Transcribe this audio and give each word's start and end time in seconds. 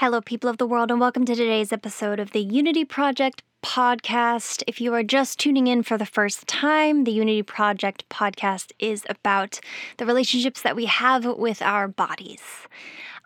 Hello, 0.00 0.20
people 0.20 0.48
of 0.48 0.58
the 0.58 0.66
world, 0.68 0.92
and 0.92 1.00
welcome 1.00 1.24
to 1.24 1.34
today's 1.34 1.72
episode 1.72 2.20
of 2.20 2.30
the 2.30 2.38
Unity 2.38 2.84
Project 2.84 3.42
podcast. 3.64 4.62
If 4.68 4.80
you 4.80 4.94
are 4.94 5.02
just 5.02 5.40
tuning 5.40 5.66
in 5.66 5.82
for 5.82 5.98
the 5.98 6.06
first 6.06 6.46
time, 6.46 7.02
the 7.02 7.10
Unity 7.10 7.42
Project 7.42 8.08
podcast 8.08 8.70
is 8.78 9.02
about 9.08 9.58
the 9.96 10.06
relationships 10.06 10.62
that 10.62 10.76
we 10.76 10.84
have 10.84 11.24
with 11.24 11.60
our 11.62 11.88
bodies. 11.88 12.68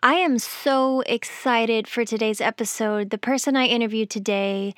I 0.01 0.15
am 0.15 0.39
so 0.39 1.01
excited 1.01 1.87
for 1.87 2.05
today's 2.05 2.41
episode. 2.41 3.11
The 3.11 3.19
person 3.19 3.55
I 3.55 3.67
interviewed 3.67 4.09
today 4.09 4.73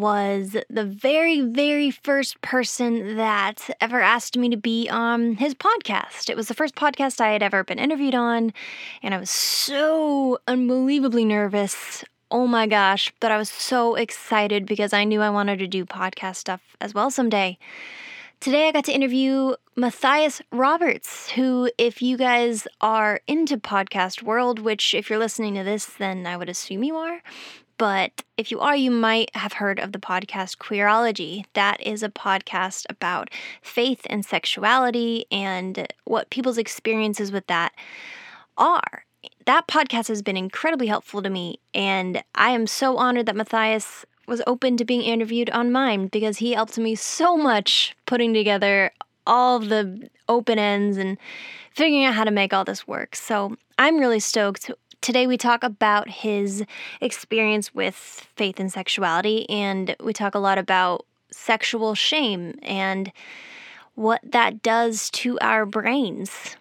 was 0.00 0.56
the 0.70 0.84
very, 0.84 1.40
very 1.40 1.90
first 1.90 2.40
person 2.40 3.16
that 3.16 3.68
ever 3.80 4.00
asked 4.00 4.36
me 4.36 4.48
to 4.48 4.56
be 4.56 4.88
on 4.88 5.36
his 5.36 5.54
podcast. 5.54 6.30
It 6.30 6.36
was 6.36 6.48
the 6.48 6.54
first 6.54 6.74
podcast 6.74 7.20
I 7.20 7.32
had 7.32 7.42
ever 7.42 7.62
been 7.62 7.78
interviewed 7.78 8.14
on, 8.14 8.52
and 9.02 9.14
I 9.14 9.18
was 9.18 9.30
so 9.30 10.38
unbelievably 10.48 11.24
nervous. 11.24 12.04
Oh 12.30 12.46
my 12.46 12.66
gosh, 12.66 13.12
but 13.20 13.30
I 13.30 13.36
was 13.36 13.50
so 13.50 13.94
excited 13.94 14.66
because 14.66 14.92
I 14.92 15.04
knew 15.04 15.20
I 15.20 15.30
wanted 15.30 15.58
to 15.58 15.66
do 15.66 15.84
podcast 15.84 16.36
stuff 16.36 16.62
as 16.80 16.94
well 16.94 17.10
someday. 17.10 17.58
Today 18.40 18.66
I 18.66 18.72
got 18.72 18.86
to 18.86 18.92
interview 18.92 19.54
Matthias 19.76 20.42
Roberts, 20.50 21.30
who, 21.30 21.70
if 21.78 22.02
you 22.02 22.16
guys 22.16 22.66
are 22.80 23.20
into 23.28 23.56
podcast 23.56 24.22
world, 24.22 24.58
which 24.58 24.94
if 24.94 25.08
you're 25.08 25.18
listening 25.18 25.54
to 25.54 25.62
this, 25.62 25.86
then 25.86 26.26
I 26.26 26.36
would 26.36 26.48
assume 26.48 26.82
you 26.82 26.96
are, 26.96 27.22
but 27.82 28.22
if 28.36 28.52
you 28.52 28.60
are, 28.60 28.76
you 28.76 28.92
might 28.92 29.34
have 29.34 29.54
heard 29.54 29.80
of 29.80 29.90
the 29.90 29.98
podcast 29.98 30.58
Queerology. 30.58 31.46
That 31.54 31.84
is 31.84 32.04
a 32.04 32.08
podcast 32.08 32.86
about 32.88 33.28
faith 33.60 34.06
and 34.08 34.24
sexuality 34.24 35.24
and 35.32 35.92
what 36.04 36.30
people's 36.30 36.58
experiences 36.58 37.32
with 37.32 37.44
that 37.48 37.72
are. 38.56 39.04
That 39.46 39.66
podcast 39.66 40.06
has 40.06 40.22
been 40.22 40.36
incredibly 40.36 40.86
helpful 40.86 41.22
to 41.22 41.28
me, 41.28 41.58
and 41.74 42.22
I 42.36 42.50
am 42.50 42.68
so 42.68 42.98
honored 42.98 43.26
that 43.26 43.34
Matthias 43.34 44.06
was 44.28 44.42
open 44.46 44.76
to 44.76 44.84
being 44.84 45.02
interviewed 45.02 45.50
on 45.50 45.72
mine 45.72 46.06
because 46.06 46.38
he 46.38 46.52
helped 46.52 46.78
me 46.78 46.94
so 46.94 47.36
much 47.36 47.96
putting 48.06 48.32
together 48.32 48.92
all 49.26 49.58
the 49.58 50.08
open 50.28 50.56
ends 50.56 50.98
and 50.98 51.18
figuring 51.74 52.04
out 52.04 52.14
how 52.14 52.22
to 52.22 52.30
make 52.30 52.54
all 52.54 52.64
this 52.64 52.86
work. 52.86 53.16
So 53.16 53.56
I'm 53.76 53.98
really 53.98 54.20
stoked 54.20 54.70
Today, 55.02 55.26
we 55.26 55.36
talk 55.36 55.64
about 55.64 56.08
his 56.08 56.64
experience 57.00 57.74
with 57.74 57.96
faith 58.36 58.60
and 58.60 58.72
sexuality, 58.72 59.50
and 59.50 59.96
we 60.00 60.12
talk 60.12 60.36
a 60.36 60.38
lot 60.38 60.58
about 60.58 61.04
sexual 61.32 61.96
shame 61.96 62.56
and 62.62 63.10
what 63.96 64.20
that 64.22 64.62
does 64.62 65.10
to 65.10 65.40
our 65.40 65.66
brains. 65.66 66.56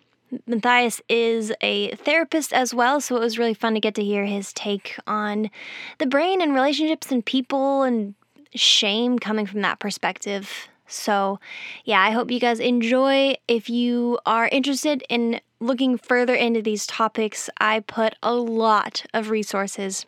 Matthias 0.47 1.03
is 1.07 1.53
a 1.61 1.91
therapist 1.97 2.51
as 2.51 2.73
well, 2.73 2.99
so 2.99 3.15
it 3.15 3.19
was 3.19 3.37
really 3.37 3.53
fun 3.53 3.75
to 3.75 3.79
get 3.79 3.93
to 3.93 4.03
hear 4.03 4.25
his 4.25 4.51
take 4.53 4.97
on 5.05 5.51
the 5.99 6.07
brain 6.07 6.41
and 6.41 6.55
relationships 6.55 7.11
and 7.11 7.23
people 7.23 7.83
and 7.83 8.15
shame 8.55 9.19
coming 9.19 9.45
from 9.45 9.61
that 9.61 9.77
perspective. 9.77 10.67
So, 10.87 11.39
yeah, 11.85 12.01
I 12.01 12.09
hope 12.09 12.31
you 12.31 12.39
guys 12.39 12.59
enjoy. 12.59 13.35
If 13.47 13.69
you 13.69 14.17
are 14.25 14.47
interested 14.47 15.03
in 15.09 15.41
looking 15.61 15.97
further 15.97 16.35
into 16.35 16.61
these 16.61 16.85
topics, 16.85 17.49
I 17.59 17.81
put 17.81 18.15
a 18.21 18.33
lot 18.33 19.05
of 19.13 19.29
resources 19.29 20.05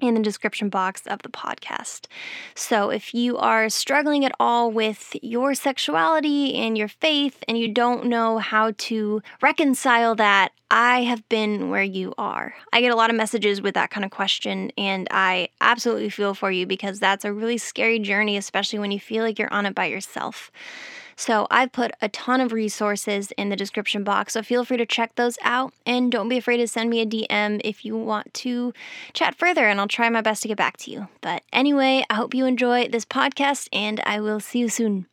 in 0.00 0.14
the 0.14 0.20
description 0.20 0.68
box 0.68 1.06
of 1.06 1.22
the 1.22 1.28
podcast. 1.28 2.06
So, 2.56 2.90
if 2.90 3.14
you 3.14 3.38
are 3.38 3.68
struggling 3.68 4.24
at 4.24 4.34
all 4.40 4.70
with 4.70 5.14
your 5.22 5.54
sexuality 5.54 6.54
and 6.56 6.76
your 6.76 6.88
faith 6.88 7.44
and 7.46 7.56
you 7.56 7.68
don't 7.68 8.06
know 8.06 8.38
how 8.38 8.72
to 8.78 9.22
reconcile 9.40 10.16
that, 10.16 10.50
I 10.70 11.02
have 11.02 11.28
been 11.28 11.70
where 11.70 11.82
you 11.82 12.14
are. 12.18 12.54
I 12.72 12.80
get 12.80 12.90
a 12.90 12.96
lot 12.96 13.10
of 13.10 13.16
messages 13.16 13.62
with 13.62 13.74
that 13.74 13.90
kind 13.90 14.04
of 14.04 14.10
question, 14.10 14.72
and 14.76 15.06
I 15.10 15.50
absolutely 15.60 16.10
feel 16.10 16.34
for 16.34 16.50
you 16.50 16.66
because 16.66 16.98
that's 16.98 17.24
a 17.24 17.32
really 17.32 17.58
scary 17.58 18.00
journey, 18.00 18.36
especially 18.36 18.80
when 18.80 18.90
you 18.90 18.98
feel 18.98 19.22
like 19.22 19.38
you're 19.38 19.52
on 19.52 19.66
it 19.66 19.74
by 19.74 19.86
yourself. 19.86 20.50
So 21.22 21.46
I've 21.52 21.70
put 21.70 21.92
a 22.02 22.08
ton 22.08 22.40
of 22.40 22.52
resources 22.52 23.30
in 23.38 23.48
the 23.48 23.54
description 23.54 24.02
box, 24.02 24.32
so 24.32 24.42
feel 24.42 24.64
free 24.64 24.76
to 24.78 24.84
check 24.84 25.14
those 25.14 25.38
out 25.42 25.72
and 25.86 26.10
don't 26.10 26.28
be 26.28 26.36
afraid 26.36 26.56
to 26.56 26.66
send 26.66 26.90
me 26.90 27.00
a 27.00 27.06
DM 27.06 27.60
if 27.62 27.84
you 27.84 27.96
want 27.96 28.34
to 28.34 28.72
chat 29.12 29.36
further 29.36 29.68
and 29.68 29.78
I'll 29.78 29.86
try 29.86 30.08
my 30.08 30.20
best 30.20 30.42
to 30.42 30.48
get 30.48 30.56
back 30.56 30.78
to 30.78 30.90
you. 30.90 31.06
But 31.20 31.44
anyway, 31.52 32.04
I 32.10 32.14
hope 32.14 32.34
you 32.34 32.44
enjoy 32.44 32.88
this 32.88 33.04
podcast 33.04 33.68
and 33.72 34.00
I 34.04 34.18
will 34.18 34.40
see 34.40 34.58
you 34.58 34.68
soon. 34.68 35.06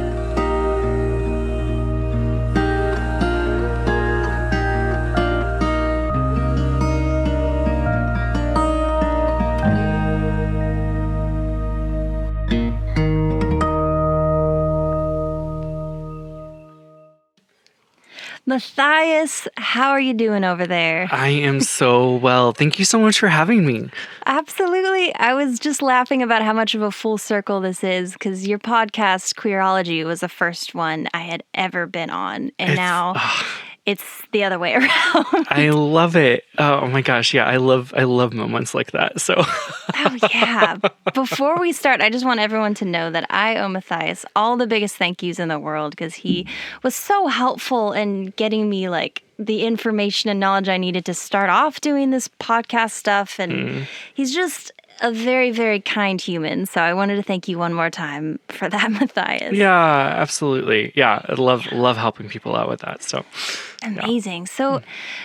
Matthias, 18.45 19.47
how 19.57 19.91
are 19.91 20.01
you 20.01 20.15
doing 20.15 20.43
over 20.43 20.67
there? 20.67 21.09
I 21.13 21.29
am 21.29 21.61
so 21.61 22.17
well. 22.17 22.53
Thank 22.53 22.79
you 22.79 22.85
so 22.85 22.99
much 22.99 23.21
for 23.21 23.29
having 23.29 23.65
me. 23.65 23.89
Absolutely. 24.27 25.15
I 25.15 25.35
was 25.35 25.61
just 25.61 25.81
laughing 25.81 26.23
about 26.23 26.43
how 26.43 26.53
much 26.53 26.75
of 26.75 26.83
a 26.83 26.91
full 26.91 27.19
circle 27.19 27.61
this 27.61 27.85
is 27.85 28.15
because 28.15 28.49
your 28.49 28.59
podcast, 28.59 29.35
Queerology, 29.35 30.05
was 30.05 30.21
the 30.21 30.29
first 30.29 30.75
one 30.75 31.07
I 31.15 31.21
had 31.21 31.45
ever 31.55 31.87
been 31.87 32.11
on. 32.11 32.51
And 32.59 32.71
it's, 32.71 32.77
now. 32.77 33.13
Uh, 33.17 33.43
it's 33.85 34.23
the 34.31 34.45
other 34.45 34.59
way 34.59 34.75
around. 34.75 35.47
I 35.49 35.71
love 35.71 36.15
it. 36.17 36.45
Oh 36.59 36.87
my 36.87 37.03
gosh, 37.03 37.35
yeah, 37.35 37.47
I 37.47 37.57
love 37.57 37.93
I 37.97 38.05
love 38.05 38.33
moments 38.33 38.75
like 38.75 38.93
that. 38.93 39.21
So 39.21 39.35
Oh 39.39 40.17
yeah. 40.31 40.77
Before 41.15 41.59
we 41.59 41.73
start, 41.73 42.01
I 42.01 42.11
just 42.11 42.25
want 42.25 42.41
everyone 42.41 42.75
to 42.75 42.85
know 42.85 43.11
that 43.11 43.27
I 43.31 43.57
owe 43.57 43.69
Matthias 43.69 44.25
all 44.37 44.57
the 44.57 44.67
biggest 44.67 44.97
thank 44.97 45.23
yous 45.23 45.39
in 45.39 45.49
the 45.49 45.59
world 45.59 45.93
because 45.93 46.15
he 46.15 46.47
was 46.83 46.95
so 46.95 47.27
helpful 47.27 47.93
in 47.93 48.27
getting 48.37 48.69
me 48.69 48.89
like 48.89 49.23
the 49.39 49.65
information 49.65 50.31
and 50.31 50.39
knowledge 50.39 50.69
I 50.69 50.77
needed 50.77 51.05
to 51.07 51.15
start 51.15 51.51
off 51.51 51.81
doing 51.81 52.11
this 52.11 52.29
podcast 52.29 52.93
stuff 52.93 53.39
and 53.39 53.53
mm. 53.53 53.87
he's 54.15 54.33
just 54.33 54.71
a 55.01 55.13
very, 55.13 55.51
very 55.51 55.81
kind 55.81 56.21
human. 56.21 56.67
So 56.67 56.81
I 56.81 56.95
wanted 56.95 57.17
to 57.17 57.23
thank 57.23 57.49
you 57.49 57.59
one 57.59 57.75
more 57.75 57.91
time 57.91 58.39
for 58.49 58.69
that, 58.69 58.91
Matthias. 58.91 59.55
Yeah, 59.55 59.75
absolutely. 59.75 60.93
Yeah, 60.95 61.25
I 61.29 61.35
love 61.35 61.71
love 61.73 61.97
helping 61.97 62.29
people 62.29 62.57
out 62.57 62.69
with 62.69 62.81
that. 62.81 63.03
So 63.03 63.25
amazing. 63.83 64.43
Yeah. 64.43 64.53
So, 64.53 64.79
mm. 64.79 64.83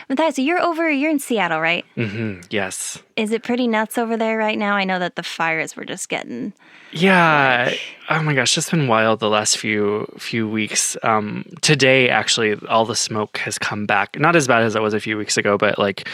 Matthias, 0.10 0.40
you're 0.40 0.62
over. 0.62 0.90
You're 0.90 1.12
in 1.12 1.20
Seattle, 1.20 1.62
right? 1.62 1.86
Mm-hmm. 1.96 2.42
Yes. 2.50 3.02
Is 3.16 3.32
it 3.32 3.44
pretty 3.44 3.68
nuts 3.68 3.98
over 3.98 4.18
there 4.18 4.38
right 4.38 4.58
now? 4.58 4.76
I 4.76 4.84
know 4.84 5.00
that 5.00 5.16
the 5.16 5.24
fires 5.24 5.76
were 5.76 5.86
just 5.86 6.10
getting. 6.10 6.54
Yeah. 6.92 7.66
Like... 7.68 7.82
Oh 8.10 8.24
my 8.24 8.34
gosh, 8.34 8.58
it's 8.58 8.70
been 8.70 8.88
wild 8.88 9.20
the 9.20 9.30
last 9.30 9.58
few 9.58 10.08
few 10.18 10.48
weeks. 10.48 10.98
Um, 11.04 11.46
today, 11.62 12.10
actually, 12.10 12.56
all 12.68 12.86
the 12.86 12.96
smoke 12.96 13.38
has 13.40 13.58
come 13.58 13.86
back. 13.86 14.20
Not 14.20 14.36
as 14.36 14.48
bad 14.48 14.64
as 14.64 14.76
it 14.76 14.82
was 14.82 14.94
a 14.94 15.00
few 15.00 15.18
weeks 15.18 15.38
ago, 15.38 15.58
but 15.58 15.78
like 15.78 16.08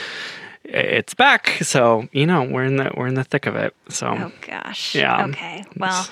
it's 0.63 1.13
back. 1.13 1.57
So 1.61 2.07
you 2.11 2.25
know 2.25 2.43
we're 2.43 2.63
in 2.65 2.77
the 2.77 2.91
we're 2.95 3.07
in 3.07 3.15
the 3.15 3.23
thick 3.23 3.45
of 3.45 3.55
it. 3.55 3.75
So 3.89 4.07
oh 4.07 4.31
gosh, 4.47 4.95
yeah. 4.95 5.25
Okay, 5.27 5.65
well. 5.77 6.07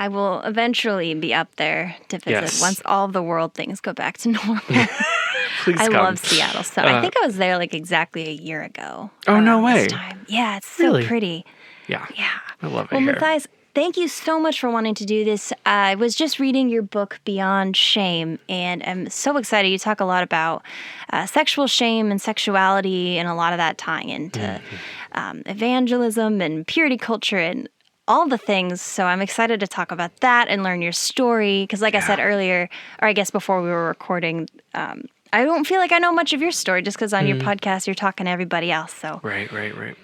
I 0.00 0.06
will 0.06 0.42
eventually 0.42 1.12
be 1.14 1.34
up 1.34 1.56
there 1.56 1.96
to 2.10 2.18
visit 2.18 2.30
Yes. 2.42 2.60
once 2.60 2.80
all 2.86 3.08
the 3.08 3.20
world 3.22 3.54
things 3.54 3.80
go 3.80 3.92
back 3.92 4.16
to 4.18 4.28
normal. 4.32 4.58
Please 4.68 5.80
I 5.80 5.86
come. 5.88 5.94
love 5.94 6.18
Seattle. 6.20 6.62
So 6.62 6.82
I 6.82 6.98
Uh, 6.98 7.00
think 7.00 7.14
I 7.20 7.26
was 7.26 7.36
there 7.36 7.58
like 7.58 7.74
exactly 7.74 8.28
a 8.28 8.32
year 8.32 8.62
ago. 8.62 9.10
Oh, 9.26 9.40
no 9.40 9.60
way. 9.60 9.88
time. 9.88 10.24
Yeah, 10.28 10.58
it's 10.58 10.68
so 10.68 10.84
Really? 10.84 11.04
pretty. 11.04 11.44
Yeah. 11.88 12.06
Yeah. 12.16 12.28
I 12.62 12.68
love 12.68 12.84
it 12.86 12.92
Well, 12.92 13.00
here. 13.00 13.12
Matthias, 13.14 13.48
thank 13.78 13.96
you 13.96 14.08
so 14.08 14.40
much 14.40 14.58
for 14.58 14.68
wanting 14.70 14.96
to 14.96 15.06
do 15.06 15.24
this. 15.24 15.52
I 15.64 15.94
was 15.94 16.16
just 16.16 16.40
reading 16.40 16.68
your 16.68 16.82
book, 16.82 17.20
Beyond 17.24 17.76
Shame, 17.76 18.40
and 18.48 18.82
I'm 18.82 19.08
so 19.08 19.36
excited. 19.36 19.68
You 19.68 19.78
talk 19.78 20.00
a 20.00 20.04
lot 20.04 20.24
about 20.24 20.64
uh, 21.12 21.26
sexual 21.26 21.68
shame 21.68 22.10
and 22.10 22.20
sexuality, 22.20 23.18
and 23.18 23.28
a 23.28 23.34
lot 23.34 23.52
of 23.52 23.58
that 23.58 23.78
tying 23.78 24.08
into 24.08 24.40
Mm-hmm. 24.40 25.18
um, 25.18 25.42
evangelism 25.46 26.40
and 26.40 26.66
purity 26.66 26.96
culture 26.96 27.38
and 27.38 27.68
all 28.08 28.26
the 28.26 28.36
things. 28.38 28.80
So 28.80 29.04
I'm 29.04 29.22
excited 29.22 29.60
to 29.60 29.68
talk 29.68 29.92
about 29.92 30.10
that 30.22 30.48
and 30.48 30.64
learn 30.64 30.82
your 30.82 30.90
story. 30.92 31.62
Because, 31.62 31.80
like 31.80 31.94
I 31.94 32.00
said 32.00 32.18
earlier, 32.18 32.68
or 33.00 33.06
I 33.06 33.12
guess 33.12 33.30
before 33.30 33.62
we 33.62 33.68
were 33.68 33.86
recording, 33.86 34.48
um, 34.74 35.04
I 35.32 35.44
don't 35.44 35.64
feel 35.68 35.78
like 35.78 35.92
I 35.92 35.98
know 35.98 36.12
much 36.12 36.32
of 36.32 36.42
your 36.42 36.50
story 36.50 36.82
just 36.82 36.96
because 36.96 37.12
on 37.14 37.28
your 37.28 37.36
Mm-hmm. 37.36 37.48
podcast 37.48 37.86
you're 37.86 37.94
talking 37.94 38.24
to 38.24 38.30
everybody 38.32 38.72
else. 38.72 38.92
So 38.92 39.20
Right, 39.22 39.52
right, 39.52 39.76
right. 39.76 39.96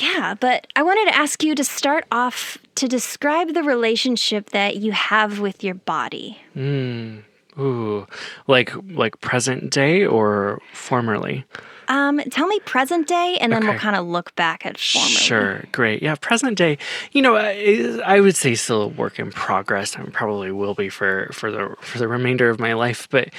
Yeah, 0.00 0.34
but 0.38 0.66
I 0.76 0.82
wanted 0.82 1.10
to 1.10 1.16
ask 1.16 1.42
you 1.42 1.54
to 1.54 1.64
start 1.64 2.04
off 2.10 2.58
to 2.76 2.88
describe 2.88 3.54
the 3.54 3.62
relationship 3.62 4.50
that 4.50 4.76
you 4.76 4.92
have 4.92 5.40
with 5.40 5.62
your 5.62 5.74
body. 5.74 6.38
Mm. 6.56 7.22
Ooh, 7.58 8.06
like 8.46 8.72
like 8.90 9.20
present 9.20 9.70
day 9.70 10.06
or 10.06 10.60
formerly? 10.72 11.44
Um, 11.88 12.20
tell 12.30 12.46
me 12.46 12.60
present 12.60 13.08
day, 13.08 13.36
and 13.40 13.52
then 13.52 13.66
we'll 13.66 13.76
kind 13.76 13.96
of 13.96 14.06
look 14.06 14.34
back 14.36 14.64
at 14.64 14.78
formerly. 14.78 15.12
Sure, 15.12 15.64
great. 15.72 16.02
Yeah, 16.02 16.14
present 16.14 16.56
day. 16.56 16.78
You 17.10 17.20
know, 17.20 17.34
I, 17.36 18.00
I 18.04 18.20
would 18.20 18.36
say 18.36 18.54
still 18.54 18.82
a 18.82 18.86
work 18.86 19.18
in 19.18 19.32
progress. 19.32 19.96
and 19.96 20.12
probably 20.12 20.52
will 20.52 20.74
be 20.74 20.88
for 20.88 21.28
for 21.32 21.50
the 21.50 21.74
for 21.80 21.98
the 21.98 22.06
remainder 22.06 22.48
of 22.48 22.60
my 22.60 22.74
life. 22.74 23.08
But 23.10 23.30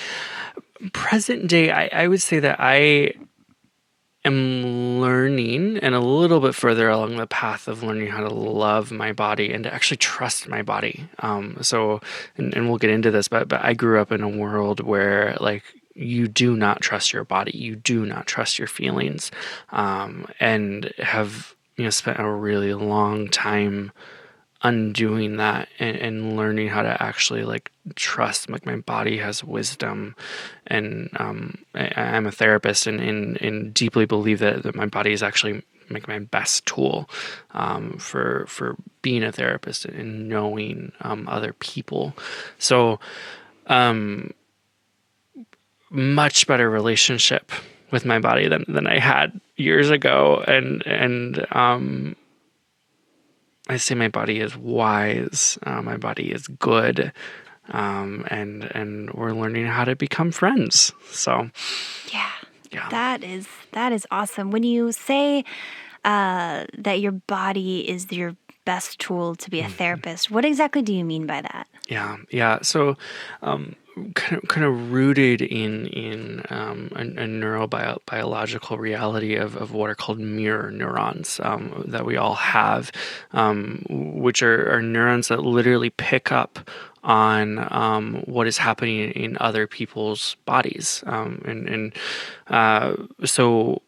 present 0.92 1.48
day, 1.48 1.72
I, 1.72 1.90
I 1.94 2.08
would 2.10 2.22
say 2.22 2.40
that 2.40 2.58
I 2.60 3.14
am 4.24 5.00
learning 5.00 5.78
and 5.78 5.96
a 5.96 6.00
little 6.00 6.40
bit 6.40 6.56
further 6.56 6.90
along 6.90 7.18
the 7.18 7.28
path 7.28 7.68
of 7.68 7.84
learning 7.84 8.08
how 8.08 8.22
to 8.22 8.34
love 8.34 8.92
my 8.92 9.12
body 9.12 9.52
and 9.52 9.64
to 9.64 9.74
actually 9.74 9.98
trust 9.98 10.48
my 10.48 10.62
body. 10.62 11.08
Um, 11.20 11.58
so, 11.62 12.02
and, 12.38 12.54
and 12.54 12.70
we'll 12.70 12.78
get 12.78 12.92
into 12.92 13.12
this, 13.12 13.28
but 13.28 13.48
but 13.48 13.64
I 13.64 13.74
grew 13.74 14.00
up 14.00 14.12
in 14.12 14.22
a 14.22 14.30
world 14.30 14.80
where 14.82 15.36
like 15.40 15.64
you 15.96 16.28
do 16.28 16.56
not 16.56 16.82
trust 16.82 17.14
your 17.14 17.24
body, 17.24 17.58
you 17.58 17.76
do 17.76 18.06
not 18.06 18.28
trust 18.28 18.60
your 18.60 18.68
feelings, 18.68 19.32
um, 19.72 20.28
and 20.40 20.94
have 20.98 21.56
you 21.78 21.84
know 21.84 21.90
spent 21.90 22.20
a 22.20 22.30
really 22.30 22.74
long 22.74 23.28
time 23.28 23.92
undoing 24.64 25.38
that 25.38 25.68
and, 25.80 25.98
and 25.98 26.38
learning 26.38 26.68
how 26.68 26.84
to 26.84 27.04
actually 27.04 27.44
like 27.44 27.71
trust 27.96 28.50
like 28.50 28.66
my 28.66 28.78
body 28.78 29.18
has 29.18 29.44
wisdom. 29.44 30.16
And 30.68 31.10
um, 31.18 31.58
I, 31.76 31.92
i'm 31.96 32.28
a 32.28 32.32
therapist 32.32 32.88
and, 32.88 33.00
and 33.00 33.74
deeply 33.74 34.06
believe 34.06 34.40
that, 34.40 34.64
that 34.64 34.76
my 34.76 34.86
body 34.86 35.12
is 35.12 35.24
actually 35.24 35.64
like 35.90 36.08
my 36.08 36.20
best 36.20 36.66
tool 36.66 37.10
um, 37.52 37.98
for 37.98 38.46
for 38.48 38.76
being 39.02 39.24
a 39.24 39.32
therapist 39.32 39.86
and 39.86 40.30
knowing 40.30 40.92
um, 41.02 41.28
other 41.28 41.54
people. 41.54 42.16
So 42.60 43.00
um, 43.68 44.34
much 45.90 46.48
better 46.48 46.70
relationship 46.70 47.52
with 47.92 48.06
my 48.06 48.20
body 48.20 48.48
than, 48.48 48.64
than 48.68 48.88
I 48.88 49.00
had 49.00 49.40
years 49.58 49.90
ago. 49.90 50.44
And 50.48 50.86
and 50.86 51.46
um 51.52 52.16
I 53.70 53.78
say 53.78 53.96
my 53.96 54.10
body 54.10 54.40
is 54.40 54.58
wise, 54.58 55.58
uh, 55.64 55.82
my 55.82 55.96
body 55.96 56.32
is 56.32 56.48
good, 56.48 57.14
um, 57.72 58.26
and 58.30 58.64
and 58.76 59.10
we're 59.14 59.34
learning 59.34 59.66
how 59.68 59.84
to 59.86 59.96
become 59.96 60.32
friends. 60.32 60.92
So 61.12 61.50
Yeah, 62.14 62.30
yeah, 62.72 62.90
that 62.90 63.24
is 63.24 63.48
that 63.72 63.92
is 63.92 64.06
awesome. 64.12 64.52
When 64.52 64.64
you 64.64 64.92
say 64.92 65.44
uh, 66.06 66.66
that 66.78 67.00
your 67.00 67.12
body 67.14 67.88
is 67.90 68.12
your 68.12 68.36
best 68.66 69.00
tool 69.00 69.36
to 69.36 69.50
be 69.50 69.60
Mm-hmm. 69.60 69.68
a 69.72 69.76
therapist, 69.76 70.32
what 70.32 70.46
exactly 70.46 70.82
do 70.82 70.94
you 70.94 71.04
mean 71.06 71.26
by 71.26 71.42
that? 71.42 71.68
yeah, 71.90 72.18
yeah. 72.30 72.60
So 72.62 72.96
um, 73.42 73.76
kind 74.16 74.42
of 74.42 74.48
kind 74.48 74.66
of 74.66 74.92
rooted 74.92 75.42
in 75.42 75.88
in 75.88 76.44
um, 76.50 76.90
a, 76.96 77.02
a 77.02 77.28
neurobiological 77.28 78.78
reality 78.78 79.36
of, 79.36 79.56
of 79.58 79.74
what 79.74 79.90
are 79.90 79.96
called 79.96 80.20
mirror 80.20 80.72
neurons 80.72 81.40
um, 81.44 81.84
that 81.88 82.06
we 82.06 82.16
all 82.18 82.36
have, 82.36 82.92
um, 83.34 83.84
which 83.90 84.42
are, 84.44 84.72
are 84.74 84.82
neurons 84.82 85.28
that 85.28 85.42
literally 85.44 85.90
pick 85.90 86.32
up 86.32 86.60
on 87.04 87.68
um, 87.74 88.24
what 88.26 88.48
is 88.48 88.58
happening 88.58 89.12
in 89.12 89.38
other 89.40 89.68
people's 89.68 90.36
bodies, 90.46 91.04
um, 91.08 91.42
and 91.46 91.68
and 91.68 91.94
uh, 92.48 92.96
so 93.26 93.82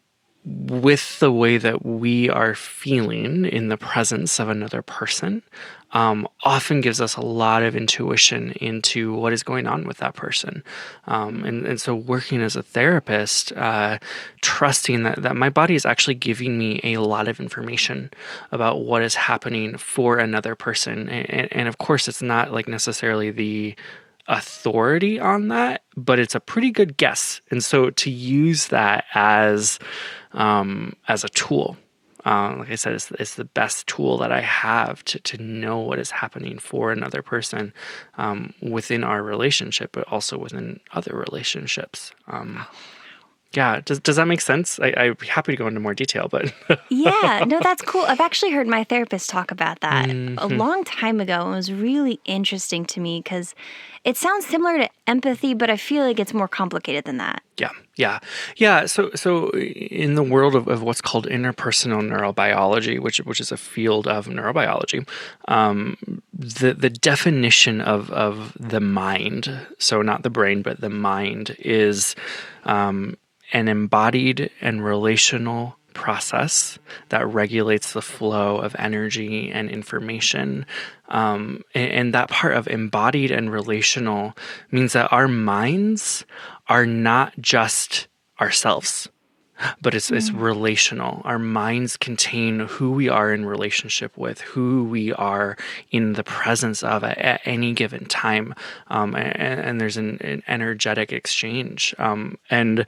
with 0.44 1.18
the 1.20 1.32
way 1.32 1.56
that 1.56 1.86
we 1.86 2.28
are 2.28 2.54
feeling 2.54 3.46
in 3.46 3.68
the 3.68 3.78
presence 3.78 4.38
of 4.38 4.48
another 4.48 4.82
person 4.82 5.42
um, 5.94 6.28
often 6.42 6.80
gives 6.80 7.00
us 7.00 7.16
a 7.16 7.20
lot 7.20 7.62
of 7.62 7.76
intuition 7.76 8.50
into 8.60 9.14
what 9.14 9.32
is 9.32 9.44
going 9.44 9.66
on 9.66 9.86
with 9.86 9.98
that 9.98 10.14
person. 10.14 10.62
Um, 11.06 11.44
and, 11.44 11.64
and 11.64 11.80
so, 11.80 11.94
working 11.94 12.42
as 12.42 12.56
a 12.56 12.62
therapist, 12.62 13.52
uh, 13.52 13.98
trusting 14.42 15.04
that, 15.04 15.22
that 15.22 15.36
my 15.36 15.48
body 15.48 15.76
is 15.76 15.86
actually 15.86 16.16
giving 16.16 16.58
me 16.58 16.80
a 16.82 16.98
lot 16.98 17.28
of 17.28 17.40
information 17.40 18.10
about 18.50 18.80
what 18.80 19.02
is 19.02 19.14
happening 19.14 19.78
for 19.78 20.18
another 20.18 20.56
person. 20.56 21.08
And, 21.08 21.52
and 21.52 21.68
of 21.68 21.78
course, 21.78 22.08
it's 22.08 22.22
not 22.22 22.52
like 22.52 22.68
necessarily 22.68 23.30
the 23.30 23.76
authority 24.26 25.20
on 25.20 25.48
that, 25.48 25.82
but 25.96 26.18
it's 26.18 26.34
a 26.34 26.40
pretty 26.40 26.70
good 26.70 26.96
guess. 26.96 27.40
And 27.50 27.62
so 27.62 27.90
to 27.90 28.10
use 28.10 28.68
that 28.68 29.04
as 29.14 29.78
um, 30.32 30.96
as 31.06 31.22
a 31.22 31.28
tool, 31.28 31.76
um, 32.24 32.60
like 32.60 32.70
I 32.70 32.74
said, 32.76 32.94
it's, 32.94 33.10
it's 33.12 33.34
the 33.34 33.44
best 33.44 33.86
tool 33.86 34.18
that 34.18 34.32
I 34.32 34.40
have 34.40 35.04
to 35.06 35.18
to 35.20 35.42
know 35.42 35.78
what 35.78 35.98
is 35.98 36.10
happening 36.10 36.58
for 36.58 36.90
another 36.90 37.22
person 37.22 37.72
um, 38.16 38.54
within 38.62 39.04
our 39.04 39.22
relationship, 39.22 39.90
but 39.92 40.08
also 40.08 40.38
within 40.38 40.80
other 40.92 41.14
relationships. 41.14 42.12
Um, 42.26 42.64
yeah, 43.54 43.80
does 43.84 44.00
does 44.00 44.16
that 44.16 44.26
make 44.26 44.40
sense? 44.40 44.78
I, 44.80 44.92
I'd 44.96 45.18
be 45.18 45.26
happy 45.26 45.52
to 45.52 45.56
go 45.56 45.66
into 45.66 45.80
more 45.80 45.94
detail, 45.94 46.28
but 46.28 46.52
Yeah, 46.90 47.44
no, 47.46 47.60
that's 47.60 47.82
cool. 47.82 48.02
I've 48.02 48.20
actually 48.20 48.52
heard 48.52 48.66
my 48.66 48.84
therapist 48.84 49.30
talk 49.30 49.50
about 49.50 49.80
that 49.80 50.08
a 50.10 50.12
Mm-hmm. 50.12 50.56
long 50.58 50.84
time 50.84 51.20
ago. 51.20 51.40
and 51.42 51.52
It 51.54 51.56
was 51.56 51.72
really 51.72 52.20
interesting 52.24 52.84
to 52.86 53.00
me 53.00 53.20
because 53.22 53.54
it 54.04 54.16
sounds 54.18 54.44
similar 54.46 54.76
to 54.78 54.88
empathy, 55.06 55.54
but 55.54 55.70
I 55.70 55.76
feel 55.78 56.04
like 56.04 56.18
it's 56.20 56.34
more 56.34 56.48
complicated 56.48 57.04
than 57.04 57.16
that. 57.18 57.42
Yeah, 57.56 57.70
yeah, 57.96 58.18
yeah. 58.56 58.86
So, 58.86 59.10
so 59.14 59.50
in 59.52 60.14
the 60.14 60.22
world 60.22 60.54
of, 60.56 60.66
of 60.68 60.82
what's 60.82 61.00
called 61.00 61.26
interpersonal 61.26 62.02
neurobiology, 62.02 62.98
which 63.00 63.18
which 63.18 63.40
is 63.40 63.52
a 63.52 63.56
field 63.56 64.06
of 64.08 64.26
neurobiology, 64.26 65.06
um, 65.48 65.96
the 66.32 66.74
the 66.74 66.90
definition 66.90 67.80
of 67.80 68.10
of 68.10 68.52
the 68.58 68.80
mind, 68.80 69.56
so 69.78 70.02
not 70.02 70.22
the 70.22 70.30
brain, 70.30 70.62
but 70.62 70.80
the 70.80 70.90
mind, 70.90 71.54
is 71.60 72.14
um, 72.64 73.16
an 73.54 73.68
embodied 73.68 74.50
and 74.60 74.84
relational 74.84 75.78
process 75.94 76.78
that 77.08 77.26
regulates 77.26 77.92
the 77.92 78.02
flow 78.02 78.58
of 78.58 78.74
energy 78.78 79.50
and 79.50 79.70
information. 79.70 80.66
Um, 81.08 81.62
and, 81.74 81.90
and 81.90 82.14
that 82.14 82.28
part 82.28 82.54
of 82.54 82.66
embodied 82.66 83.30
and 83.30 83.50
relational 83.50 84.36
means 84.70 84.92
that 84.92 85.12
our 85.12 85.28
minds 85.28 86.26
are 86.68 86.84
not 86.84 87.32
just 87.40 88.08
ourselves 88.40 89.08
but 89.80 89.94
it's 89.94 90.10
it's 90.10 90.30
relational. 90.30 91.22
Our 91.24 91.38
minds 91.38 91.96
contain 91.96 92.60
who 92.60 92.90
we 92.90 93.08
are 93.08 93.32
in 93.32 93.46
relationship 93.46 94.16
with, 94.16 94.40
who 94.40 94.84
we 94.84 95.12
are 95.12 95.56
in 95.90 96.14
the 96.14 96.24
presence 96.24 96.82
of 96.82 97.04
at, 97.04 97.18
at 97.18 97.40
any 97.44 97.72
given 97.72 98.06
time, 98.06 98.54
um, 98.88 99.14
and, 99.14 99.60
and 99.60 99.80
there's 99.80 99.96
an, 99.96 100.18
an 100.22 100.42
energetic 100.48 101.12
exchange. 101.12 101.94
Um, 101.98 102.38
and 102.50 102.86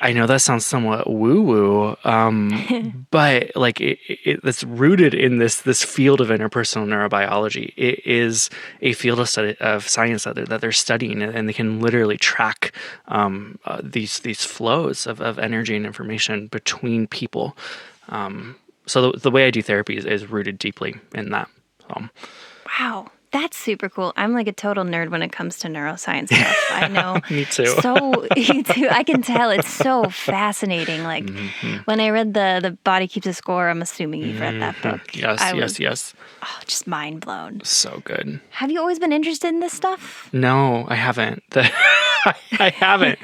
I 0.00 0.12
know 0.12 0.26
that 0.26 0.40
sounds 0.40 0.64
somewhat 0.64 1.10
woo 1.10 1.42
woo, 1.42 1.96
um, 2.04 3.06
but 3.10 3.54
like 3.54 3.80
it, 3.80 3.98
it, 4.08 4.40
it's 4.42 4.64
rooted 4.64 5.12
in 5.14 5.38
this 5.38 5.60
this 5.60 5.84
field 5.84 6.20
of 6.20 6.28
interpersonal 6.28 6.86
neurobiology. 6.86 7.74
It 7.76 8.06
is 8.06 8.48
a 8.80 8.94
field 8.94 9.20
of 9.20 9.28
study 9.28 9.56
of 9.60 9.86
science 9.86 10.24
that 10.24 10.36
they're, 10.36 10.46
that 10.46 10.60
they're 10.62 10.72
studying, 10.72 11.22
and 11.22 11.48
they 11.48 11.52
can 11.52 11.80
literally 11.80 12.16
track 12.16 12.72
um, 13.08 13.58
uh, 13.66 13.80
these 13.82 14.20
these 14.20 14.44
flows 14.44 15.06
of, 15.06 15.20
of 15.20 15.38
energy 15.38 15.76
and 15.76 15.84
information 15.84 16.46
between 16.46 17.06
people. 17.06 17.56
Um, 18.08 18.56
so 18.86 19.12
the, 19.12 19.18
the 19.18 19.30
way 19.30 19.46
I 19.46 19.50
do 19.50 19.62
therapy 19.62 19.96
is, 19.96 20.04
is 20.04 20.26
rooted 20.26 20.58
deeply 20.58 20.96
in 21.14 21.30
that. 21.30 21.48
So, 21.82 22.08
Wow, 22.78 23.10
That's 23.32 23.56
super 23.56 23.88
cool. 23.88 24.12
I'm 24.16 24.32
like 24.34 24.48
a 24.48 24.52
total 24.52 24.82
nerd 24.84 25.10
when 25.10 25.22
it 25.22 25.30
comes 25.30 25.58
to 25.60 25.68
neuroscience 25.68 26.26
stuff. 26.34 26.56
I 26.72 26.88
know. 26.88 27.20
Me 27.30 27.44
too. 27.44 27.66
So 27.66 27.94
me 28.36 28.62
too. 28.64 28.88
I 28.90 29.04
can 29.04 29.22
tell 29.22 29.50
it's 29.50 29.70
so 29.72 30.08
fascinating. 30.10 31.04
Like 31.04 31.24
Mm-hmm. 31.24 31.76
when 31.84 32.00
I 32.00 32.08
read 32.10 32.34
the 32.34 32.58
the 32.62 32.72
Body 32.82 33.06
Keeps 33.06 33.26
a 33.28 33.32
Score, 33.34 33.68
I'm 33.68 33.82
assuming 33.82 34.22
you've 34.22 34.40
read 34.40 34.60
that 34.60 34.74
book. 34.82 35.00
Mm-hmm. 35.08 35.20
Yes, 35.20 35.40
I 35.40 35.52
yes, 35.52 35.62
was, 35.62 35.80
yes. 35.80 36.14
Oh, 36.42 36.60
just 36.66 36.86
mind 36.86 37.20
blown. 37.20 37.60
So 37.64 38.00
good. 38.04 38.40
Have 38.50 38.70
you 38.70 38.80
always 38.80 38.98
been 38.98 39.12
interested 39.12 39.48
in 39.48 39.60
this 39.60 39.72
stuff? 39.72 40.28
No, 40.32 40.86
I 40.88 40.94
haven't. 40.96 41.42
I 41.54 42.70
haven't. 42.70 43.18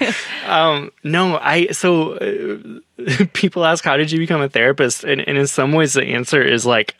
Um, 0.47 0.91
no, 1.03 1.37
I. 1.39 1.67
So 1.73 2.15
uh, 2.15 3.25
people 3.33 3.65
ask, 3.65 3.85
"How 3.85 3.97
did 3.97 4.11
you 4.13 4.19
become 4.19 4.41
a 4.41 4.49
therapist?" 4.49 5.05
And, 5.05 5.21
and 5.27 5.37
in 5.37 5.47
some 5.47 5.73
ways, 5.73 5.95
the 5.95 6.05
answer 6.05 6.41
is 6.43 6.65
like, 6.65 6.95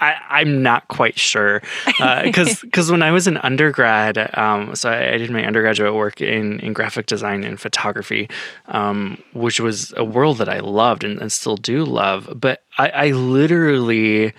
I, 0.00 0.16
I'm 0.30 0.62
not 0.62 0.88
quite 0.88 1.18
sure 1.18 1.62
because 2.22 2.60
because 2.60 2.90
when 2.90 3.02
I 3.02 3.10
was 3.10 3.26
an 3.26 3.36
undergrad, 3.38 4.30
um, 4.36 4.74
so 4.74 4.90
I, 4.90 5.14
I 5.14 5.18
did 5.18 5.30
my 5.30 5.44
undergraduate 5.44 5.94
work 5.94 6.20
in, 6.20 6.58
in 6.60 6.72
graphic 6.72 7.06
design 7.06 7.44
and 7.44 7.60
photography, 7.60 8.28
um, 8.68 9.22
which 9.34 9.60
was 9.60 9.92
a 9.96 10.04
world 10.04 10.38
that 10.38 10.48
I 10.48 10.60
loved 10.60 11.04
and, 11.04 11.20
and 11.20 11.30
still 11.30 11.56
do 11.56 11.84
love. 11.84 12.32
But 12.34 12.62
I, 12.78 12.88
I 12.88 13.10
literally 13.10 14.32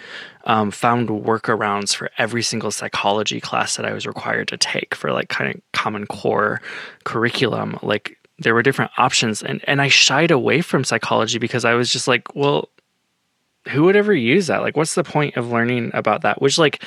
um, 0.46 0.72
found 0.72 1.10
workarounds 1.10 1.96
for 1.96 2.10
every 2.18 2.42
single 2.42 2.72
psychology 2.72 3.40
class 3.40 3.76
that 3.76 3.86
I 3.86 3.94
was 3.94 4.08
required 4.08 4.48
to 4.50 4.58
take 4.58 4.96
for 4.96 5.12
like 5.12 5.30
kind 5.30 5.54
of 5.54 5.62
common 5.74 6.08
core 6.08 6.62
curriculum. 7.04 7.78
Like 7.84 8.18
there 8.40 8.56
were 8.56 8.64
different 8.64 8.92
options, 8.98 9.44
and 9.44 9.64
and 9.68 9.82
I 9.82 9.90
shied 9.90 10.32
away 10.32 10.62
from 10.62 10.84
psychology 10.84 11.38
because 11.38 11.66
I 11.66 11.76
was 11.76 11.92
just 11.92 12.08
like, 12.08 12.36
well 12.36 12.70
who 13.70 13.84
would 13.84 13.96
ever 13.96 14.14
use 14.14 14.48
that? 14.48 14.62
Like, 14.62 14.76
what's 14.76 14.96
the 14.96 15.04
point 15.04 15.38
of 15.38 15.52
learning 15.52 15.92
about 15.94 16.22
that? 16.22 16.42
Which, 16.42 16.58
like, 16.58 16.84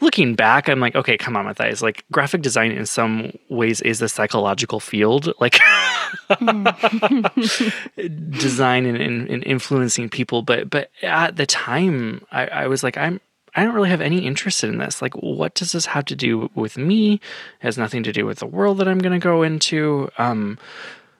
looking 0.00 0.34
back, 0.34 0.68
I'm 0.68 0.80
like, 0.80 0.94
okay, 0.94 1.16
come 1.16 1.36
on, 1.36 1.46
Matthias. 1.46 1.82
Like, 1.82 2.04
graphic 2.10 2.42
design 2.42 2.72
in 2.72 2.86
some 2.86 3.32
ways 3.48 3.80
is 3.80 4.02
a 4.02 4.08
psychological 4.08 4.80
field. 4.80 5.32
Like, 5.40 5.58
design 8.30 8.86
and, 8.86 8.96
and, 8.96 9.28
and, 9.28 9.44
influencing 9.44 10.08
people. 10.08 10.42
But 10.42 10.70
but 10.70 10.90
at 11.02 11.36
the 11.36 11.46
time, 11.46 12.24
I, 12.30 12.46
I 12.46 12.66
was 12.66 12.82
like, 12.82 12.96
I'm. 12.96 13.20
I 13.52 13.64
don't 13.64 13.74
really 13.74 13.90
have 13.90 14.00
any 14.00 14.24
interest 14.24 14.62
in 14.62 14.78
this. 14.78 15.02
Like, 15.02 15.14
what 15.14 15.56
does 15.56 15.72
this 15.72 15.86
have 15.86 16.04
to 16.04 16.14
do 16.14 16.48
with 16.54 16.78
me? 16.78 17.14
It 17.14 17.20
has 17.58 17.76
nothing 17.76 18.04
to 18.04 18.12
do 18.12 18.24
with 18.24 18.38
the 18.38 18.46
world 18.46 18.78
that 18.78 18.86
I'm 18.86 19.00
going 19.00 19.12
to 19.12 19.18
go 19.18 19.42
into. 19.42 20.08
Um, 20.18 20.56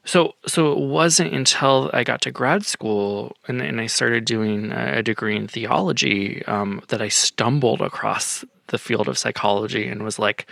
so, 0.05 0.35
so 0.47 0.73
it 0.73 0.79
wasn't 0.79 1.35
until 1.35 1.91
I 1.93 2.05
got 2.05 2.23
to 2.23 2.31
grad 2.31 2.65
school 2.65 3.37
and, 3.47 3.61
and 3.61 3.81
I 3.81 3.87
started 3.87 4.25
doing 4.25 4.73
a 4.73 5.03
degree 5.03 5.37
in 5.37 5.47
theology 5.47 6.45
um, 6.47 6.83
that 6.89 7.03
I 7.03 7.09
stumbled 7.09 7.83
across 7.83 8.45
the 8.69 8.79
field 8.79 9.09
of 9.09 9.19
psychology 9.19 9.87
and 9.87 10.03
was 10.03 10.19
like, 10.19 10.47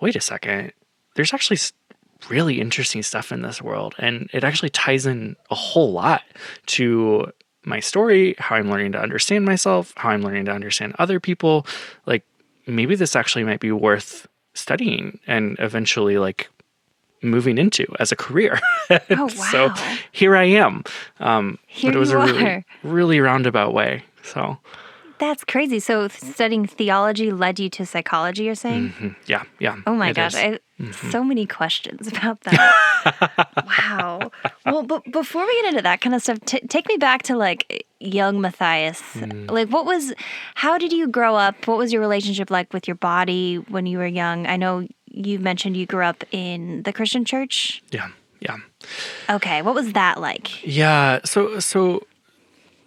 wait 0.00 0.16
a 0.16 0.20
second, 0.20 0.72
there's 1.14 1.32
actually 1.32 1.58
really 2.28 2.60
interesting 2.60 3.02
stuff 3.02 3.30
in 3.30 3.42
this 3.42 3.62
world. 3.62 3.94
And 3.98 4.28
it 4.32 4.42
actually 4.42 4.70
ties 4.70 5.06
in 5.06 5.36
a 5.50 5.54
whole 5.54 5.92
lot 5.92 6.22
to 6.66 7.32
my 7.64 7.80
story, 7.80 8.34
how 8.38 8.56
I'm 8.56 8.70
learning 8.70 8.92
to 8.92 9.00
understand 9.00 9.44
myself, 9.44 9.92
how 9.96 10.10
I'm 10.10 10.22
learning 10.22 10.46
to 10.46 10.52
understand 10.52 10.94
other 10.98 11.20
people. 11.20 11.66
Like, 12.06 12.24
maybe 12.66 12.94
this 12.94 13.16
actually 13.16 13.44
might 13.44 13.60
be 13.60 13.72
worth 13.72 14.26
studying 14.54 15.18
and 15.26 15.56
eventually, 15.58 16.18
like, 16.18 16.48
moving 17.30 17.58
into 17.58 17.86
as 17.98 18.12
a 18.12 18.16
career. 18.16 18.58
Oh 19.10 19.24
wow! 19.24 19.26
so 19.28 19.70
here 20.12 20.36
I 20.36 20.44
am. 20.44 20.84
Um, 21.18 21.58
here 21.66 21.90
but 21.90 21.96
it 21.96 21.98
was 21.98 22.10
you 22.10 22.18
a 22.18 22.24
really, 22.24 22.44
are. 22.46 22.64
really 22.84 23.20
roundabout 23.20 23.74
way. 23.74 24.04
So 24.22 24.58
That's 25.18 25.42
crazy. 25.44 25.80
So 25.80 26.06
studying 26.08 26.66
theology 26.66 27.32
led 27.32 27.58
you 27.58 27.68
to 27.70 27.86
psychology. 27.86 28.44
You're 28.44 28.54
saying? 28.54 28.90
mhm, 28.90 29.16
yeah, 29.26 29.42
yeah. 29.58 29.76
Oh 29.86 29.94
my 29.94 30.12
gosh. 30.12 30.34
I 30.34 30.60
so 31.10 31.24
many 31.24 31.46
questions 31.46 32.06
about 32.06 32.42
that. 32.42 33.54
wow. 33.66 34.30
Well, 34.66 34.82
but 34.82 35.10
before 35.10 35.46
we 35.46 35.62
get 35.62 35.70
into 35.70 35.82
that 35.82 36.00
kind 36.02 36.14
of 36.14 36.22
stuff, 36.22 36.38
t- 36.44 36.60
take 36.68 36.86
me 36.86 36.96
back 36.96 37.22
to 37.24 37.36
like 37.36 37.86
young 37.98 38.40
Matthias. 38.42 39.00
Mm. 39.14 39.50
Like, 39.50 39.68
what 39.70 39.86
was, 39.86 40.12
how 40.54 40.76
did 40.76 40.92
you 40.92 41.08
grow 41.08 41.34
up? 41.34 41.66
What 41.66 41.78
was 41.78 41.92
your 41.92 42.02
relationship 42.02 42.50
like 42.50 42.72
with 42.74 42.86
your 42.86 42.94
body 42.96 43.56
when 43.56 43.86
you 43.86 43.96
were 43.98 44.06
young? 44.06 44.46
I 44.46 44.56
know 44.56 44.86
you 45.16 45.38
mentioned 45.38 45.76
you 45.76 45.86
grew 45.86 46.04
up 46.04 46.22
in 46.30 46.82
the 46.82 46.92
Christian 46.92 47.24
church. 47.24 47.82
yeah, 47.90 48.08
yeah. 48.40 48.56
Okay, 49.30 49.62
what 49.62 49.74
was 49.74 49.92
that 49.94 50.20
like? 50.20 50.64
Yeah. 50.64 51.20
So 51.24 51.58
so 51.58 52.06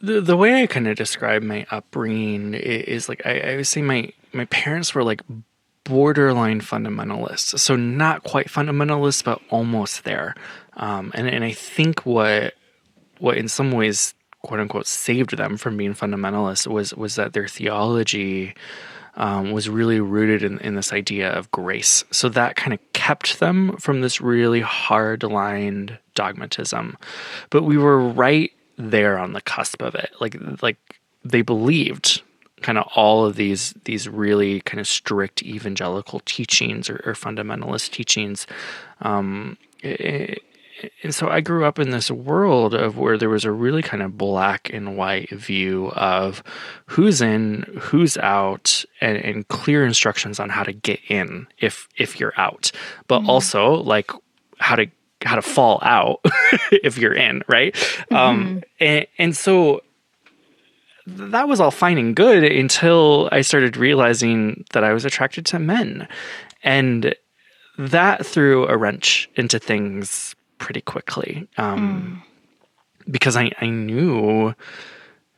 the 0.01 0.21
the 0.21 0.37
way 0.37 0.61
I 0.61 0.67
kind 0.67 0.87
of 0.87 0.95
describe 0.95 1.41
my 1.43 1.65
upbringing 1.71 2.53
is 2.53 3.09
like 3.09 3.25
I, 3.25 3.39
I 3.39 3.55
would 3.57 3.67
say 3.67 3.81
my 3.81 4.11
my 4.31 4.45
parents 4.45 4.93
were 4.93 5.03
like 5.03 5.21
borderline 5.83 6.61
fundamentalists. 6.61 7.57
So 7.59 7.75
not 7.75 8.23
quite 8.23 8.47
fundamentalists, 8.47 9.23
but 9.23 9.41
almost 9.49 10.03
there. 10.03 10.35
Um, 10.77 11.11
and 11.15 11.27
and 11.27 11.43
I 11.43 11.51
think 11.51 12.05
what 12.05 12.53
what 13.17 13.37
in 13.37 13.47
some 13.47 13.71
ways 13.71 14.13
quote 14.41 14.59
unquote 14.59 14.87
saved 14.87 15.35
them 15.35 15.57
from 15.57 15.77
being 15.77 15.93
fundamentalists 15.93 16.67
was 16.67 16.93
was 16.93 17.15
that 17.15 17.33
their 17.33 17.47
theology 17.47 18.53
um, 19.19 19.51
was 19.51 19.69
really 19.69 19.99
rooted 19.99 20.43
in, 20.43 20.59
in 20.59 20.75
this 20.75 20.93
idea 20.93 21.29
of 21.31 21.51
grace. 21.51 22.03
So 22.09 22.29
that 22.29 22.55
kind 22.55 22.73
of 22.73 22.79
kept 22.93 23.39
them 23.39 23.75
from 23.77 24.01
this 24.01 24.21
really 24.21 24.61
hard 24.61 25.23
lined 25.23 25.99
dogmatism. 26.15 26.95
But 27.49 27.63
we 27.63 27.77
were 27.77 27.99
right 27.99 28.51
there 28.77 29.19
on 29.19 29.33
the 29.33 29.41
cusp 29.41 29.81
of 29.81 29.93
it. 29.93 30.11
Like 30.19 30.37
like 30.61 30.77
they 31.23 31.41
believed 31.41 32.21
kind 32.61 32.77
of 32.77 32.87
all 32.95 33.25
of 33.25 33.35
these 33.35 33.73
these 33.83 34.07
really 34.07 34.61
kind 34.61 34.79
of 34.79 34.87
strict 34.87 35.43
evangelical 35.43 36.21
teachings 36.21 36.89
or, 36.89 37.01
or 37.05 37.13
fundamentalist 37.13 37.91
teachings. 37.91 38.47
Um, 39.01 39.57
eh, 39.83 40.35
and 41.03 41.13
so 41.13 41.29
I 41.29 41.41
grew 41.41 41.65
up 41.65 41.79
in 41.79 41.89
this 41.89 42.09
world 42.09 42.73
of 42.73 42.97
where 42.97 43.17
there 43.17 43.29
was 43.29 43.45
a 43.45 43.51
really 43.51 43.81
kind 43.81 44.01
of 44.01 44.17
black 44.17 44.69
and 44.71 44.97
white 44.97 45.29
view 45.29 45.89
of 45.89 46.43
who's 46.85 47.21
in, 47.21 47.63
who's 47.79 48.17
out, 48.17 48.85
and, 49.01 49.17
and 49.17 49.47
clear 49.47 49.85
instructions 49.85 50.39
on 50.39 50.49
how 50.49 50.63
to 50.63 50.73
get 50.73 50.99
in 51.09 51.47
if 51.57 51.87
if 51.97 52.19
you're 52.19 52.33
out, 52.37 52.71
but 53.07 53.25
also 53.25 53.75
like 53.75 54.11
how 54.57 54.75
to 54.75 54.87
how 55.23 55.35
to 55.35 55.41
fall 55.41 55.79
out 55.81 56.21
if 56.71 56.97
you're 56.97 57.13
in, 57.13 57.43
right? 57.47 57.75
Um, 58.11 58.63
and, 58.79 59.05
and 59.17 59.35
so 59.35 59.81
that 61.05 61.47
was 61.47 61.59
all 61.59 61.71
fine 61.71 61.97
and 61.97 62.15
good 62.15 62.43
until 62.43 63.27
I 63.31 63.41
started 63.41 63.75
realizing 63.75 64.63
that 64.71 64.83
I 64.83 64.93
was 64.93 65.05
attracted 65.05 65.45
to 65.47 65.59
men. 65.59 66.07
And 66.63 67.15
that 67.77 68.25
threw 68.25 68.67
a 68.67 68.77
wrench 68.77 69.29
into 69.35 69.59
things 69.59 70.35
pretty 70.59 70.81
quickly. 70.81 71.47
Um, 71.57 72.21
Because 73.09 73.35
I, 73.35 73.51
I 73.59 73.67
knew 73.69 74.53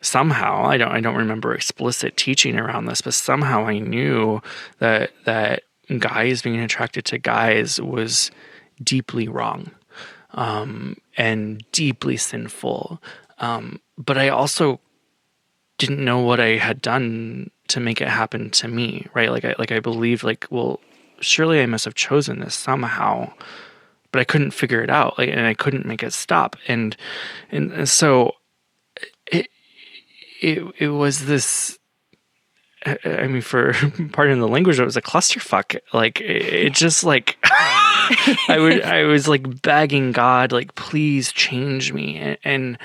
somehow, 0.02 0.66
I 0.66 0.78
don't 0.78 0.92
I 0.92 1.00
don't 1.00 1.16
remember 1.16 1.54
explicit 1.54 2.18
teaching 2.18 2.60
around 2.60 2.86
this, 2.86 3.02
but 3.02 3.14
somehow 3.14 3.66
I 3.66 3.80
knew 3.80 4.42
that 4.80 5.12
that 5.26 5.64
guys 6.00 6.42
being 6.42 6.60
attracted 6.60 7.06
to 7.06 7.18
guys 7.18 7.80
was 7.80 8.32
deeply 8.84 9.28
wrong 9.28 9.72
um, 10.32 10.98
and 11.18 11.64
deeply 11.72 12.18
sinful. 12.18 13.02
Um, 13.40 13.80
but 13.98 14.18
I 14.18 14.30
also 14.30 14.80
didn't 15.78 16.04
know 16.04 16.20
what 16.20 16.40
I 16.40 16.58
had 16.58 16.82
done 16.82 17.52
to 17.68 17.80
make 17.80 18.02
it 18.02 18.08
happen 18.08 18.50
to 18.52 18.68
me, 18.68 19.08
right? 19.14 19.32
Like 19.32 19.46
I 19.46 19.56
like 19.58 19.72
I 19.72 19.80
believed 19.80 20.24
like, 20.24 20.48
well, 20.50 20.80
surely 21.20 21.62
I 21.62 21.66
must 21.68 21.86
have 21.86 21.96
chosen 21.96 22.40
this 22.40 22.56
somehow, 22.56 23.34
but 24.12 24.20
I 24.20 24.24
couldn't 24.24 24.52
figure 24.52 24.82
it 24.82 24.90
out, 24.90 25.18
like, 25.18 25.30
and 25.30 25.46
I 25.46 25.54
couldn't 25.54 25.86
make 25.86 26.04
it 26.04 26.14
stop, 26.14 26.56
and 26.68 26.96
and, 27.52 27.72
and 27.72 27.90
so 27.90 28.34
it 29.28 29.48
it 30.42 30.64
it 30.78 30.90
was 30.90 31.26
this. 31.26 31.78
I 32.84 33.28
mean, 33.28 33.42
for 33.42 33.74
pardon 34.12 34.40
the 34.40 34.48
language, 34.48 34.80
it 34.80 34.86
was 34.86 34.98
a 34.98 35.02
clusterfuck. 35.02 35.78
Like 35.94 36.20
it, 36.20 36.42
it 36.42 36.74
just 36.74 37.04
like 37.04 37.38
I 37.44 38.58
would 38.60 38.82
I 38.82 39.04
was 39.04 39.28
like 39.28 39.62
begging 39.62 40.12
God, 40.12 40.52
like 40.52 40.76
please 40.76 41.32
change 41.32 41.94
me, 41.94 42.18
and, 42.18 42.38
and 42.44 42.78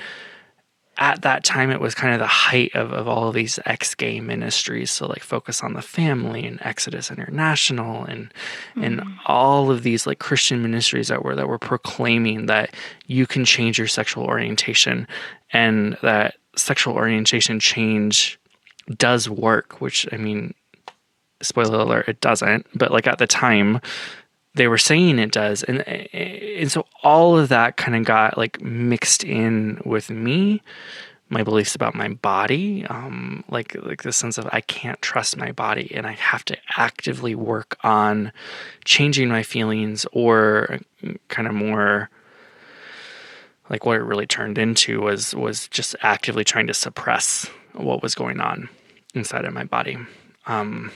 at 0.99 1.21
that 1.21 1.43
time 1.43 1.69
it 1.69 1.79
was 1.79 1.93
kind 1.93 2.13
of 2.13 2.19
the 2.19 2.27
height 2.27 2.73
of, 2.73 2.91
of 2.91 3.07
all 3.07 3.27
of 3.27 3.33
these 3.35 3.59
ex 3.65 3.93
gay 3.93 4.19
ministries. 4.19 4.91
So 4.91 5.07
like 5.07 5.23
focus 5.23 5.61
on 5.61 5.73
the 5.73 5.81
family 5.81 6.45
and 6.45 6.59
Exodus 6.61 7.11
International 7.11 8.03
and 8.05 8.33
and 8.75 8.99
mm-hmm. 8.99 9.13
all 9.25 9.71
of 9.71 9.83
these 9.83 10.07
like 10.07 10.19
Christian 10.19 10.61
ministries 10.61 11.07
that 11.09 11.23
were 11.23 11.35
that 11.35 11.47
were 11.47 11.59
proclaiming 11.59 12.47
that 12.47 12.73
you 13.05 13.27
can 13.27 13.45
change 13.45 13.77
your 13.77 13.87
sexual 13.87 14.25
orientation 14.25 15.07
and 15.53 15.97
that 16.01 16.35
sexual 16.55 16.95
orientation 16.95 17.59
change 17.59 18.39
does 18.97 19.29
work, 19.29 19.79
which 19.81 20.07
I 20.11 20.17
mean 20.17 20.53
spoiler 21.41 21.79
alert, 21.79 22.07
it 22.07 22.21
doesn't. 22.21 22.65
But 22.73 22.91
like 22.91 23.07
at 23.07 23.19
the 23.19 23.27
time, 23.27 23.79
they 24.57 24.67
were 24.67 24.77
saying 24.77 25.19
it 25.19 25.31
does, 25.31 25.63
and 25.63 25.87
and 25.87 26.71
so 26.71 26.85
all 27.03 27.37
of 27.37 27.49
that 27.49 27.77
kind 27.77 27.95
of 27.95 28.03
got 28.03 28.37
like 28.37 28.61
mixed 28.61 29.23
in 29.23 29.81
with 29.85 30.09
me, 30.09 30.61
my 31.29 31.43
beliefs 31.43 31.75
about 31.75 31.95
my 31.95 32.09
body, 32.09 32.85
um, 32.87 33.43
like 33.49 33.75
like 33.83 34.03
the 34.03 34.11
sense 34.11 34.37
of 34.37 34.47
I 34.51 34.61
can't 34.61 35.01
trust 35.01 35.37
my 35.37 35.51
body, 35.51 35.91
and 35.93 36.05
I 36.05 36.13
have 36.13 36.43
to 36.45 36.57
actively 36.77 37.35
work 37.35 37.77
on 37.83 38.31
changing 38.85 39.29
my 39.29 39.43
feelings, 39.43 40.05
or 40.11 40.79
kind 41.29 41.47
of 41.47 41.53
more 41.53 42.09
like 43.69 43.85
what 43.85 43.97
it 43.97 44.03
really 44.03 44.27
turned 44.27 44.57
into 44.57 45.01
was 45.01 45.35
was 45.35 45.67
just 45.67 45.95
actively 46.01 46.43
trying 46.43 46.67
to 46.67 46.73
suppress 46.73 47.49
what 47.73 48.01
was 48.01 48.15
going 48.15 48.39
on 48.39 48.69
inside 49.13 49.45
of 49.45 49.53
my 49.53 49.63
body. 49.63 49.97
Um, 50.45 50.91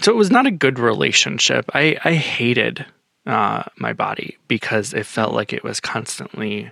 so 0.00 0.12
it 0.12 0.16
was 0.16 0.30
not 0.30 0.46
a 0.46 0.50
good 0.50 0.78
relationship. 0.78 1.70
I 1.74 1.98
I 2.04 2.14
hated 2.14 2.86
uh, 3.26 3.64
my 3.76 3.92
body 3.92 4.38
because 4.48 4.94
it 4.94 5.06
felt 5.06 5.34
like 5.34 5.52
it 5.52 5.62
was 5.62 5.80
constantly 5.80 6.70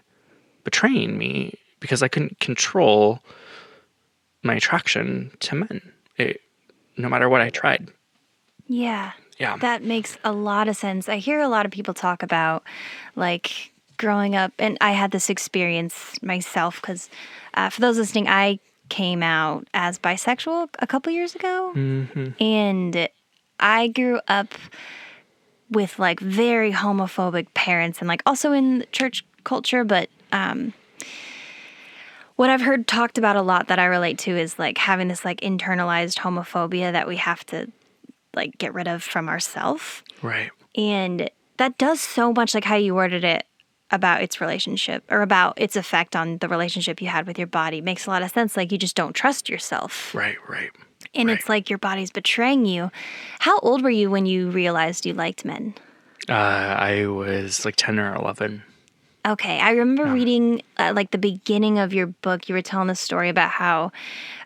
betraying 0.64 1.16
me 1.18 1.54
because 1.80 2.02
I 2.02 2.08
couldn't 2.08 2.40
control 2.40 3.20
my 4.42 4.54
attraction 4.54 5.30
to 5.40 5.54
men, 5.56 5.92
it, 6.16 6.40
no 6.96 7.08
matter 7.08 7.28
what 7.28 7.40
I 7.40 7.50
tried. 7.50 7.88
Yeah. 8.66 9.12
Yeah. 9.38 9.56
That 9.58 9.82
makes 9.82 10.16
a 10.24 10.32
lot 10.32 10.68
of 10.68 10.76
sense. 10.76 11.08
I 11.08 11.18
hear 11.18 11.40
a 11.40 11.48
lot 11.48 11.66
of 11.66 11.72
people 11.72 11.92
talk 11.92 12.22
about 12.22 12.64
like 13.16 13.72
growing 13.98 14.34
up, 14.34 14.52
and 14.58 14.78
I 14.80 14.92
had 14.92 15.10
this 15.10 15.28
experience 15.28 16.14
myself 16.22 16.80
because 16.80 17.10
uh, 17.54 17.68
for 17.68 17.80
those 17.80 17.98
listening, 17.98 18.28
I 18.28 18.58
came 18.88 19.22
out 19.22 19.66
as 19.74 19.98
bisexual 19.98 20.68
a 20.78 20.86
couple 20.86 21.12
years 21.12 21.34
ago. 21.34 21.72
Mm-hmm. 21.74 22.42
And 22.42 23.08
I 23.60 23.88
grew 23.88 24.20
up 24.28 24.54
with 25.70 25.98
like 25.98 26.20
very 26.20 26.72
homophobic 26.72 27.52
parents 27.54 28.00
and 28.00 28.08
like 28.08 28.22
also 28.26 28.52
in 28.52 28.84
church 28.92 29.24
culture, 29.44 29.84
but 29.84 30.08
um, 30.32 30.72
what 32.36 32.50
I've 32.50 32.60
heard 32.60 32.86
talked 32.86 33.18
about 33.18 33.36
a 33.36 33.42
lot 33.42 33.68
that 33.68 33.78
I 33.78 33.86
relate 33.86 34.18
to 34.20 34.36
is 34.36 34.58
like 34.58 34.78
having 34.78 35.08
this 35.08 35.24
like 35.24 35.40
internalized 35.40 36.18
homophobia 36.18 36.92
that 36.92 37.08
we 37.08 37.16
have 37.16 37.44
to 37.46 37.70
like 38.34 38.58
get 38.58 38.74
rid 38.74 38.86
of 38.86 39.02
from 39.02 39.28
ourselves. 39.28 40.02
Right. 40.22 40.50
And 40.76 41.30
that 41.56 41.78
does 41.78 42.00
so 42.00 42.32
much 42.32 42.54
like 42.54 42.64
how 42.64 42.76
you 42.76 42.94
worded 42.94 43.24
it 43.24 43.46
about 43.90 44.22
its 44.22 44.40
relationship 44.40 45.04
or 45.10 45.22
about 45.22 45.54
its 45.60 45.76
effect 45.76 46.16
on 46.16 46.38
the 46.38 46.48
relationship 46.48 47.00
you 47.00 47.08
had 47.08 47.26
with 47.26 47.38
your 47.38 47.46
body 47.46 47.80
makes 47.80 48.06
a 48.06 48.10
lot 48.10 48.22
of 48.22 48.30
sense. 48.30 48.56
Like 48.56 48.72
you 48.72 48.78
just 48.78 48.96
don't 48.96 49.12
trust 49.12 49.48
yourself. 49.48 50.14
Right, 50.14 50.36
right. 50.48 50.70
And 51.14 51.28
right. 51.28 51.38
it's 51.38 51.48
like 51.48 51.70
your 51.70 51.78
body's 51.78 52.10
betraying 52.10 52.66
you. 52.66 52.90
How 53.38 53.58
old 53.60 53.82
were 53.82 53.90
you 53.90 54.10
when 54.10 54.26
you 54.26 54.50
realized 54.50 55.06
you 55.06 55.14
liked 55.14 55.44
men? 55.44 55.74
Uh, 56.28 56.32
I 56.32 57.06
was 57.06 57.64
like 57.64 57.76
10 57.76 57.98
or 57.98 58.14
11. 58.16 58.62
Okay, 59.26 59.58
I 59.58 59.70
remember 59.70 60.04
yeah. 60.04 60.12
reading 60.12 60.62
uh, 60.78 60.92
like 60.94 61.10
the 61.10 61.18
beginning 61.18 61.78
of 61.78 61.92
your 61.92 62.06
book. 62.06 62.48
You 62.48 62.54
were 62.54 62.62
telling 62.62 62.86
the 62.86 62.94
story 62.94 63.28
about 63.28 63.50
how 63.50 63.90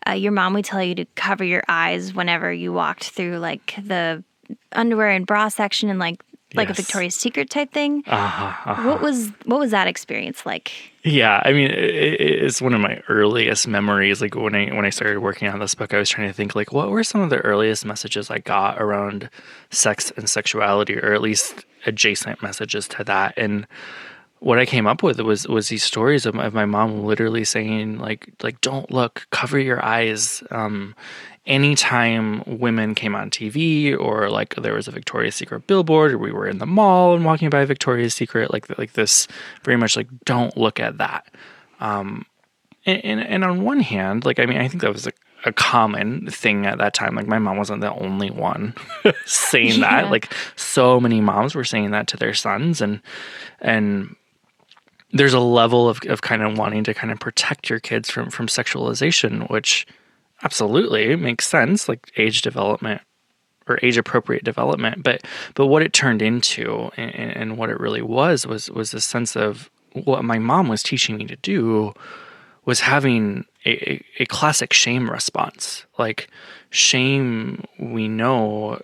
uh, 0.09 0.13
your 0.13 0.33
mom 0.33 0.55
would 0.55 0.65
tell 0.65 0.83
you 0.83 0.95
to 0.95 1.05
cover 1.17 1.45
your 1.45 1.63
eyes 1.69 2.15
whenever 2.15 2.51
you 2.51 2.73
walked 2.73 3.11
through 3.11 3.39
like 3.39 3.75
the 3.83 4.25
underwear 4.73 5.11
and 5.11 5.27
bra 5.27 5.49
section 5.49 5.91
and 5.91 5.99
like 5.99 6.25
like 6.54 6.69
yes. 6.69 6.78
a 6.78 6.83
Victoria's 6.83 7.14
Secret 7.14 7.50
type 7.50 7.73
thing. 7.73 8.02
Uh-huh, 8.07 8.71
uh-huh. 8.71 8.88
What 8.88 9.00
was 9.00 9.28
what 9.45 9.61
was 9.61 9.71
that 9.71 9.87
experience 9.87 10.45
like? 10.45 10.73
Yeah, 11.02 11.40
I 11.45 11.52
mean, 11.52 11.71
it, 11.71 12.21
it's 12.21 12.61
one 12.61 12.75
of 12.75 12.80
my 12.80 13.02
earliest 13.09 13.69
memories. 13.69 14.21
Like 14.21 14.35
when 14.35 14.54
I 14.54 14.75
when 14.75 14.85
I 14.85 14.90
started 14.90 15.21
working 15.21 15.49
on 15.49 15.59
this 15.61 15.75
book, 15.75 15.95
I 15.95 15.99
was 15.99 16.09
trying 16.09 16.28
to 16.28 16.35
think 16.35 16.54
like 16.54 16.73
what 16.73 16.90
were 16.90 17.04
some 17.04 17.21
of 17.21 17.30
the 17.30 17.38
earliest 17.38 17.85
messages 17.85 18.30
I 18.30 18.38
got 18.38 18.80
around 18.80 19.30
sex 19.71 20.12
and 20.16 20.28
sexuality, 20.28 20.99
or 20.99 21.12
at 21.14 21.23
least 21.23 21.64
adjacent 21.87 22.42
messages 22.42 22.88
to 22.88 23.04
that, 23.04 23.35
and 23.37 23.66
what 24.40 24.59
I 24.59 24.66
came 24.66 24.87
up 24.87 25.02
with 25.02 25.21
was 25.21 25.47
was 25.47 25.69
these 25.69 25.85
stories 25.85 26.26
of 26.26 26.35
my, 26.35 26.47
of 26.47 26.54
my 26.54 26.64
mom 26.64 27.04
literally 27.04 27.45
saying 27.45 27.99
like 27.99 28.33
like 28.42 28.61
don't 28.61 28.90
look, 28.90 29.26
cover 29.30 29.59
your 29.59 29.85
eyes. 29.85 30.42
Um, 30.50 30.95
anytime 31.47 32.43
women 32.47 32.95
came 32.95 33.15
on 33.15 33.31
TV 33.31 33.99
or 33.99 34.31
like 34.31 34.55
there 34.57 34.75
was 34.75 34.89
a 34.89 34.91
Victoria's 34.93 35.35
Secret 35.35 35.67
billboard 35.67 36.13
or 36.13 36.19
we 36.19 36.33
were 36.33 36.47
in 36.47 36.59
the 36.59 36.67
mall 36.67 37.15
and 37.15 37.25
walking 37.25 37.51
by 37.51 37.65
Victoria's 37.65 38.15
Secret, 38.15 38.53
like 38.53 38.79
like 38.79 38.93
this, 38.93 39.27
very 39.65 39.77
much 39.77 39.97
like 39.97 40.09
don't 40.25 40.57
look 40.57 40.79
at 40.81 40.99
that. 40.99 41.27
Um, 41.81 42.27
and, 42.87 43.05
and, 43.05 43.21
and 43.21 43.45
on 43.45 43.65
one 43.65 43.81
hand, 43.81 44.25
like 44.25 44.39
I 44.39 44.47
mean, 44.47 44.59
I 44.59 44.69
think 44.69 44.83
that 44.83 44.93
was 44.93 45.07
a 45.07 45.13
a 45.45 45.53
common 45.53 46.27
thing 46.27 46.67
at 46.67 46.79
that 46.79 46.95
time. 46.95 47.15
Like 47.15 47.27
my 47.27 47.39
mom 47.39 47.57
wasn't 47.57 47.81
the 47.81 47.93
only 47.95 48.31
one 48.31 48.75
saying 49.25 49.81
yeah. 49.81 50.03
that. 50.03 50.11
Like 50.11 50.33
so 50.57 51.01
many 51.01 51.21
moms 51.21 51.55
were 51.55 51.65
saying 51.65 51.91
that 51.93 52.07
to 52.09 52.17
their 52.17 52.35
sons 52.35 52.81
and 52.81 53.01
and 53.61 54.17
there's 55.13 55.35
a 55.35 55.41
level 55.41 55.89
of, 55.89 56.00
of 56.07 56.23
kind 56.23 56.43
of 56.43 56.57
wanting 56.57 56.85
to 56.85 56.95
kind 56.95 57.11
of 57.11 57.19
protect 57.19 57.69
your 57.69 57.81
kids 57.81 58.11
from 58.11 58.31
from 58.31 58.47
sexualization, 58.47 59.50
which 59.50 59.87
absolutely 60.43 61.05
it 61.13 61.21
makes 61.21 61.47
sense, 61.47 61.89
like 61.89 62.13
age 62.17 62.43
development 62.43 63.03
or 63.69 63.79
age 63.83 63.97
appropriate 63.97 64.45
development. 64.45 65.03
But 65.03 65.23
but 65.55 65.67
what 65.67 65.83
it 65.83 65.93
turned 65.93 66.23
into 66.23 66.91
and, 66.97 67.15
and 67.15 67.59
what 67.59 67.71
it 67.71 67.81
really 67.81 68.03
was 68.03 68.47
was 68.47 68.71
was 68.71 68.95
a 68.95 69.00
sense 69.00 69.37
of 69.37 69.71
what 69.93 70.25
my 70.25 70.39
mom 70.39 70.69
was 70.69 70.83
teaching 70.83 71.17
me 71.17 71.26
to 71.26 71.37
do 71.37 71.93
was 72.65 72.81
having 72.81 73.45
a, 73.65 74.05
a 74.19 74.26
classic 74.26 74.73
shame 74.73 75.11
response. 75.11 75.87
Like 75.99 76.29
shame, 76.71 77.65
we 77.79 78.09
know 78.09 78.83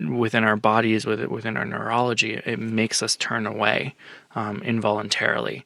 within 0.00 0.44
our 0.44 0.56
bodies, 0.56 1.06
within 1.06 1.56
our 1.56 1.64
neurology, 1.64 2.34
it 2.44 2.58
makes 2.58 3.02
us 3.02 3.16
turn 3.16 3.46
away 3.46 3.94
um, 4.34 4.62
involuntarily. 4.62 5.64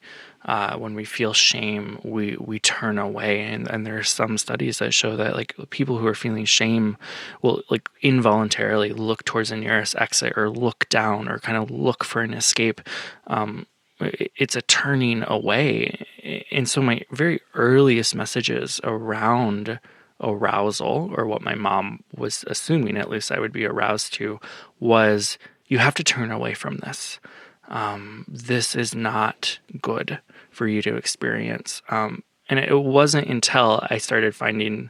Uh, 0.49 0.75
when 0.77 0.95
we 0.95 1.05
feel 1.05 1.31
shame, 1.31 1.99
we 2.03 2.35
we 2.39 2.57
turn 2.57 2.97
away, 2.97 3.41
and, 3.41 3.69
and 3.69 3.85
there 3.85 3.99
are 3.99 4.03
some 4.03 4.35
studies 4.35 4.79
that 4.79 4.95
show 4.95 5.15
that 5.15 5.35
like 5.35 5.53
people 5.69 5.99
who 5.99 6.07
are 6.07 6.15
feeling 6.15 6.43
shame 6.43 6.97
will 7.43 7.61
like 7.69 7.87
involuntarily 8.01 8.91
look 8.91 9.23
towards 9.25 9.49
the 9.49 9.55
nearest 9.55 9.95
exit 9.97 10.33
or 10.35 10.49
look 10.49 10.89
down 10.89 11.29
or 11.29 11.37
kind 11.37 11.55
of 11.55 11.69
look 11.69 12.03
for 12.03 12.23
an 12.23 12.33
escape. 12.33 12.81
Um, 13.27 13.67
it's 13.99 14.55
a 14.55 14.63
turning 14.63 15.23
away, 15.27 16.03
and 16.49 16.67
so 16.67 16.81
my 16.81 17.03
very 17.11 17.41
earliest 17.53 18.15
messages 18.15 18.81
around 18.83 19.79
arousal, 20.19 21.13
or 21.15 21.27
what 21.27 21.43
my 21.43 21.53
mom 21.53 22.03
was 22.15 22.43
assuming 22.47 22.97
at 22.97 23.11
least 23.11 23.31
I 23.31 23.39
would 23.39 23.53
be 23.53 23.67
aroused 23.67 24.13
to, 24.13 24.39
was 24.79 25.37
you 25.67 25.77
have 25.77 25.93
to 25.93 26.03
turn 26.03 26.31
away 26.31 26.55
from 26.55 26.77
this. 26.77 27.19
Um, 27.67 28.25
this 28.27 28.75
is 28.75 28.95
not 28.95 29.59
good 29.79 30.19
for 30.49 30.67
you 30.67 30.81
to 30.83 30.95
experience. 30.95 31.81
Um, 31.89 32.23
and 32.49 32.59
it 32.59 32.75
wasn't 32.75 33.27
until 33.27 33.85
I 33.89 33.97
started 33.97 34.35
finding 34.35 34.89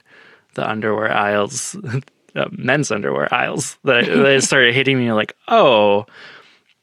the 0.56 0.68
underwear 0.68 1.12
aisles, 1.12 1.78
uh, 2.36 2.46
men's 2.52 2.92
underwear 2.92 3.34
aisles, 3.34 3.78
that, 3.84 4.06
that 4.06 4.26
it 4.26 4.44
started 4.44 4.74
hitting 4.74 4.98
me 4.98 5.12
like, 5.12 5.36
oh, 5.48 6.06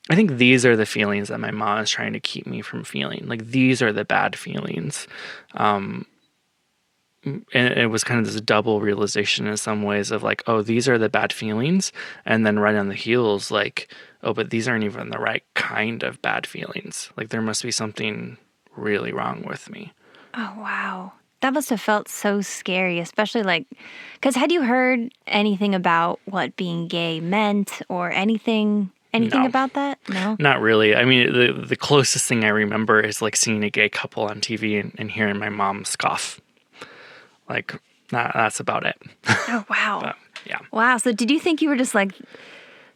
I 0.08 0.14
think 0.14 0.32
these 0.32 0.64
are 0.64 0.76
the 0.76 0.86
feelings 0.86 1.28
that 1.28 1.40
my 1.40 1.50
mom 1.50 1.80
is 1.80 1.90
trying 1.90 2.12
to 2.12 2.20
keep 2.20 2.46
me 2.46 2.62
from 2.62 2.84
feeling. 2.84 3.26
Like 3.26 3.46
these 3.46 3.82
are 3.82 3.92
the 3.92 4.04
bad 4.04 4.36
feelings. 4.36 5.08
Um, 5.54 6.06
and 7.24 7.74
it 7.74 7.90
was 7.90 8.04
kind 8.04 8.20
of 8.20 8.26
this 8.26 8.40
double 8.40 8.80
realization 8.80 9.48
in 9.48 9.56
some 9.56 9.82
ways 9.82 10.12
of 10.12 10.22
like, 10.22 10.44
oh, 10.46 10.62
these 10.62 10.88
are 10.88 10.96
the 10.96 11.08
bad 11.08 11.32
feelings, 11.32 11.90
and 12.24 12.46
then 12.46 12.58
right 12.58 12.76
on 12.76 12.88
the 12.88 12.94
heels, 12.94 13.50
like, 13.50 13.92
oh, 14.22 14.32
but 14.32 14.50
these 14.50 14.68
aren't 14.68 14.84
even 14.84 15.10
the 15.10 15.18
right 15.18 15.42
kind 15.54 16.04
of 16.04 16.22
bad 16.22 16.46
feelings. 16.46 17.10
Like 17.16 17.30
there 17.30 17.42
must 17.42 17.64
be 17.64 17.72
something 17.72 18.38
really 18.76 19.12
wrong 19.12 19.42
with 19.46 19.70
me. 19.70 19.92
Oh 20.34 20.54
wow, 20.58 21.12
that 21.40 21.52
must 21.52 21.70
have 21.70 21.80
felt 21.80 22.08
so 22.08 22.40
scary, 22.40 22.98
especially 22.98 23.42
like, 23.42 23.66
because 24.14 24.36
had 24.36 24.52
you 24.52 24.62
heard 24.62 25.12
anything 25.26 25.74
about 25.74 26.20
what 26.24 26.56
being 26.56 26.88
gay 26.88 27.20
meant 27.20 27.82
or 27.88 28.10
anything? 28.10 28.90
Anything 29.12 29.42
no. 29.42 29.48
about 29.48 29.72
that? 29.74 29.98
No. 30.10 30.36
Not 30.38 30.60
really. 30.60 30.94
I 30.94 31.04
mean, 31.04 31.32
the 31.32 31.52
the 31.52 31.76
closest 31.76 32.26
thing 32.26 32.44
I 32.44 32.48
remember 32.48 33.00
is 33.00 33.22
like 33.22 33.34
seeing 33.36 33.64
a 33.64 33.70
gay 33.70 33.88
couple 33.88 34.24
on 34.24 34.40
TV 34.40 34.78
and, 34.78 34.94
and 34.98 35.10
hearing 35.10 35.38
my 35.38 35.48
mom 35.48 35.84
scoff 35.84 36.40
like 37.48 37.80
that, 38.10 38.32
that's 38.34 38.60
about 38.60 38.86
it. 38.86 38.96
Oh 39.28 39.64
wow. 39.70 40.00
but, 40.02 40.16
yeah. 40.44 40.58
Wow. 40.72 40.96
So 40.98 41.12
did 41.12 41.30
you 41.30 41.40
think 41.40 41.62
you 41.62 41.68
were 41.68 41.76
just 41.76 41.94
like 41.94 42.12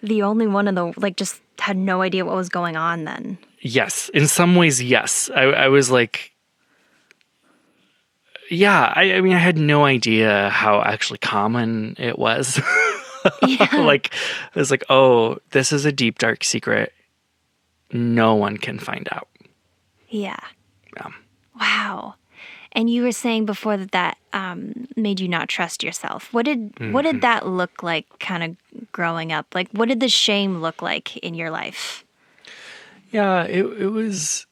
the 0.02 0.22
only 0.22 0.46
one 0.46 0.68
in 0.68 0.74
the 0.74 0.92
like 0.96 1.16
just 1.16 1.40
had 1.58 1.76
no 1.76 2.02
idea 2.02 2.24
what 2.24 2.36
was 2.36 2.48
going 2.48 2.76
on 2.76 3.04
then? 3.04 3.38
Yes. 3.60 4.08
In 4.10 4.26
some 4.26 4.56
ways, 4.56 4.82
yes. 4.82 5.30
I, 5.34 5.42
I 5.42 5.68
was 5.68 5.90
like 5.90 6.32
yeah, 8.50 8.92
I, 8.94 9.14
I 9.14 9.20
mean 9.20 9.32
I 9.32 9.38
had 9.38 9.56
no 9.56 9.84
idea 9.84 10.50
how 10.50 10.82
actually 10.82 11.18
common 11.18 11.94
it 11.98 12.18
was. 12.18 12.60
yeah. 13.46 13.76
like 13.76 14.12
I 14.54 14.58
was 14.58 14.70
like, 14.70 14.84
oh, 14.90 15.38
this 15.50 15.72
is 15.72 15.84
a 15.84 15.92
deep 15.92 16.18
dark 16.18 16.42
secret. 16.42 16.92
No 17.92 18.34
one 18.34 18.56
can 18.56 18.78
find 18.78 19.08
out. 19.12 19.28
Yeah. 20.08 20.40
Yeah. 20.96 21.08
Wow. 21.58 22.14
And 22.72 22.88
you 22.88 23.02
were 23.02 23.12
saying 23.12 23.46
before 23.46 23.76
that 23.76 23.92
that 23.92 24.16
um, 24.32 24.86
made 24.96 25.18
you 25.18 25.28
not 25.28 25.48
trust 25.48 25.82
yourself. 25.82 26.32
What 26.32 26.44
did 26.44 26.74
mm-hmm. 26.74 26.92
what 26.92 27.02
did 27.02 27.16
mm-hmm. 27.16 27.20
that 27.20 27.46
look 27.46 27.82
like, 27.82 28.06
kind 28.18 28.42
of 28.42 28.92
growing 28.92 29.32
up? 29.32 29.54
Like, 29.54 29.68
what 29.72 29.88
did 29.88 30.00
the 30.00 30.08
shame 30.08 30.60
look 30.60 30.80
like 30.82 31.16
in 31.18 31.34
your 31.34 31.50
life? 31.50 32.04
Yeah, 33.10 33.42
it 33.44 33.64
it 33.64 33.88
was 33.88 34.46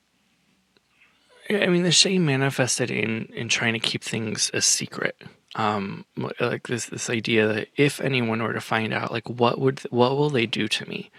I 1.50 1.66
mean, 1.66 1.82
the 1.82 1.92
shame 1.92 2.26
manifested 2.26 2.90
in 2.90 3.26
in 3.34 3.48
trying 3.48 3.72
to 3.72 3.78
keep 3.78 4.04
things 4.04 4.50
a 4.52 4.60
secret. 4.60 5.16
Um, 5.54 6.04
like 6.40 6.66
this 6.66 6.86
this 6.86 7.08
idea 7.08 7.46
that 7.48 7.68
if 7.76 8.00
anyone 8.00 8.42
were 8.42 8.52
to 8.52 8.60
find 8.60 8.92
out, 8.92 9.12
like 9.12 9.28
what 9.28 9.58
would 9.58 9.80
what 9.90 10.16
will 10.16 10.30
they 10.30 10.46
do 10.46 10.68
to 10.68 10.88
me? 10.88 11.10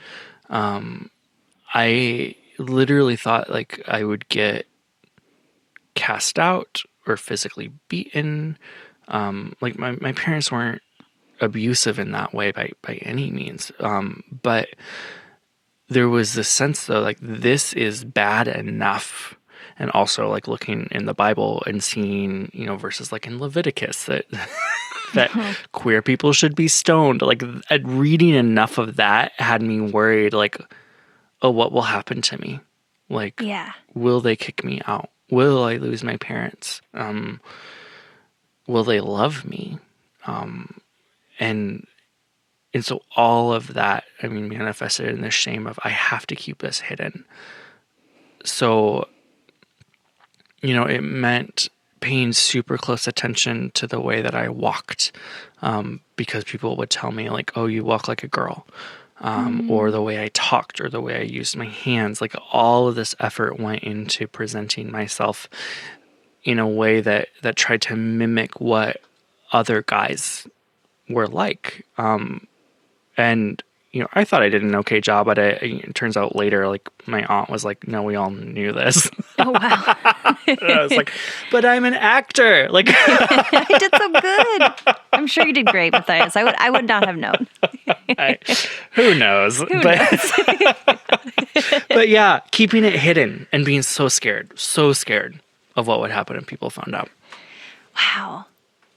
Um, 0.50 1.10
I 1.74 2.36
literally 2.58 3.16
thought 3.16 3.50
like 3.50 3.82
I 3.88 4.04
would 4.04 4.30
get 4.30 4.68
cast 5.96 6.38
out 6.38 6.84
or 7.08 7.18
physically 7.18 7.72
beaten. 7.88 8.58
Um, 9.08 9.56
like 9.62 9.78
my 9.78 9.92
my 10.02 10.14
parents 10.14 10.52
weren't 10.52 10.82
abusive 11.42 12.00
in 12.00 12.12
that 12.12 12.34
way 12.34 12.52
by 12.52 12.72
by 12.82 12.96
any 12.96 13.32
means. 13.32 13.72
Um, 13.80 14.24
but 14.44 14.70
there 15.88 16.10
was 16.10 16.34
this 16.34 16.50
sense 16.50 16.86
though, 16.86 17.02
like 17.02 17.18
this 17.22 17.74
is 17.74 18.04
bad 18.04 18.48
enough 18.48 19.36
and 19.78 19.90
also 19.92 20.30
like 20.30 20.48
looking 20.48 20.88
in 20.92 21.06
the 21.06 21.14
Bible 21.14 21.64
and 21.66 21.84
seeing, 21.84 22.52
you 22.54 22.66
know, 22.66 22.76
verses 22.76 23.12
like 23.12 23.26
in 23.26 23.40
Leviticus 23.40 24.06
that 24.06 24.26
that 25.14 25.36
uh-huh. 25.36 25.54
queer 25.72 26.02
people 26.02 26.34
should 26.34 26.56
be 26.56 26.68
stoned. 26.68 27.22
Like 27.22 27.42
reading 27.84 28.36
enough 28.36 28.78
of 28.78 28.98
that 28.98 29.32
had 29.38 29.62
me 29.62 29.82
worried 29.82 30.34
like 30.34 30.58
oh, 31.42 31.50
what 31.50 31.72
will 31.72 31.84
happen 31.84 32.22
to 32.22 32.38
me? 32.38 32.60
Like 33.10 33.42
yeah. 33.42 33.74
will 33.94 34.22
they 34.22 34.36
kick 34.36 34.64
me 34.64 34.82
out? 34.86 35.10
Will 35.30 35.64
I 35.64 35.78
lose 35.78 36.04
my 36.04 36.18
parents? 36.18 36.82
Um 36.94 37.42
will 38.68 38.84
they 38.84 39.00
love 39.00 39.46
me? 39.46 39.80
Um 40.26 40.82
and 41.40 41.86
and 42.74 42.86
so 42.86 43.02
all 43.16 43.52
of 43.52 43.74
that, 43.74 44.04
I 44.22 44.28
mean, 44.28 44.48
manifested 44.48 45.08
in 45.10 45.22
the 45.22 45.32
shame 45.32 45.66
of 45.66 45.80
I 45.84 45.90
have 45.90 46.28
to 46.28 46.36
keep 46.36 46.60
this 46.60 46.80
hidden. 46.82 47.26
So 48.44 49.08
you 50.62 50.74
know, 50.74 50.84
it 50.84 51.02
meant 51.02 51.70
paying 52.02 52.34
super 52.34 52.78
close 52.78 53.08
attention 53.08 53.72
to 53.72 53.88
the 53.88 54.00
way 54.00 54.22
that 54.22 54.36
I 54.36 54.50
walked 54.50 55.12
um, 55.62 56.02
because 56.16 56.44
people 56.44 56.76
would 56.78 56.90
tell 56.90 57.12
me, 57.12 57.30
like, 57.30 57.52
oh, 57.56 57.66
you 57.66 57.84
walk 57.84 58.08
like 58.08 58.24
a 58.24 58.28
girl. 58.28 58.66
Um, 59.22 59.64
mm. 59.64 59.70
Or 59.70 59.92
the 59.92 60.02
way 60.02 60.24
I 60.24 60.30
talked, 60.34 60.80
or 60.80 60.90
the 60.90 61.02
way 61.02 61.20
I 61.20 61.24
used 61.24 61.58
my 61.58 61.66
hands. 61.66 62.22
Like 62.22 62.36
all 62.52 62.88
of 62.88 62.96
this 62.96 63.16
effort 63.20 63.60
went 63.60 63.84
into 63.84 64.28
presenting 64.28 64.92
myself 64.92 65.50
in 66.44 66.58
a 66.60 66.68
way 66.68 67.02
that 67.02 67.28
that 67.42 67.56
tried 67.56 67.82
to 67.84 67.96
mimic 67.96 68.62
what 68.62 69.02
other 69.52 69.82
guys 69.82 70.48
were 71.10 71.28
like. 71.28 71.86
Um, 71.98 72.48
and 73.18 73.62
you 73.92 74.02
know, 74.02 74.08
I 74.14 74.24
thought 74.24 74.44
I 74.44 74.50
did 74.50 74.62
an 74.62 74.76
okay 74.76 75.02
job 75.02 75.30
at 75.30 75.40
it. 75.40 75.64
It 75.64 75.96
turns 75.96 76.16
out 76.16 76.36
later, 76.36 76.68
like 76.68 76.88
my 77.08 77.24
aunt 77.26 77.50
was 77.50 77.66
like, 77.66 77.88
"No, 77.88 78.04
we 78.04 78.16
all 78.16 78.30
knew 78.30 78.72
this." 78.72 79.10
Oh 79.40 79.52
wow! 79.52 79.60
I 79.64 80.82
was 80.82 80.92
like, 80.92 81.12
"But 81.52 81.66
I'm 81.66 81.86
an 81.86 81.96
actor." 81.96 82.70
Like, 82.70 82.88
I 82.92 83.66
did 83.80 83.92
so 83.96 84.12
good. 84.12 84.96
I'm 85.14 85.26
sure 85.26 85.48
you 85.48 85.54
did 85.54 85.66
great, 85.66 85.94
Matthias. 85.94 86.36
I 86.36 86.44
would, 86.44 86.56
I 86.60 86.70
would 86.70 86.86
not 86.86 87.08
have 87.08 87.18
known. 87.18 87.48
I, 88.10 88.38
who 88.92 89.16
knows? 89.16 89.58
Who 89.58 89.82
but, 89.82 90.12
knows? 90.12 91.84
but 91.90 92.10
yeah, 92.10 92.42
keeping 92.52 92.84
it 92.84 92.94
hidden 92.94 93.48
and 93.52 93.66
being 93.66 93.82
so 93.82 94.08
scared, 94.08 94.58
so 94.60 94.94
scared 94.94 95.40
of 95.76 95.88
what 95.88 96.00
would 96.00 96.12
happen 96.12 96.36
if 96.36 96.46
people 96.46 96.70
found 96.70 96.94
out. 96.94 97.10
Wow. 97.96 98.46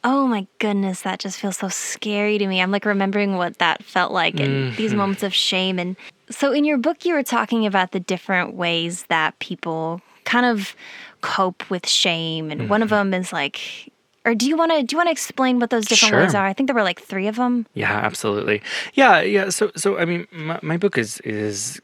Oh 0.04 0.26
my 0.26 0.46
goodness, 0.58 1.02
that 1.02 1.20
just 1.20 1.38
feels 1.38 1.58
so 1.58 1.68
scary 1.68 2.38
to 2.38 2.46
me. 2.46 2.60
I'm 2.60 2.70
like 2.70 2.84
remembering 2.84 3.36
what 3.36 3.58
that 3.58 3.84
felt 3.84 4.12
like 4.12 4.40
and 4.40 4.48
mm-hmm. 4.48 4.76
these 4.76 4.94
moments 5.02 5.22
of 5.22 5.32
shame. 5.32 5.78
And 5.78 5.96
so, 6.28 6.52
in 6.52 6.64
your 6.64 6.78
book, 6.78 7.04
you 7.04 7.14
were 7.14 7.22
talking 7.22 7.66
about 7.66 7.92
the 7.92 8.00
different 8.00 8.54
ways 8.54 9.04
that 9.08 9.38
people 9.38 10.00
kind 10.24 10.46
of 10.46 10.74
cope 11.20 11.68
with 11.70 11.88
shame, 11.88 12.50
and 12.50 12.62
mm-hmm. 12.62 12.70
one 12.70 12.82
of 12.82 12.88
mm-hmm. 12.88 13.10
them 13.10 13.20
is 13.20 13.32
like 13.32 13.92
or 14.24 14.34
do 14.34 14.46
you 14.46 14.56
want 14.56 14.72
to 14.72 14.82
do 14.82 14.94
you 14.94 14.98
want 14.98 15.08
to 15.08 15.12
explain 15.12 15.58
what 15.58 15.70
those 15.70 15.86
different 15.86 16.10
sure. 16.10 16.20
ways 16.20 16.34
are? 16.34 16.46
I 16.46 16.52
think 16.52 16.68
there 16.68 16.74
were 16.74 16.82
like 16.82 17.00
three 17.00 17.26
of 17.26 17.36
them. 17.36 17.66
Yeah, 17.74 17.92
absolutely. 17.92 18.62
Yeah, 18.94 19.20
yeah. 19.20 19.50
So, 19.50 19.70
so 19.76 19.98
I 19.98 20.04
mean, 20.04 20.26
my, 20.30 20.60
my 20.62 20.76
book 20.76 20.96
is 20.96 21.18
is 21.20 21.80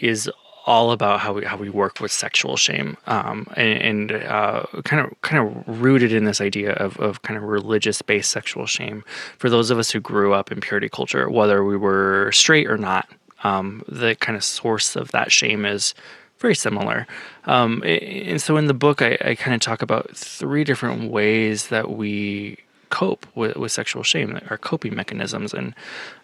is 0.00 0.30
all 0.66 0.92
about 0.92 1.20
how 1.20 1.34
we 1.34 1.44
how 1.44 1.56
we 1.56 1.68
work 1.68 2.00
with 2.00 2.10
sexual 2.10 2.56
shame, 2.56 2.96
um, 3.06 3.46
and, 3.56 4.10
and 4.10 4.22
uh, 4.24 4.64
kind 4.84 5.04
of 5.06 5.20
kind 5.20 5.46
of 5.46 5.80
rooted 5.80 6.12
in 6.12 6.24
this 6.24 6.40
idea 6.40 6.72
of 6.74 6.98
of 6.98 7.22
kind 7.22 7.36
of 7.36 7.42
religious 7.42 8.00
based 8.02 8.30
sexual 8.30 8.66
shame 8.66 9.04
for 9.38 9.50
those 9.50 9.70
of 9.70 9.78
us 9.78 9.90
who 9.90 10.00
grew 10.00 10.32
up 10.32 10.50
in 10.50 10.60
purity 10.60 10.88
culture, 10.88 11.28
whether 11.28 11.64
we 11.64 11.76
were 11.76 12.30
straight 12.32 12.68
or 12.68 12.78
not. 12.78 13.08
Um, 13.42 13.82
the 13.86 14.14
kind 14.16 14.36
of 14.36 14.44
source 14.44 14.96
of 14.96 15.10
that 15.10 15.30
shame 15.30 15.66
is 15.66 15.94
very 16.38 16.54
similar. 16.54 17.06
Um, 17.44 17.82
and 17.84 18.40
so 18.40 18.56
in 18.56 18.66
the 18.66 18.74
book, 18.74 19.02
I, 19.02 19.18
I 19.20 19.34
kind 19.34 19.54
of 19.54 19.60
talk 19.60 19.82
about 19.82 20.16
three 20.16 20.64
different 20.64 21.10
ways 21.10 21.68
that 21.68 21.90
we 21.90 22.58
cope 22.88 23.26
with, 23.34 23.56
with 23.56 23.72
sexual 23.72 24.02
shame, 24.02 24.38
our 24.48 24.56
coping 24.56 24.94
mechanisms, 24.94 25.52
and 25.52 25.74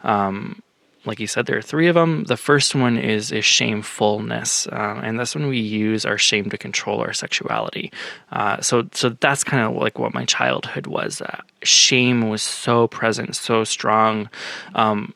um, 0.03 0.63
like 1.07 1.19
you 1.19 1.27
said, 1.27 1.47
there 1.47 1.57
are 1.57 1.63
three 1.63 1.89
of 1.89 1.95
them. 1.95 2.25
The 2.25 2.37
first 2.37 2.75
one 2.75 2.99
is 2.99 3.33
is 3.33 3.45
shamefulness, 3.45 4.67
uh, 4.67 5.01
and 5.03 5.19
that's 5.19 5.35
when 5.35 5.47
we 5.47 5.59
use 5.59 6.05
our 6.05 6.19
shame 6.19 6.51
to 6.51 6.59
control 6.59 7.01
our 7.01 7.13
sexuality. 7.13 7.91
Uh, 8.31 8.61
so 8.61 8.89
so 8.93 9.11
that's 9.11 9.43
kind 9.43 9.65
of 9.65 9.81
like 9.81 9.99
what 9.99 10.13
my 10.13 10.25
childhood 10.27 10.87
was. 10.87 11.23
Uh, 11.23 11.41
shame 11.63 12.29
was 12.29 12.43
so 12.43 12.87
present, 12.87 13.35
so 13.35 13.65
strong, 13.65 14.29
um, 14.75 15.15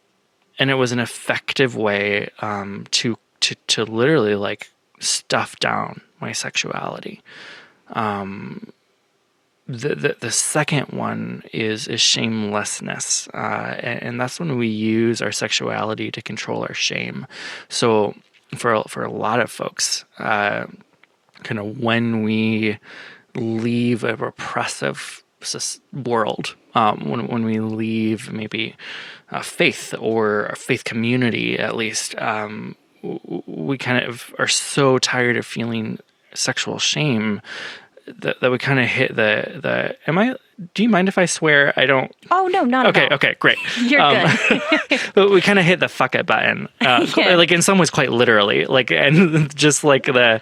and 0.59 0.71
it 0.71 0.75
was 0.75 0.93
an 0.93 1.01
effective 1.01 1.77
way 1.77 2.31
um, 2.41 2.87
to 2.93 3.19
to 3.41 3.55
to 3.67 3.85
literally 3.85 4.37
like 4.37 4.71
stuff 5.01 5.59
down 5.59 6.01
my 6.21 6.33
sexuality. 6.33 7.23
Um, 7.91 8.73
the, 9.67 9.95
the, 9.95 10.17
the 10.21 10.31
second 10.31 10.89
one 10.89 11.43
is 11.53 11.89
is 11.89 12.01
shamelessness, 12.01 13.29
uh, 13.33 13.75
and, 13.79 14.03
and, 14.03 14.21
that's 14.21 14.39
when 14.39 14.59
we 14.59 14.69
use 14.69 15.23
our 15.23 15.33
sexuality 15.33 16.11
to 16.11 16.21
control 16.21 16.63
our 16.63 16.75
shame. 16.75 17.27
So 17.71 18.15
for 18.57 18.83
for 18.89 19.03
a 19.03 19.11
lot 19.11 19.41
of 19.41 19.51
folks, 19.51 20.05
uh, 20.19 20.67
kind 21.43 21.59
of 21.59 21.79
when 21.79 22.23
we 22.23 22.79
leave 23.35 24.05
a 24.05 24.17
repressive 24.17 25.23
world, 25.93 26.57
um, 26.75 27.09
when 27.09 27.27
when 27.29 27.45
we 27.47 27.61
leave 27.61 28.31
maybe 28.31 28.77
a 29.31 29.43
faith 29.43 29.95
or 29.99 30.47
a 30.47 30.57
faith 30.57 30.85
community, 30.85 31.59
at 31.59 31.75
least, 31.75 32.15
um, 32.21 32.77
we 33.47 33.79
kind 33.79 34.05
of 34.05 34.35
are 34.39 34.49
so 34.49 34.99
tired 34.99 35.39
of 35.39 35.47
feeling 35.47 35.99
sexual 36.35 36.79
shame 36.79 37.41
that, 38.07 38.41
that 38.41 38.51
we 38.51 38.59
kind 38.59 38.79
of 38.79 38.87
hit 38.87 39.15
the 39.15 39.61
the 39.63 39.97
am 40.07 40.19
i 40.19 40.35
do 40.75 40.83
you 40.83 40.89
mind 40.89 41.09
if 41.09 41.19
i 41.19 41.25
swear 41.25 41.73
i 41.79 41.87
don't 41.87 42.15
oh 42.31 42.49
no 42.49 42.65
not 42.65 42.87
okay 42.87 43.09
okay 43.11 43.35
great 43.39 43.59
you're 43.83 44.01
um, 44.01 44.31
good 44.49 45.01
but 45.15 45.31
we 45.31 45.41
kind 45.41 45.59
of 45.59 45.65
hit 45.65 45.81
the 45.81 45.89
fuck 45.89 46.15
it 46.15 46.27
button 46.27 46.69
uh, 46.81 47.07
yeah. 47.17 47.35
like 47.35 47.51
in 47.51 47.63
some 47.63 47.79
ways 47.79 47.91
quite 47.91 48.13
literally 48.13 48.67
like 48.67 48.91
and 48.91 49.55
just 49.57 49.85
like 49.85 50.05
the 50.05 50.41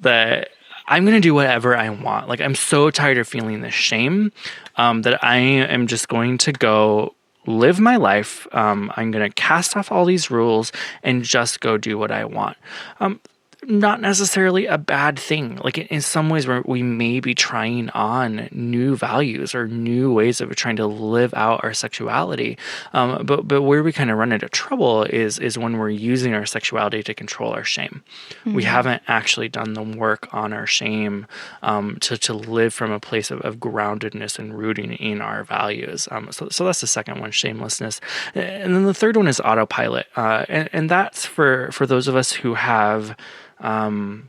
the 0.00 0.46
i'm 0.88 1.04
gonna 1.04 1.20
do 1.20 1.34
whatever 1.34 1.76
i 1.76 1.88
want 1.88 2.28
like 2.28 2.40
i'm 2.40 2.54
so 2.54 2.90
tired 2.90 3.18
of 3.18 3.28
feeling 3.28 3.60
the 3.60 3.70
shame 3.70 4.32
um, 4.76 5.02
that 5.02 5.22
i 5.22 5.36
am 5.36 5.86
just 5.86 6.08
going 6.08 6.38
to 6.38 6.52
go 6.52 7.14
live 7.46 7.80
my 7.80 7.96
life. 7.96 8.46
Um, 8.52 8.92
I'm 8.96 9.10
going 9.10 9.28
to 9.28 9.34
cast 9.34 9.76
off 9.76 9.90
all 9.90 10.04
these 10.04 10.30
rules 10.30 10.72
and 11.02 11.24
just 11.24 11.60
go 11.60 11.76
do 11.76 11.98
what 11.98 12.10
I 12.10 12.24
want. 12.24 12.56
Um, 13.00 13.20
not 13.64 14.00
necessarily 14.00 14.66
a 14.66 14.78
bad 14.78 15.18
thing. 15.18 15.56
Like 15.62 15.78
in 15.78 16.00
some 16.00 16.28
ways, 16.28 16.46
where 16.46 16.62
we 16.66 16.82
may 16.82 17.20
be 17.20 17.34
trying 17.34 17.90
on 17.90 18.48
new 18.50 18.96
values 18.96 19.54
or 19.54 19.68
new 19.68 20.12
ways 20.12 20.40
of 20.40 20.54
trying 20.56 20.76
to 20.76 20.86
live 20.86 21.32
out 21.34 21.62
our 21.62 21.72
sexuality. 21.72 22.58
Um, 22.92 23.24
but 23.24 23.46
but 23.46 23.62
where 23.62 23.82
we 23.82 23.92
kind 23.92 24.10
of 24.10 24.18
run 24.18 24.32
into 24.32 24.48
trouble 24.48 25.04
is 25.04 25.38
is 25.38 25.56
when 25.56 25.78
we're 25.78 25.90
using 25.90 26.34
our 26.34 26.46
sexuality 26.46 27.02
to 27.04 27.14
control 27.14 27.52
our 27.52 27.64
shame. 27.64 28.02
Mm-hmm. 28.40 28.54
We 28.54 28.64
haven't 28.64 29.02
actually 29.06 29.48
done 29.48 29.74
the 29.74 29.82
work 29.82 30.28
on 30.32 30.52
our 30.52 30.66
shame 30.66 31.26
um, 31.62 31.98
to 32.00 32.18
to 32.18 32.34
live 32.34 32.74
from 32.74 32.90
a 32.90 33.00
place 33.00 33.30
of, 33.30 33.40
of 33.42 33.58
groundedness 33.58 34.38
and 34.38 34.58
rooting 34.58 34.92
in 34.92 35.20
our 35.20 35.44
values. 35.44 36.08
Um, 36.10 36.32
so 36.32 36.48
so 36.48 36.64
that's 36.64 36.80
the 36.80 36.86
second 36.88 37.20
one, 37.20 37.30
shamelessness, 37.30 38.00
and 38.34 38.74
then 38.74 38.84
the 38.84 38.94
third 38.94 39.16
one 39.16 39.28
is 39.28 39.40
autopilot, 39.40 40.06
uh, 40.16 40.46
and 40.48 40.68
and 40.72 40.90
that's 40.90 41.24
for 41.24 41.70
for 41.70 41.86
those 41.86 42.08
of 42.08 42.16
us 42.16 42.32
who 42.32 42.54
have 42.54 43.16
um, 43.62 44.28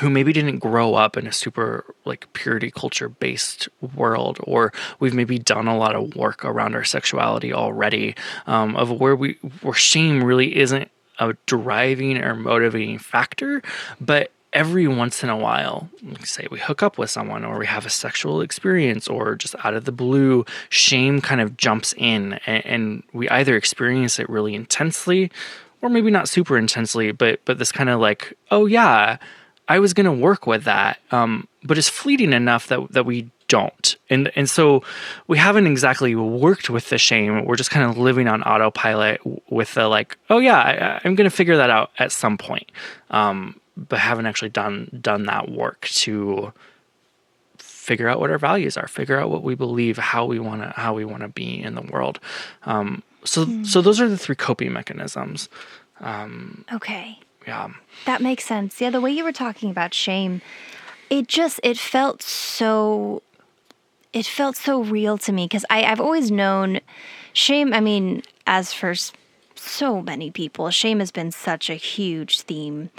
who 0.00 0.10
maybe 0.10 0.32
didn't 0.32 0.58
grow 0.58 0.94
up 0.94 1.16
in 1.16 1.26
a 1.26 1.32
super 1.32 1.94
like 2.04 2.32
purity 2.32 2.70
culture 2.70 3.08
based 3.08 3.68
world 3.94 4.38
or 4.42 4.72
we've 4.98 5.14
maybe 5.14 5.38
done 5.38 5.68
a 5.68 5.76
lot 5.76 5.94
of 5.94 6.16
work 6.16 6.44
around 6.44 6.74
our 6.74 6.84
sexuality 6.84 7.52
already 7.52 8.14
um, 8.46 8.74
of 8.76 8.90
where 8.90 9.14
we 9.14 9.34
where 9.62 9.74
shame 9.74 10.22
really 10.22 10.56
isn't 10.56 10.90
a 11.20 11.34
driving 11.46 12.16
or 12.18 12.34
motivating 12.34 12.98
factor 12.98 13.62
but 14.00 14.32
every 14.52 14.86
once 14.86 15.22
in 15.22 15.28
a 15.28 15.36
while 15.36 15.88
say 16.22 16.46
we 16.50 16.58
hook 16.58 16.82
up 16.82 16.98
with 16.98 17.10
someone 17.10 17.44
or 17.44 17.58
we 17.58 17.66
have 17.66 17.86
a 17.86 17.90
sexual 17.90 18.40
experience 18.40 19.06
or 19.06 19.36
just 19.36 19.54
out 19.64 19.74
of 19.74 19.84
the 19.84 19.92
blue 19.92 20.44
shame 20.70 21.20
kind 21.20 21.40
of 21.40 21.56
jumps 21.56 21.92
in 21.96 22.34
and, 22.46 22.66
and 22.66 23.02
we 23.12 23.28
either 23.28 23.56
experience 23.56 24.18
it 24.18 24.28
really 24.28 24.54
intensely 24.54 25.30
or 25.84 25.90
maybe 25.90 26.10
not 26.10 26.30
super 26.30 26.56
intensely, 26.56 27.12
but 27.12 27.44
but 27.44 27.58
this 27.58 27.70
kind 27.70 27.90
of 27.90 28.00
like, 28.00 28.32
oh 28.50 28.64
yeah, 28.64 29.18
I 29.68 29.78
was 29.78 29.92
going 29.92 30.06
to 30.06 30.12
work 30.12 30.46
with 30.46 30.64
that, 30.64 30.98
um, 31.10 31.46
but 31.62 31.76
it's 31.76 31.90
fleeting 31.90 32.32
enough 32.32 32.68
that 32.68 32.90
that 32.92 33.04
we 33.04 33.30
don't, 33.48 33.96
and 34.08 34.32
and 34.34 34.48
so 34.48 34.82
we 35.26 35.36
haven't 35.36 35.66
exactly 35.66 36.14
worked 36.14 36.70
with 36.70 36.88
the 36.88 36.96
shame. 36.96 37.44
We're 37.44 37.56
just 37.56 37.70
kind 37.70 37.88
of 37.88 37.98
living 37.98 38.28
on 38.28 38.42
autopilot 38.42 39.20
with 39.50 39.74
the 39.74 39.86
like, 39.86 40.16
oh 40.30 40.38
yeah, 40.38 41.00
I, 41.04 41.06
am 41.06 41.16
going 41.16 41.28
to 41.28 41.36
figure 41.36 41.58
that 41.58 41.68
out 41.68 41.90
at 41.98 42.12
some 42.12 42.38
point, 42.38 42.72
um, 43.10 43.60
but 43.76 43.98
haven't 43.98 44.24
actually 44.24 44.48
done 44.48 44.88
done 45.02 45.24
that 45.26 45.50
work 45.50 45.82
to 45.88 46.50
figure 47.58 48.08
out 48.08 48.20
what 48.20 48.30
our 48.30 48.38
values 48.38 48.78
are, 48.78 48.88
figure 48.88 49.20
out 49.20 49.28
what 49.28 49.42
we 49.42 49.54
believe, 49.54 49.98
how 49.98 50.24
we 50.24 50.38
want 50.38 50.62
to 50.62 50.68
how 50.80 50.94
we 50.94 51.04
want 51.04 51.20
to 51.20 51.28
be 51.28 51.62
in 51.62 51.74
the 51.74 51.82
world. 51.82 52.20
Um, 52.62 53.02
so 53.24 53.46
mm. 53.46 53.66
so 53.66 53.80
those 53.80 54.00
are 54.00 54.08
the 54.08 54.18
three 54.18 54.36
coping 54.36 54.72
mechanisms. 54.72 55.48
Um, 56.00 56.64
okay. 56.72 57.18
Yeah. 57.46 57.70
That 58.06 58.22
makes 58.22 58.44
sense. 58.44 58.80
Yeah, 58.80 58.90
the 58.90 59.00
way 59.00 59.10
you 59.10 59.24
were 59.24 59.32
talking 59.32 59.70
about 59.70 59.92
shame, 59.94 60.40
it 61.10 61.28
just 61.28 61.60
it 61.62 61.78
felt 61.78 62.22
so 62.22 63.22
it 64.12 64.26
felt 64.26 64.56
so 64.56 64.82
real 64.82 65.18
to 65.18 65.32
me 65.32 65.46
because 65.46 65.64
I've 65.68 66.00
always 66.00 66.30
known 66.30 66.80
shame. 67.32 67.74
I 67.74 67.80
mean, 67.80 68.22
as 68.46 68.72
for 68.72 68.94
so 69.56 70.00
many 70.00 70.30
people, 70.30 70.70
shame 70.70 71.00
has 71.00 71.10
been 71.10 71.32
such 71.32 71.68
a 71.68 71.74
huge 71.74 72.42
theme 72.42 72.90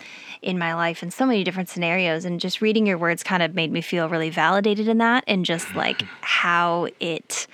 in 0.41 0.59
my 0.59 0.75
life 0.75 1.01
in 1.01 1.11
so 1.11 1.25
many 1.25 1.43
different 1.43 1.69
scenarios. 1.69 2.25
And 2.25 2.39
just 2.39 2.61
reading 2.61 2.85
your 2.85 2.97
words 2.97 3.23
kind 3.23 3.41
of 3.41 3.55
made 3.55 3.71
me 3.71 3.81
feel 3.81 4.09
really 4.09 4.29
validated 4.29 4.87
in 4.87 4.97
that 4.99 5.23
and 5.27 5.45
just 5.45 5.73
like 5.75 6.01
how 6.21 6.87
it, 6.99 7.47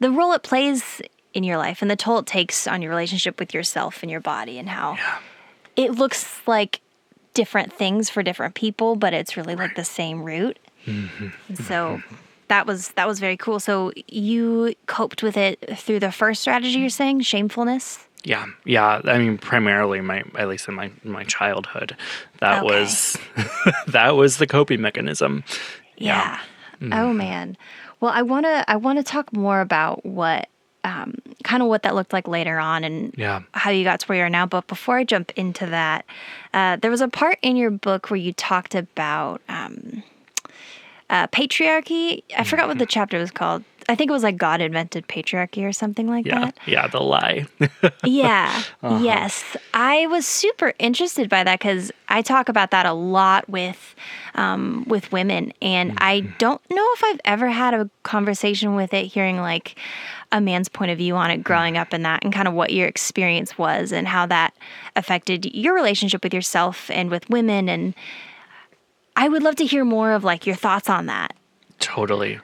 the 0.00 0.10
role 0.10 0.32
it 0.32 0.42
plays 0.42 1.02
in 1.38 1.44
your 1.44 1.56
life 1.56 1.80
and 1.80 1.90
the 1.90 1.96
toll 1.96 2.18
it 2.18 2.26
takes 2.26 2.66
on 2.66 2.82
your 2.82 2.90
relationship 2.90 3.40
with 3.40 3.54
yourself 3.54 4.02
and 4.02 4.10
your 4.10 4.20
body 4.20 4.58
and 4.58 4.68
how 4.68 4.94
yeah. 4.94 5.18
it 5.76 5.92
looks 5.92 6.42
like 6.46 6.80
different 7.32 7.72
things 7.72 8.10
for 8.10 8.22
different 8.22 8.54
people, 8.54 8.96
but 8.96 9.14
it's 9.14 9.36
really 9.36 9.54
like 9.54 9.76
the 9.76 9.84
same 9.84 10.22
root. 10.22 10.58
Mm-hmm. 10.86 11.54
so 11.54 12.00
that 12.48 12.66
was 12.66 12.90
that 12.92 13.06
was 13.06 13.20
very 13.20 13.36
cool. 13.36 13.60
So 13.60 13.92
you 14.06 14.74
coped 14.86 15.22
with 15.22 15.36
it 15.36 15.78
through 15.78 16.00
the 16.00 16.12
first 16.12 16.40
strategy 16.40 16.78
you're 16.78 16.88
saying, 16.88 17.20
shamefulness? 17.20 18.04
Yeah, 18.24 18.46
yeah. 18.64 19.00
I 19.04 19.18
mean, 19.18 19.38
primarily 19.38 20.00
my, 20.00 20.24
at 20.36 20.48
least 20.48 20.66
in 20.66 20.74
my 20.74 20.90
my 21.04 21.24
childhood, 21.24 21.96
that 22.40 22.64
okay. 22.64 22.66
was 22.66 23.18
that 23.86 24.16
was 24.16 24.38
the 24.38 24.46
coping 24.46 24.80
mechanism. 24.80 25.44
Yeah. 25.96 26.38
yeah. 26.80 26.88
Mm. 26.88 26.94
Oh 26.96 27.12
man. 27.12 27.56
Well, 28.00 28.12
I 28.12 28.22
wanna 28.22 28.64
I 28.66 28.76
wanna 28.76 29.02
talk 29.02 29.32
more 29.32 29.60
about 29.60 30.04
what 30.04 30.48
um, 30.84 31.14
kind 31.48 31.62
of 31.62 31.68
what 31.70 31.82
that 31.82 31.94
looked 31.94 32.12
like 32.12 32.28
later 32.28 32.58
on 32.58 32.84
and 32.84 33.14
yeah. 33.16 33.40
how 33.52 33.70
you 33.70 33.82
got 33.82 34.00
to 34.00 34.06
where 34.06 34.18
you 34.18 34.24
are 34.24 34.28
now. 34.28 34.44
But 34.44 34.66
before 34.66 34.98
I 34.98 35.04
jump 35.04 35.32
into 35.34 35.64
that, 35.64 36.04
uh, 36.52 36.76
there 36.76 36.90
was 36.90 37.00
a 37.00 37.08
part 37.08 37.38
in 37.40 37.56
your 37.56 37.70
book 37.70 38.10
where 38.10 38.18
you 38.18 38.34
talked 38.34 38.74
about 38.74 39.40
um, 39.48 40.02
uh, 41.08 41.26
patriarchy. 41.28 42.22
I 42.36 42.44
forgot 42.44 42.68
what 42.68 42.76
the 42.76 42.84
mm-hmm. 42.84 42.90
chapter 42.90 43.18
was 43.18 43.30
called. 43.30 43.64
I 43.90 43.94
think 43.94 44.10
it 44.10 44.12
was 44.12 44.22
like 44.22 44.36
God 44.36 44.60
invented 44.60 45.08
patriarchy 45.08 45.66
or 45.66 45.72
something 45.72 46.06
like 46.06 46.26
yeah, 46.26 46.40
that. 46.40 46.58
Yeah, 46.66 46.86
the 46.88 47.00
lie. 47.00 47.46
yeah. 48.04 48.62
Uh-huh. 48.82 49.02
Yes. 49.02 49.56
I 49.72 50.06
was 50.08 50.26
super 50.26 50.74
interested 50.78 51.30
by 51.30 51.42
that 51.44 51.58
because 51.58 51.90
I 52.10 52.20
talk 52.20 52.50
about 52.50 52.70
that 52.72 52.84
a 52.84 52.92
lot 52.92 53.48
with 53.48 53.94
um, 54.34 54.84
with 54.86 55.10
women, 55.10 55.54
and 55.62 55.92
mm-hmm. 55.92 56.04
I 56.04 56.20
don't 56.36 56.60
know 56.70 56.86
if 56.92 57.04
I've 57.04 57.20
ever 57.24 57.48
had 57.48 57.72
a 57.72 57.88
conversation 58.02 58.74
with 58.74 58.92
it, 58.92 59.06
hearing 59.06 59.38
like 59.38 59.76
a 60.30 60.40
man's 60.40 60.68
point 60.68 60.90
of 60.90 60.98
view 60.98 61.16
on 61.16 61.30
it 61.30 61.42
growing 61.42 61.74
mm. 61.74 61.80
up 61.80 61.94
in 61.94 62.02
that 62.02 62.22
and 62.22 62.32
kind 62.32 62.48
of 62.48 62.54
what 62.54 62.72
your 62.72 62.86
experience 62.86 63.56
was 63.56 63.92
and 63.92 64.06
how 64.06 64.26
that 64.26 64.54
affected 64.96 65.46
your 65.54 65.74
relationship 65.74 66.22
with 66.22 66.34
yourself 66.34 66.90
and 66.90 67.10
with 67.10 67.28
women 67.30 67.68
and 67.68 67.94
I 69.16 69.28
would 69.28 69.42
love 69.42 69.56
to 69.56 69.66
hear 69.66 69.84
more 69.84 70.12
of 70.12 70.22
like 70.22 70.46
your 70.46 70.54
thoughts 70.54 70.88
on 70.88 71.06
that. 71.06 71.34
Totally. 71.80 72.38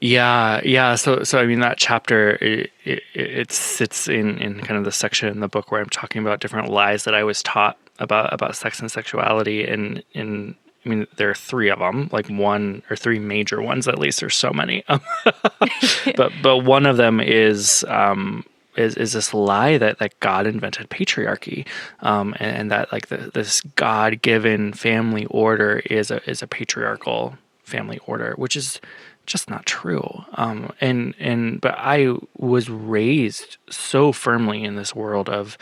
Yeah, 0.00 0.60
yeah. 0.64 0.94
So, 0.94 1.24
so 1.24 1.40
I 1.40 1.46
mean, 1.46 1.60
that 1.60 1.76
chapter 1.76 2.32
it, 2.40 2.70
it, 2.84 3.02
it, 3.14 3.52
sits 3.52 4.08
in 4.08 4.38
in 4.38 4.60
kind 4.60 4.78
of 4.78 4.84
the 4.84 4.92
section 4.92 5.28
in 5.28 5.40
the 5.40 5.48
book 5.48 5.70
where 5.70 5.80
I'm 5.80 5.88
talking 5.88 6.22
about 6.22 6.40
different 6.40 6.68
lies 6.68 7.04
that 7.04 7.14
I 7.14 7.24
was 7.24 7.42
taught 7.42 7.78
about 7.98 8.32
about 8.32 8.56
sex 8.56 8.80
and 8.80 8.90
sexuality, 8.90 9.64
and 9.64 10.02
in 10.12 10.56
I 10.84 10.88
mean, 10.88 11.06
there 11.16 11.30
are 11.30 11.34
three 11.34 11.70
of 11.70 11.78
them, 11.78 12.08
like 12.12 12.28
one 12.28 12.82
or 12.90 12.96
three 12.96 13.18
major 13.18 13.62
ones 13.62 13.86
at 13.86 13.98
least. 13.98 14.20
There's 14.20 14.34
so 14.34 14.52
many, 14.52 14.84
but 16.16 16.32
but 16.42 16.58
one 16.58 16.86
of 16.86 16.96
them 16.96 17.20
is 17.20 17.84
um, 17.88 18.44
is, 18.76 18.96
is 18.96 19.12
this 19.12 19.34
lie 19.34 19.78
that, 19.78 19.98
that 19.98 20.18
God 20.20 20.46
invented 20.46 20.88
patriarchy, 20.90 21.66
um, 22.00 22.34
and, 22.40 22.56
and, 22.56 22.70
that 22.70 22.90
like 22.90 23.08
the, 23.08 23.30
this 23.32 23.60
God 23.76 24.22
given 24.22 24.72
family 24.72 25.26
order 25.26 25.82
is 25.90 26.10
a 26.10 26.28
is 26.28 26.42
a 26.42 26.46
patriarchal 26.46 27.36
family 27.62 27.98
order, 28.06 28.34
which 28.36 28.56
is 28.56 28.80
just 29.26 29.48
not 29.48 29.66
true. 29.66 30.24
Um, 30.34 30.72
and 30.80 31.14
and 31.18 31.60
but 31.60 31.74
I 31.76 32.14
was 32.36 32.68
raised 32.68 33.56
so 33.70 34.12
firmly 34.12 34.64
in 34.64 34.76
this 34.76 34.94
world 34.94 35.28
of 35.28 35.56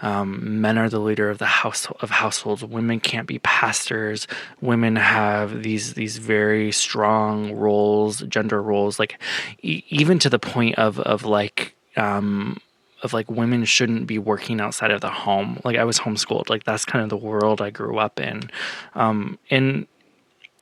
um, 0.00 0.60
men 0.60 0.78
are 0.78 0.88
the 0.88 0.98
leader 0.98 1.30
of 1.30 1.38
the 1.38 1.46
house 1.46 1.86
of 2.00 2.10
households. 2.10 2.64
Women 2.64 3.00
can't 3.00 3.26
be 3.26 3.38
pastors. 3.40 4.26
Women 4.60 4.96
have 4.96 5.62
these 5.62 5.94
these 5.94 6.18
very 6.18 6.72
strong 6.72 7.54
roles, 7.54 8.20
gender 8.22 8.62
roles, 8.62 8.98
like 8.98 9.20
e- 9.62 9.82
even 9.88 10.18
to 10.20 10.30
the 10.30 10.38
point 10.38 10.76
of 10.78 10.98
of 11.00 11.24
like 11.24 11.74
um, 11.96 12.58
of 13.02 13.12
like 13.12 13.30
women 13.30 13.64
shouldn't 13.64 14.06
be 14.06 14.18
working 14.18 14.60
outside 14.60 14.90
of 14.90 15.00
the 15.00 15.10
home. 15.10 15.60
Like 15.64 15.76
I 15.76 15.84
was 15.84 15.98
homeschooled. 15.98 16.48
Like 16.48 16.64
that's 16.64 16.84
kind 16.84 17.02
of 17.02 17.10
the 17.10 17.16
world 17.16 17.60
I 17.60 17.70
grew 17.70 17.98
up 17.98 18.18
in. 18.18 18.50
Um, 18.94 19.38
and 19.50 19.86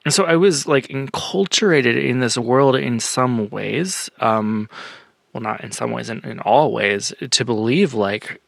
and 0.04 0.12
so 0.12 0.24
I 0.24 0.36
was 0.36 0.66
like 0.66 0.88
enculturated 0.88 2.02
in 2.02 2.20
this 2.20 2.36
world 2.36 2.76
in 2.76 3.00
some 3.00 3.48
ways. 3.50 4.10
Um, 4.20 4.68
well, 5.32 5.42
not 5.42 5.62
in 5.64 5.72
some 5.72 5.92
ways, 5.92 6.10
in, 6.10 6.18
in 6.24 6.40
all 6.40 6.72
ways, 6.72 7.14
to 7.30 7.44
believe 7.44 7.94
like 7.94 8.40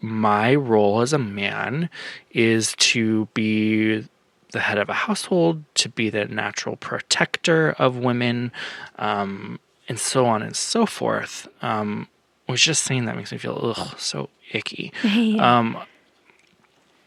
my 0.00 0.54
role 0.54 1.00
as 1.00 1.12
a 1.12 1.18
man 1.18 1.90
is 2.30 2.74
to 2.76 3.26
be 3.34 4.08
the 4.52 4.60
head 4.60 4.78
of 4.78 4.88
a 4.88 4.94
household, 4.94 5.62
to 5.74 5.88
be 5.88 6.10
the 6.10 6.24
natural 6.24 6.76
protector 6.76 7.70
of 7.78 7.96
women, 7.96 8.52
um, 8.98 9.60
and 9.88 9.98
so 9.98 10.26
on 10.26 10.42
and 10.42 10.56
so 10.56 10.86
forth. 10.86 11.48
Um, 11.62 12.08
which 12.46 12.64
just 12.64 12.84
saying 12.84 13.04
that 13.04 13.16
makes 13.16 13.30
me 13.30 13.38
feel 13.38 13.74
ugh 13.76 13.94
so 13.98 14.28
icky. 14.52 14.92
um, 15.38 15.78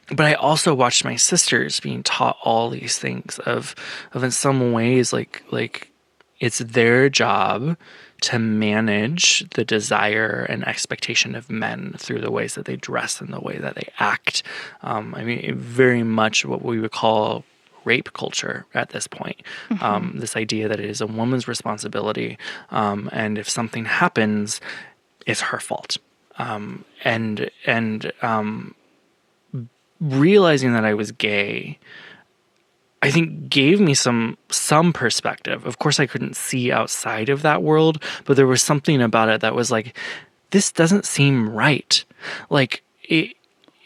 but 0.09 0.25
I 0.25 0.33
also 0.33 0.73
watched 0.73 1.05
my 1.05 1.15
sisters 1.15 1.79
being 1.79 2.03
taught 2.03 2.37
all 2.43 2.69
these 2.69 2.99
things 2.99 3.39
of 3.39 3.75
of 4.13 4.23
in 4.23 4.31
some 4.31 4.71
ways 4.71 5.13
like 5.13 5.43
like 5.51 5.91
it's 6.39 6.59
their 6.59 7.09
job 7.09 7.77
to 8.21 8.39
manage 8.39 9.47
the 9.51 9.65
desire 9.65 10.45
and 10.49 10.65
expectation 10.65 11.35
of 11.35 11.49
men 11.49 11.93
through 11.97 12.19
the 12.19 12.31
ways 12.31 12.55
that 12.55 12.65
they 12.65 12.77
dress 12.77 13.19
and 13.19 13.33
the 13.33 13.39
way 13.39 13.57
that 13.57 13.75
they 13.75 13.89
act. 13.99 14.43
Um, 14.81 15.13
I 15.13 15.23
mean, 15.23 15.55
very 15.57 16.03
much 16.03 16.45
what 16.45 16.63
we 16.63 16.79
would 16.79 16.91
call 16.91 17.43
rape 17.83 18.13
culture 18.13 18.65
at 18.73 18.89
this 18.89 19.07
point. 19.07 19.41
Mm-hmm. 19.69 19.83
Um, 19.83 20.13
this 20.15 20.37
idea 20.37 20.69
that 20.69 20.79
it 20.79 20.89
is 20.89 21.01
a 21.01 21.07
woman's 21.07 21.47
responsibility, 21.49 22.37
um, 22.71 23.09
and 23.11 23.37
if 23.37 23.49
something 23.49 23.85
happens, 23.85 24.61
it's 25.25 25.41
her 25.41 25.59
fault. 25.59 25.97
Um, 26.37 26.85
and 27.03 27.51
and 27.65 28.11
um, 28.21 28.73
realizing 30.03 30.73
that 30.73 30.85
I 30.85 30.93
was 30.93 31.11
gay, 31.11 31.79
I 33.01 33.11
think 33.11 33.49
gave 33.49 33.79
me 33.79 33.93
some 33.93 34.37
some 34.49 34.93
perspective. 34.93 35.65
Of 35.65 35.79
course, 35.79 35.99
I 35.99 36.05
couldn't 36.05 36.35
see 36.35 36.71
outside 36.71 37.29
of 37.29 37.41
that 37.41 37.63
world, 37.63 38.01
but 38.25 38.35
there 38.35 38.47
was 38.47 38.61
something 38.61 39.01
about 39.01 39.29
it 39.29 39.41
that 39.41 39.55
was 39.55 39.71
like, 39.71 39.97
this 40.51 40.71
doesn't 40.71 41.05
seem 41.05 41.49
right. 41.49 42.03
Like, 42.49 42.83
it, 43.03 43.35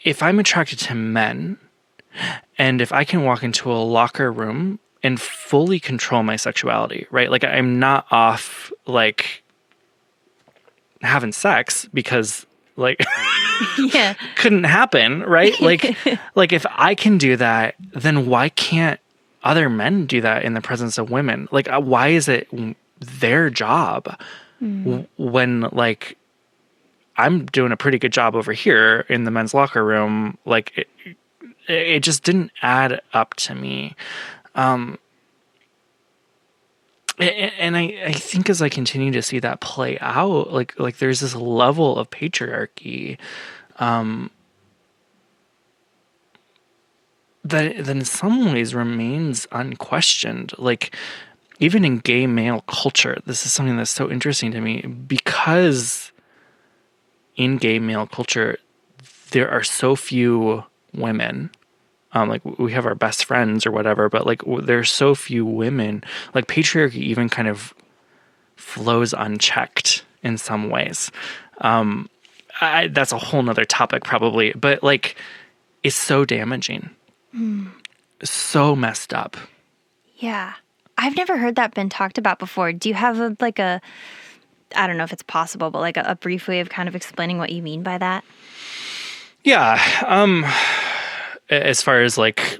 if 0.04 0.22
I'm 0.22 0.38
attracted 0.38 0.78
to 0.80 0.94
men, 0.94 1.58
and 2.58 2.80
if 2.80 2.92
I 2.92 3.04
can 3.04 3.24
walk 3.24 3.42
into 3.42 3.72
a 3.72 3.74
locker 3.74 4.30
room 4.32 4.78
and 5.02 5.20
fully 5.20 5.80
control 5.80 6.22
my 6.22 6.36
sexuality, 6.36 7.06
right? 7.10 7.30
Like, 7.30 7.44
I'm 7.44 7.78
not 7.78 8.06
off 8.10 8.72
like 8.86 9.42
having 11.02 11.32
sex 11.32 11.88
because 11.92 12.46
like 12.78 13.04
yeah. 13.92 14.14
couldn't 14.36 14.64
happen 14.64 15.22
right? 15.22 15.58
Like 15.60 15.96
like 16.34 16.52
if 16.52 16.64
i 16.70 16.94
can 16.94 17.18
do 17.18 17.36
that 17.36 17.74
then 17.92 18.26
why 18.26 18.48
can't 18.48 19.00
other 19.42 19.68
men 19.68 20.06
do 20.06 20.20
that 20.20 20.44
in 20.44 20.54
the 20.54 20.60
presence 20.60 20.98
of 20.98 21.10
women? 21.10 21.48
Like 21.50 21.68
uh, 21.68 21.80
why 21.80 22.08
is 22.08 22.28
it 22.28 22.48
their 23.00 23.50
job 23.50 24.20
mm. 24.60 25.06
when 25.16 25.62
like 25.72 26.16
i'm 27.16 27.46
doing 27.46 27.70
a 27.70 27.76
pretty 27.76 27.98
good 27.98 28.12
job 28.12 28.34
over 28.34 28.52
here 28.52 29.04
in 29.08 29.24
the 29.24 29.30
men's 29.30 29.54
locker 29.54 29.84
room 29.84 30.36
like 30.44 30.76
it, 30.76 31.16
it 31.68 32.00
just 32.00 32.24
didn't 32.24 32.50
add 32.62 33.00
up 33.12 33.34
to 33.34 33.54
me. 33.54 33.94
Um 34.54 34.98
and 37.20 37.76
I, 37.76 37.98
I 38.06 38.12
think 38.12 38.48
as 38.48 38.62
I 38.62 38.68
continue 38.68 39.12
to 39.12 39.22
see 39.22 39.38
that 39.40 39.60
play 39.60 39.98
out, 40.00 40.52
like 40.52 40.78
like 40.78 40.98
there's 40.98 41.20
this 41.20 41.34
level 41.34 41.98
of 41.98 42.10
patriarchy 42.10 43.18
um, 43.78 44.30
that 47.44 47.84
that 47.84 47.96
in 47.96 48.04
some 48.04 48.52
ways 48.52 48.74
remains 48.74 49.46
unquestioned. 49.50 50.52
Like 50.58 50.94
even 51.58 51.84
in 51.84 51.98
gay 51.98 52.26
male 52.26 52.62
culture, 52.68 53.18
this 53.26 53.44
is 53.44 53.52
something 53.52 53.76
that's 53.76 53.90
so 53.90 54.10
interesting 54.10 54.52
to 54.52 54.60
me 54.60 54.82
because 54.82 56.12
in 57.36 57.56
gay 57.56 57.78
male 57.78 58.06
culture, 58.06 58.58
there 59.30 59.50
are 59.50 59.64
so 59.64 59.96
few 59.96 60.64
women. 60.94 61.50
Um, 62.18 62.28
like 62.28 62.44
we 62.58 62.72
have 62.72 62.86
our 62.86 62.94
best 62.94 63.24
friends 63.24 63.66
or 63.66 63.70
whatever, 63.70 64.08
but 64.08 64.26
like 64.26 64.42
there's 64.62 64.90
so 64.90 65.14
few 65.14 65.46
women. 65.46 66.02
Like 66.34 66.46
patriarchy 66.46 66.96
even 66.96 67.28
kind 67.28 67.48
of 67.48 67.74
flows 68.56 69.14
unchecked 69.16 70.04
in 70.22 70.36
some 70.36 70.68
ways. 70.68 71.10
Um, 71.58 72.08
I, 72.60 72.88
that's 72.88 73.12
a 73.12 73.18
whole 73.18 73.42
nother 73.42 73.64
topic 73.64 74.04
probably, 74.04 74.52
but 74.52 74.82
like 74.82 75.16
it's 75.82 75.96
so 75.96 76.24
damaging, 76.24 76.90
mm. 77.34 77.70
so 78.24 78.74
messed 78.74 79.14
up. 79.14 79.36
Yeah, 80.16 80.54
I've 80.96 81.16
never 81.16 81.38
heard 81.38 81.54
that 81.54 81.74
been 81.74 81.88
talked 81.88 82.18
about 82.18 82.40
before. 82.40 82.72
Do 82.72 82.88
you 82.88 82.94
have 82.96 83.20
a 83.20 83.36
like 83.38 83.60
a 83.60 83.80
I 84.74 84.86
don't 84.86 84.96
know 84.96 85.04
if 85.04 85.12
it's 85.12 85.22
possible, 85.22 85.70
but 85.70 85.80
like 85.80 85.96
a, 85.96 86.04
a 86.06 86.16
brief 86.16 86.48
way 86.48 86.60
of 86.60 86.68
kind 86.68 86.88
of 86.88 86.96
explaining 86.96 87.38
what 87.38 87.50
you 87.50 87.62
mean 87.62 87.82
by 87.84 87.98
that? 87.98 88.24
Yeah. 89.44 89.80
Um, 90.04 90.44
as 91.50 91.82
far 91.82 92.02
as 92.02 92.18
like 92.18 92.58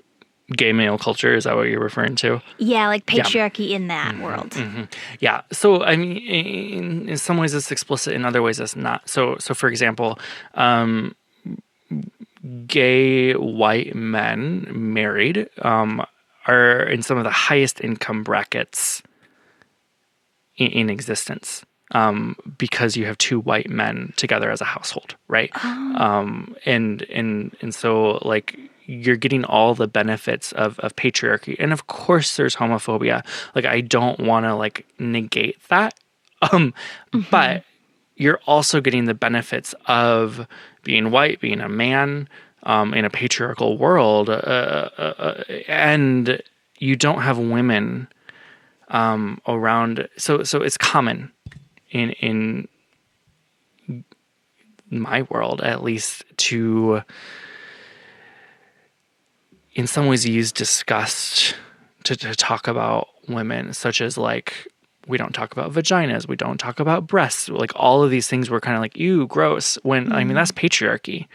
gay 0.56 0.72
male 0.72 0.98
culture, 0.98 1.34
is 1.34 1.44
that 1.44 1.56
what 1.56 1.68
you're 1.68 1.80
referring 1.82 2.16
to? 2.16 2.40
Yeah, 2.58 2.88
like 2.88 3.06
patriarchy 3.06 3.70
yeah. 3.70 3.76
in 3.76 3.88
that 3.88 4.14
mm-hmm, 4.14 4.22
world. 4.22 4.50
Mm-hmm. 4.50 4.84
Yeah. 5.20 5.42
So 5.52 5.82
I 5.84 5.96
mean, 5.96 6.16
in, 6.16 7.08
in, 7.08 7.18
some 7.18 7.36
ways 7.36 7.54
it's 7.54 7.70
explicit, 7.70 8.14
in 8.14 8.24
other 8.24 8.42
ways 8.42 8.60
it's 8.60 8.76
not. 8.76 9.08
So 9.08 9.36
so 9.38 9.54
for 9.54 9.68
example, 9.68 10.18
um, 10.54 11.14
gay 12.66 13.32
white 13.34 13.94
men 13.94 14.66
married 14.70 15.48
um, 15.62 16.04
are 16.46 16.82
in 16.82 17.02
some 17.02 17.18
of 17.18 17.24
the 17.24 17.30
highest 17.30 17.80
income 17.82 18.24
brackets 18.24 19.02
in, 20.56 20.68
in 20.68 20.90
existence 20.90 21.64
um, 21.92 22.36
because 22.56 22.96
you 22.96 23.06
have 23.06 23.18
two 23.18 23.40
white 23.40 23.70
men 23.70 24.12
together 24.16 24.50
as 24.50 24.60
a 24.60 24.64
household, 24.64 25.16
right? 25.28 25.50
Oh. 25.62 25.94
Um, 25.96 26.56
and 26.64 27.02
and 27.02 27.56
and 27.60 27.74
so 27.74 28.18
like 28.22 28.58
you're 28.88 29.16
getting 29.16 29.44
all 29.44 29.74
the 29.74 29.86
benefits 29.86 30.50
of 30.52 30.78
of 30.80 30.96
patriarchy, 30.96 31.54
and 31.58 31.72
of 31.72 31.86
course 31.86 32.36
there's 32.36 32.56
homophobia. 32.56 33.24
Like 33.54 33.66
I 33.66 33.82
don't 33.82 34.18
want 34.18 34.46
to 34.46 34.56
like 34.56 34.86
negate 34.98 35.62
that, 35.68 35.94
um, 36.52 36.74
mm-hmm. 37.12 37.20
but 37.30 37.64
you're 38.16 38.40
also 38.46 38.80
getting 38.80 39.04
the 39.04 39.14
benefits 39.14 39.74
of 39.86 40.46
being 40.82 41.10
white, 41.10 41.40
being 41.40 41.60
a 41.60 41.68
man 41.68 42.28
um, 42.64 42.94
in 42.94 43.04
a 43.04 43.10
patriarchal 43.10 43.78
world, 43.78 44.28
uh, 44.30 44.32
uh, 44.32 44.90
uh, 44.98 45.44
and 45.68 46.42
you 46.78 46.96
don't 46.96 47.20
have 47.20 47.38
women 47.38 48.08
um, 48.88 49.40
around. 49.46 50.08
So 50.16 50.42
so 50.44 50.62
it's 50.62 50.78
common 50.78 51.30
in 51.90 52.12
in 52.12 52.68
my 54.90 55.22
world 55.22 55.60
at 55.60 55.82
least 55.82 56.24
to 56.38 57.02
in 59.78 59.86
some 59.86 60.06
ways 60.06 60.26
use 60.26 60.52
disgust 60.52 61.54
to, 62.04 62.16
to 62.16 62.34
talk 62.34 62.68
about 62.68 63.08
women 63.28 63.72
such 63.72 64.00
as 64.00 64.18
like 64.18 64.68
we 65.06 65.16
don't 65.16 65.32
talk 65.32 65.52
about 65.52 65.72
vaginas 65.72 66.28
we 66.28 66.36
don't 66.36 66.58
talk 66.58 66.80
about 66.80 67.06
breasts 67.06 67.48
like 67.48 67.72
all 67.74 68.02
of 68.02 68.10
these 68.10 68.28
things 68.28 68.50
were 68.50 68.60
kind 68.60 68.76
of 68.76 68.82
like 68.82 68.96
ew 68.96 69.26
gross 69.26 69.76
when 69.84 70.04
mm-hmm. 70.04 70.14
i 70.14 70.24
mean 70.24 70.34
that's 70.34 70.52
mm-hmm. 70.52 70.66
patriarchy 70.66 71.26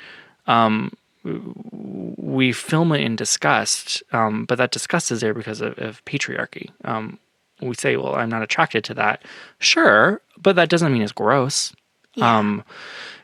um, 0.45 0.91
we 1.23 2.51
film 2.51 2.91
it 2.91 2.99
in 2.99 3.15
disgust 3.15 4.03
um, 4.11 4.45
but 4.45 4.57
that 4.57 4.71
disgust 4.71 5.11
is 5.11 5.21
there 5.21 5.33
because 5.33 5.61
of, 5.61 5.77
of 5.79 6.03
patriarchy 6.05 6.69
um, 6.83 7.17
we 7.63 7.75
say, 7.75 7.97
well, 7.97 8.15
I'm 8.15 8.29
not 8.29 8.43
attracted 8.43 8.83
to 8.85 8.93
that. 8.95 9.23
Sure, 9.59 10.21
but 10.41 10.55
that 10.55 10.69
doesn't 10.69 10.91
mean 10.91 11.01
it's 11.01 11.11
gross. 11.11 11.73
Yeah. 12.15 12.37
Um, 12.37 12.63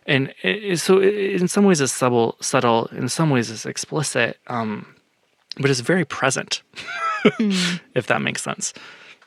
and 0.06 0.34
it, 0.42 0.80
so 0.80 1.00
it, 1.00 1.42
in 1.42 1.48
some 1.48 1.66
ways 1.66 1.82
it's 1.82 1.94
subtle, 1.94 2.38
subtle. 2.42 2.88
In 2.88 3.10
some 3.10 3.30
ways 3.30 3.52
it's 3.52 3.66
explicit, 3.66 4.38
um, 4.48 4.96
but 5.60 5.70
it's 5.70 5.82
very 5.82 6.06
present. 6.06 6.64
mm. 7.24 7.80
If 7.96 8.08
that 8.08 8.22
makes 8.22 8.42
sense. 8.42 8.74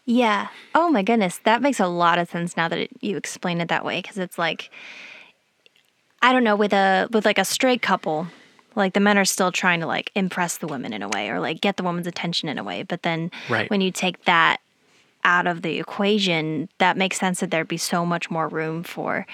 Yeah. 0.04 0.48
Oh 0.74 0.90
my 0.90 1.02
goodness, 1.02 1.40
that 1.44 1.62
makes 1.62 1.78
a 1.78 1.86
lot 1.86 2.18
of 2.18 2.28
sense 2.28 2.56
now 2.56 2.68
that 2.68 2.78
it, 2.78 2.90
you 3.00 3.16
explain 3.16 3.60
it 3.60 3.68
that 3.68 3.84
way. 3.84 4.00
Because 4.00 4.18
it's 4.18 4.38
like, 4.38 4.70
I 6.22 6.32
don't 6.32 6.44
know, 6.44 6.56
with 6.56 6.72
a 6.72 7.08
with 7.12 7.24
like 7.24 7.38
a 7.38 7.44
straight 7.44 7.82
couple, 7.82 8.26
like 8.74 8.94
the 8.94 9.00
men 9.00 9.18
are 9.18 9.24
still 9.24 9.52
trying 9.52 9.80
to 9.80 9.86
like 9.86 10.10
impress 10.14 10.58
the 10.58 10.66
women 10.66 10.92
in 10.92 11.02
a 11.02 11.08
way 11.08 11.28
or 11.28 11.38
like 11.38 11.60
get 11.60 11.76
the 11.76 11.82
woman's 11.82 12.06
attention 12.06 12.48
in 12.48 12.58
a 12.58 12.64
way. 12.64 12.82
But 12.82 13.02
then 13.02 13.30
right. 13.48 13.70
when 13.70 13.80
you 13.80 13.90
take 13.90 14.24
that 14.24 14.60
out 15.24 15.46
of 15.46 15.62
the 15.62 15.78
equation, 15.78 16.68
that 16.78 16.96
makes 16.96 17.18
sense 17.18 17.40
that 17.40 17.50
there'd 17.50 17.68
be 17.68 17.76
so 17.76 18.04
much 18.04 18.30
more 18.30 18.48
room 18.48 18.82
for 18.82 19.26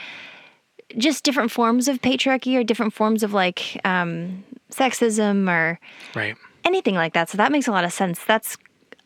just 0.97 1.25
different 1.25 1.51
forms 1.51 1.89
of 1.89 2.01
patriarchy 2.01 2.57
or 2.57 2.65
different 2.65 2.93
forms 2.93 3.23
of 3.23 3.33
like 3.33 3.79
um, 3.85 4.45
sexism 4.71 5.49
or 5.49 5.79
right. 6.15 6.37
Anything 6.69 6.95
like 6.95 7.15
that. 7.15 7.29
So 7.29 7.39
that 7.39 7.51
makes 7.51 7.67
a 7.67 7.73
lot 7.73 7.85
of 7.85 7.93
sense. 7.93 8.23
That's 8.25 8.57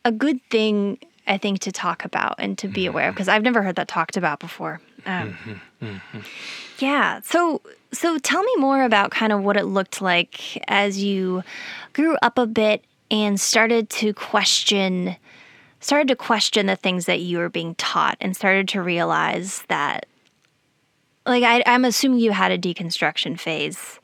a 0.04 0.12
good 0.12 0.40
thing, 0.50 0.98
I 1.26 1.38
think, 1.38 1.60
to 1.60 1.72
talk 1.72 2.04
about 2.04 2.34
and 2.38 2.58
to 2.58 2.68
be 2.68 2.82
mm-hmm. 2.82 2.90
aware 2.90 3.08
of 3.08 3.14
because 3.14 3.28
I've 3.28 3.42
never 3.42 3.62
heard 3.62 3.76
that 3.76 3.88
talked 3.88 4.16
about 4.16 4.40
before. 4.40 4.80
Um, 5.06 5.32
mm-hmm. 5.32 5.86
Mm-hmm. 5.86 6.20
Yeah. 6.78 7.20
So 7.22 7.62
so 7.92 8.18
tell 8.18 8.42
me 8.42 8.52
more 8.58 8.82
about 8.82 9.10
kind 9.10 9.32
of 9.32 9.42
what 9.42 9.56
it 9.56 9.64
looked 9.64 10.00
like 10.00 10.62
as 10.68 11.02
you 11.02 11.42
grew 11.92 12.16
up 12.22 12.38
a 12.38 12.46
bit 12.46 12.84
and 13.10 13.40
started 13.40 13.90
to 13.90 14.12
question 14.12 15.16
started 15.80 16.08
to 16.08 16.16
question 16.16 16.66
the 16.66 16.76
things 16.76 17.06
that 17.06 17.20
you 17.20 17.38
were 17.38 17.48
being 17.48 17.74
taught 17.74 18.16
and 18.20 18.36
started 18.36 18.68
to 18.68 18.82
realize 18.82 19.62
that 19.68 20.06
like 21.26 21.44
I, 21.44 21.62
I, 21.66 21.74
am 21.74 21.84
assuming 21.84 22.20
you 22.20 22.32
had 22.32 22.52
a 22.52 22.58
deconstruction 22.58 23.38
phase 23.38 24.00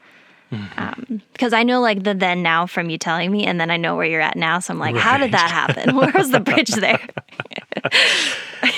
mm-hmm. 0.53 0.79
um, 0.79 1.23
because 1.33 1.53
I 1.53 1.63
know 1.63 1.81
like 1.81 2.05
the 2.05 2.15
then 2.15 2.43
now 2.43 2.67
from 2.67 2.91
you 2.91 2.99
telling 2.99 3.31
me, 3.31 3.45
and 3.45 3.61
then 3.61 3.71
I 3.71 3.77
know 3.77 3.97
where 3.97 4.07
you're 4.07 4.21
at 4.21 4.37
now. 4.37 4.59
So 4.59 4.73
I'm 4.73 4.79
like, 4.79 4.95
right. 4.95 5.03
how 5.03 5.19
did 5.19 5.33
that 5.33 5.51
happen? 5.51 5.97
Where 5.97 6.13
was 6.15 6.31
the 6.31 6.41
bridge 6.41 6.71
there? 6.71 7.01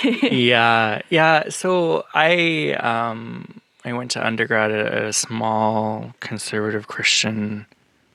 yeah, 0.22 1.02
yeah. 1.11 1.48
So 1.48 2.04
I 2.14 2.72
um, 2.74 3.61
I 3.85 3.92
went 3.92 4.11
to 4.12 4.26
undergrad 4.26 4.70
at 4.70 5.04
a 5.04 5.12
small 5.12 6.14
conservative 6.20 6.88
Christian 6.88 7.66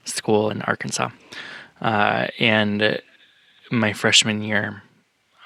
school 0.06 0.50
in 0.50 0.62
Arkansas, 0.63 1.10
uh, 1.82 2.28
and 2.39 3.02
my 3.72 3.94
freshman 3.94 4.41
year, 4.41 4.84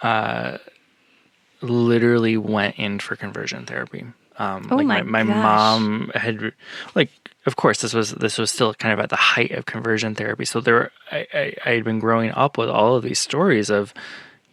uh, 0.04 0.58
literally 1.62 2.38
went 2.38 2.78
in 2.78 3.00
for 3.00 3.16
conversion 3.16 3.66
therapy. 3.66 4.06
Um, 4.38 4.70
oh 4.72 4.78
like 4.78 4.88
my, 4.88 5.02
my, 5.02 5.24
my 5.24 5.36
mom 5.36 6.12
had 6.16 6.54
like 6.96 7.12
of 7.46 7.56
course 7.56 7.82
this 7.82 7.94
was 7.94 8.12
this 8.12 8.38
was 8.38 8.52
still 8.52 8.74
kind 8.74 8.94
of 8.94 9.00
at 9.00 9.10
the 9.10 9.16
height 9.16 9.52
of 9.52 9.66
conversion 9.66 10.16
therapy. 10.16 10.46
So 10.46 10.62
there 10.62 10.92
I, 11.12 11.28
I, 11.34 11.54
I 11.66 11.70
had 11.72 11.84
been 11.84 12.00
growing 12.00 12.32
up 12.32 12.58
with 12.58 12.70
all 12.70 12.96
of 12.96 13.04
these 13.04 13.20
stories 13.20 13.70
of 13.70 13.94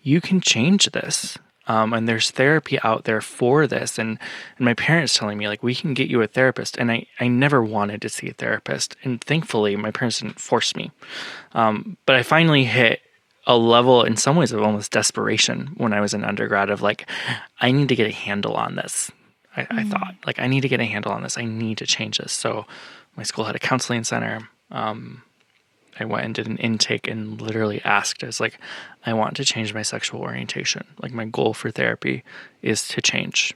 you 0.02 0.20
can 0.20 0.40
change 0.40 0.90
this. 0.92 1.38
Um, 1.68 1.92
and 1.92 2.08
there's 2.08 2.30
therapy 2.30 2.78
out 2.84 3.04
there 3.04 3.20
for 3.20 3.66
this. 3.66 3.98
And 3.98 4.20
and 4.56 4.64
my 4.64 4.74
parents 4.74 5.18
telling 5.18 5.36
me 5.36 5.48
like 5.48 5.64
we 5.64 5.74
can 5.74 5.94
get 5.94 6.08
you 6.08 6.22
a 6.22 6.28
therapist. 6.28 6.78
And 6.78 6.92
I, 6.92 7.06
I 7.18 7.26
never 7.26 7.60
wanted 7.60 8.02
to 8.02 8.08
see 8.08 8.28
a 8.28 8.34
therapist. 8.34 8.96
And 9.02 9.20
thankfully 9.20 9.74
my 9.74 9.90
parents 9.90 10.20
didn't 10.20 10.38
force 10.38 10.76
me. 10.76 10.92
Um, 11.54 11.96
but 12.06 12.14
I 12.14 12.22
finally 12.22 12.64
hit 12.64 13.00
a 13.46 13.56
level 13.56 14.02
in 14.02 14.16
some 14.16 14.36
ways 14.36 14.52
of 14.52 14.62
almost 14.62 14.92
desperation 14.92 15.72
when 15.76 15.92
I 15.92 16.00
was 16.00 16.14
an 16.14 16.24
undergrad 16.24 16.70
of 16.70 16.82
like, 16.82 17.08
I 17.60 17.70
need 17.70 17.88
to 17.88 17.96
get 17.96 18.08
a 18.08 18.12
handle 18.12 18.54
on 18.54 18.74
this. 18.76 19.10
I, 19.56 19.62
mm. 19.62 19.78
I, 19.78 19.84
thought 19.84 20.14
like 20.26 20.38
I 20.38 20.46
need 20.46 20.62
to 20.62 20.68
get 20.68 20.80
a 20.80 20.84
handle 20.84 21.12
on 21.12 21.22
this. 21.22 21.38
I 21.38 21.44
need 21.44 21.78
to 21.78 21.86
change 21.86 22.18
this. 22.18 22.32
So 22.32 22.66
my 23.16 23.22
school 23.22 23.44
had 23.44 23.56
a 23.56 23.60
counseling 23.60 24.04
center. 24.04 24.48
Um, 24.70 25.22
I 25.98 26.04
went 26.04 26.24
and 26.26 26.34
did 26.34 26.46
an 26.46 26.58
intake 26.58 27.08
and 27.08 27.40
literally 27.40 27.80
asked, 27.82 28.22
I 28.22 28.26
was 28.26 28.40
like, 28.40 28.58
I 29.04 29.14
want 29.14 29.36
to 29.36 29.44
change 29.44 29.72
my 29.72 29.82
sexual 29.82 30.20
orientation. 30.20 30.84
Like 31.00 31.12
my 31.12 31.24
goal 31.24 31.54
for 31.54 31.70
therapy 31.70 32.22
is 32.60 32.86
to 32.88 33.00
change, 33.00 33.54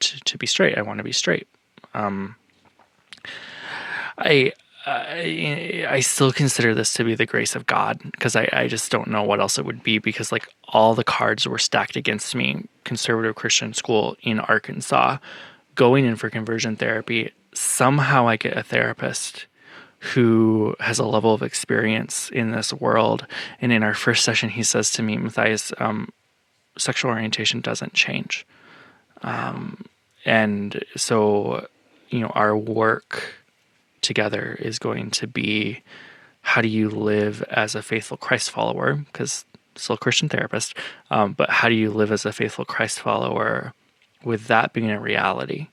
to, 0.00 0.20
to 0.20 0.38
be 0.38 0.46
straight. 0.46 0.78
I 0.78 0.82
want 0.82 0.98
to 0.98 1.04
be 1.04 1.12
straight. 1.12 1.48
Um, 1.94 2.36
I 4.16 4.52
I, 4.84 6.00
still 6.00 6.32
consider 6.32 6.74
this 6.74 6.92
to 6.94 7.04
be 7.04 7.14
the 7.14 7.26
grace 7.26 7.54
of 7.54 7.66
God 7.66 8.00
because 8.02 8.34
I, 8.34 8.48
I 8.52 8.66
just 8.66 8.90
don't 8.90 9.08
know 9.08 9.22
what 9.22 9.40
else 9.40 9.58
it 9.58 9.64
would 9.64 9.82
be 9.82 9.98
because 9.98 10.32
like 10.32 10.48
all 10.68 10.94
the 10.94 11.04
cards 11.04 11.46
were 11.46 11.58
stacked 11.58 11.96
against 11.96 12.34
me. 12.34 12.66
Conservative 12.84 13.36
Christian 13.36 13.74
school 13.74 14.16
in 14.22 14.40
Arkansas, 14.40 15.18
going 15.76 16.04
in 16.04 16.16
for 16.16 16.30
conversion 16.30 16.76
therapy. 16.76 17.32
Somehow 17.54 18.26
I 18.26 18.36
get 18.36 18.56
a 18.56 18.62
therapist 18.62 19.46
who 20.00 20.74
has 20.80 20.98
a 20.98 21.06
level 21.06 21.32
of 21.32 21.42
experience 21.42 22.28
in 22.30 22.50
this 22.50 22.72
world. 22.72 23.24
And 23.60 23.70
in 23.70 23.84
our 23.84 23.94
first 23.94 24.24
session, 24.24 24.50
he 24.50 24.64
says 24.64 24.90
to 24.92 25.02
me, 25.02 25.16
Matthias, 25.16 25.72
um, 25.78 26.10
sexual 26.76 27.12
orientation 27.12 27.60
doesn't 27.60 27.92
change. 27.92 28.44
Um, 29.22 29.84
and 30.24 30.84
so, 30.96 31.68
you 32.08 32.18
know, 32.18 32.32
our 32.34 32.56
work 32.56 33.41
together 34.02 34.56
is 34.60 34.78
going 34.78 35.10
to 35.12 35.26
be 35.26 35.82
how 36.42 36.60
do 36.60 36.68
you 36.68 36.90
live 36.90 37.42
as 37.44 37.74
a 37.74 37.82
faithful 37.82 38.16
Christ 38.16 38.50
follower? 38.50 38.94
Because 38.94 39.44
still 39.76 39.94
a 39.94 39.98
Christian 39.98 40.28
therapist, 40.28 40.74
um, 41.10 41.32
but 41.32 41.48
how 41.48 41.68
do 41.68 41.74
you 41.74 41.90
live 41.90 42.12
as 42.12 42.26
a 42.26 42.32
faithful 42.32 42.64
Christ 42.64 43.00
follower 43.00 43.72
with 44.24 44.48
that 44.48 44.72
being 44.72 44.90
a 44.90 45.00
reality? 45.00 45.68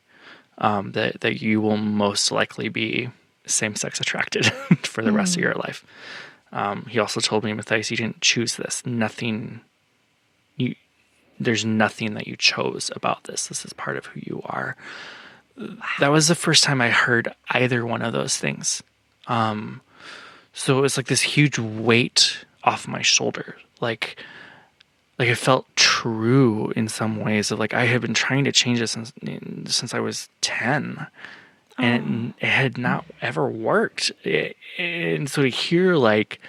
Um, 0.59 0.91
that 0.91 1.21
that 1.21 1.41
you 1.41 1.61
will 1.61 1.77
most 1.77 2.31
likely 2.31 2.67
be 2.67 3.09
same 3.45 3.75
sex 3.75 3.99
attracted 3.99 4.45
for 4.83 5.01
the 5.01 5.11
rest 5.11 5.37
of 5.37 5.41
your 5.41 5.53
life. 5.53 5.85
Um, 6.51 6.85
he 6.89 6.99
also 6.99 7.21
told 7.21 7.43
me, 7.43 7.53
Matthias, 7.53 7.89
you 7.91 7.97
didn't 7.97 8.21
choose 8.21 8.57
this. 8.57 8.85
Nothing 8.85 9.61
you 10.57 10.75
there's 11.39 11.63
nothing 11.63 12.15
that 12.15 12.27
you 12.27 12.35
chose 12.35 12.91
about 12.95 13.23
this. 13.23 13.47
This 13.47 13.63
is 13.63 13.73
part 13.73 13.95
of 13.97 14.07
who 14.07 14.19
you 14.21 14.41
are. 14.45 14.75
That 15.99 16.09
was 16.09 16.27
the 16.27 16.35
first 16.35 16.63
time 16.63 16.81
I 16.81 16.89
heard 16.89 17.33
either 17.49 17.85
one 17.85 18.01
of 18.01 18.13
those 18.13 18.37
things. 18.37 18.81
Um, 19.27 19.81
so 20.53 20.77
it 20.77 20.81
was 20.81 20.97
like 20.97 21.07
this 21.07 21.21
huge 21.21 21.59
weight 21.59 22.45
off 22.63 22.87
my 22.87 23.01
shoulder. 23.01 23.55
Like 23.81 24.17
like 25.17 25.27
it 25.27 25.35
felt 25.35 25.67
true 25.75 26.71
in 26.75 26.87
some 26.87 27.19
ways 27.19 27.51
of 27.51 27.59
like 27.59 27.73
I 27.73 27.85
had 27.85 28.01
been 28.01 28.13
trying 28.13 28.45
to 28.45 28.51
change 28.51 28.81
it 28.81 28.87
since 28.87 29.11
since 29.67 29.93
I 29.93 29.99
was 29.99 30.29
10 30.41 31.07
and 31.77 32.33
it, 32.39 32.45
it, 32.45 32.49
had 32.49 32.77
not 32.77 33.05
ever 33.21 33.49
worked. 33.49 34.11
It, 34.23 34.57
and 34.77 35.29
so 35.29 35.41
to 35.41 35.49
hear 35.49 35.95
like 35.95 36.39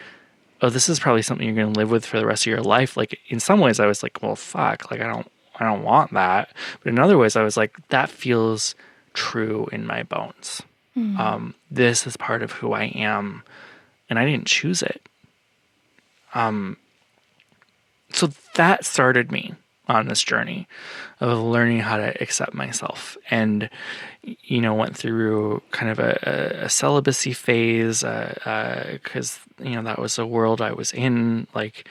oh, 0.63 0.71
this 0.71 0.89
is 0.89 1.01
probably 1.01 1.23
something 1.23 1.47
you're 1.47 1.57
going 1.57 1.73
to 1.73 1.79
live 1.79 1.91
with 1.91 2.05
for 2.05 2.19
the 2.19 2.27
rest 2.27 2.43
of 2.43 2.51
your 2.51 2.63
life. 2.63 2.97
Like 2.97 3.19
in 3.29 3.41
some 3.41 3.61
ways, 3.61 3.81
I 3.81 3.87
was 3.87 4.03
like, 4.03 4.23
well, 4.23 4.37
fuck, 4.37 4.91
like 4.91 5.01
I 5.01 5.07
don't, 5.07 5.31
I 5.59 5.65
don't 5.65 5.83
want 5.83 6.13
that. 6.13 6.55
But 6.83 6.91
in 6.91 6.99
other 6.99 7.19
ways, 7.19 7.37
I 7.37 7.43
was 7.43 7.57
like, 7.57 7.77
that 7.89 8.11
feels 8.11 8.75
true 9.15 9.69
in 9.73 9.87
my 9.87 10.03
bones. 10.03 10.63
Mm. 10.97 11.19
Um, 11.19 11.55
this 11.71 12.07
is 12.07 12.17
part 12.17 12.43
of 12.43 12.53
who 12.53 12.73
I 12.73 12.85
am, 12.85 13.43
and 14.09 14.19
I 14.19 14.25
didn't 14.25 14.47
choose 14.47 14.83
it. 14.83 15.09
Um, 16.35 16.77
so 18.13 18.31
that 18.55 18.85
started 18.85 19.31
me 19.31 19.55
on 19.89 20.07
this 20.07 20.23
journey 20.23 20.69
of 21.21 21.39
learning 21.39 21.81
how 21.81 21.97
to 21.97 22.23
accept 22.23 22.55
myself 22.55 23.17
and 23.31 23.69
you 24.23 24.61
know 24.61 24.73
went 24.73 24.97
through 24.97 25.61
kind 25.73 25.91
of 25.91 25.99
a, 25.99 26.61
a, 26.63 26.69
celibacy 26.69 27.33
phase 27.33 28.03
because 28.03 28.45
uh, 28.47 29.63
uh, 29.65 29.69
you 29.69 29.75
know 29.75 29.83
that 29.83 29.99
was 29.99 30.17
the 30.17 30.25
world 30.25 30.61
i 30.61 30.73
was 30.73 30.93
in 30.93 31.47
like 31.55 31.89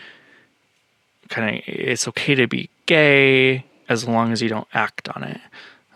kind 1.28 1.58
of 1.58 1.64
it's 1.68 2.08
okay 2.08 2.36
to 2.36 2.48
be 2.48 2.70
gay 2.86 3.66
as 3.90 4.08
long 4.08 4.32
as 4.32 4.42
you 4.42 4.48
don't 4.48 4.68
act 4.74 5.10
on 5.10 5.24
it 5.24 5.42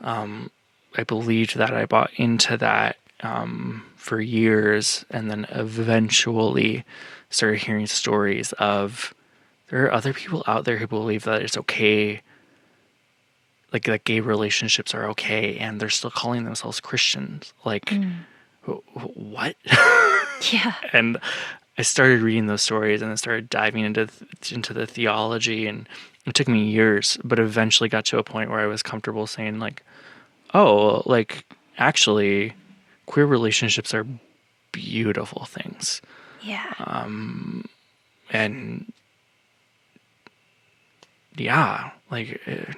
um, 0.01 0.51
i 0.97 1.03
believed 1.03 1.55
that 1.55 1.73
i 1.73 1.85
bought 1.85 2.11
into 2.15 2.57
that 2.57 2.97
um, 3.21 3.85
for 3.95 4.19
years 4.19 5.05
and 5.09 5.31
then 5.31 5.45
eventually 5.49 6.83
started 7.29 7.61
hearing 7.61 7.87
stories 7.87 8.51
of 8.53 9.13
there 9.69 9.85
are 9.85 9.93
other 9.93 10.13
people 10.13 10.43
out 10.45 10.65
there 10.65 10.77
who 10.77 10.87
believe 10.87 11.23
that 11.23 11.41
it's 11.41 11.57
okay 11.57 12.21
like 13.71 13.85
that 13.85 14.03
gay 14.03 14.19
relationships 14.19 14.93
are 14.93 15.05
okay 15.09 15.57
and 15.57 15.79
they're 15.79 15.89
still 15.89 16.11
calling 16.11 16.43
themselves 16.43 16.79
christians. 16.79 17.53
Like 17.65 17.85
mm. 17.85 18.13
what? 19.15 19.55
Yeah. 20.51 20.75
And 20.91 21.17
i 21.77 21.81
started 21.81 22.21
reading 22.21 22.47
those 22.47 22.61
stories 22.61 23.01
and 23.01 23.11
i 23.11 23.15
started 23.15 23.49
diving 23.49 23.83
into 23.83 24.09
into 24.51 24.73
the 24.73 24.85
theology 24.85 25.65
and 25.67 25.87
it 26.25 26.35
took 26.35 26.47
me 26.47 26.65
years 26.65 27.17
but 27.23 27.39
eventually 27.39 27.89
got 27.89 28.05
to 28.05 28.17
a 28.17 28.23
point 28.23 28.49
where 28.49 28.59
i 28.59 28.67
was 28.67 28.83
comfortable 28.83 29.25
saying 29.25 29.59
like 29.59 29.83
oh 30.53 31.03
like 31.05 31.45
actually 31.77 32.53
queer 33.05 33.25
relationships 33.25 33.93
are 33.93 34.05
beautiful 34.71 35.45
things 35.45 36.01
yeah 36.41 36.73
um 36.79 37.65
and 38.31 38.91
yeah, 41.37 41.91
like 42.11 42.41
it, 42.45 42.75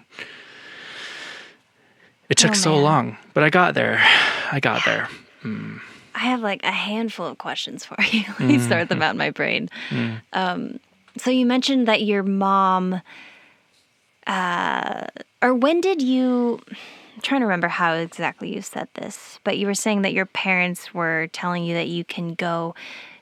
it 2.29 2.37
took 2.37 2.51
oh, 2.51 2.55
so 2.55 2.77
long, 2.77 3.17
but 3.33 3.43
I 3.43 3.49
got 3.49 3.73
there. 3.73 4.01
I 4.51 4.59
got 4.59 4.85
there. 4.85 5.09
Mm. 5.43 5.81
I 6.13 6.19
have 6.19 6.41
like 6.41 6.63
a 6.63 6.71
handful 6.71 7.25
of 7.25 7.37
questions 7.37 7.85
for 7.85 7.97
you. 8.11 8.23
Let 8.39 8.47
me 8.47 8.57
mm. 8.57 8.65
start 8.65 8.89
them 8.89 9.01
out 9.01 9.11
in 9.11 9.17
my 9.17 9.31
brain. 9.31 9.69
Mm. 9.89 10.21
Um, 10.33 10.79
so 11.17 11.29
you 11.29 11.45
mentioned 11.45 11.87
that 11.87 12.03
your 12.03 12.23
mom, 12.23 13.01
uh, 14.27 15.07
or 15.41 15.53
when 15.53 15.81
did 15.81 16.01
you? 16.01 16.61
Trying 17.25 17.41
to 17.41 17.47
remember 17.47 17.67
how 17.67 17.93
exactly 17.93 18.53
you 18.53 18.61
said 18.61 18.87
this, 18.93 19.39
but 19.43 19.57
you 19.57 19.65
were 19.65 19.73
saying 19.73 20.03
that 20.03 20.13
your 20.13 20.27
parents 20.27 20.93
were 20.93 21.27
telling 21.33 21.63
you 21.63 21.73
that 21.73 21.87
you 21.87 22.03
can 22.03 22.35
go 22.35 22.75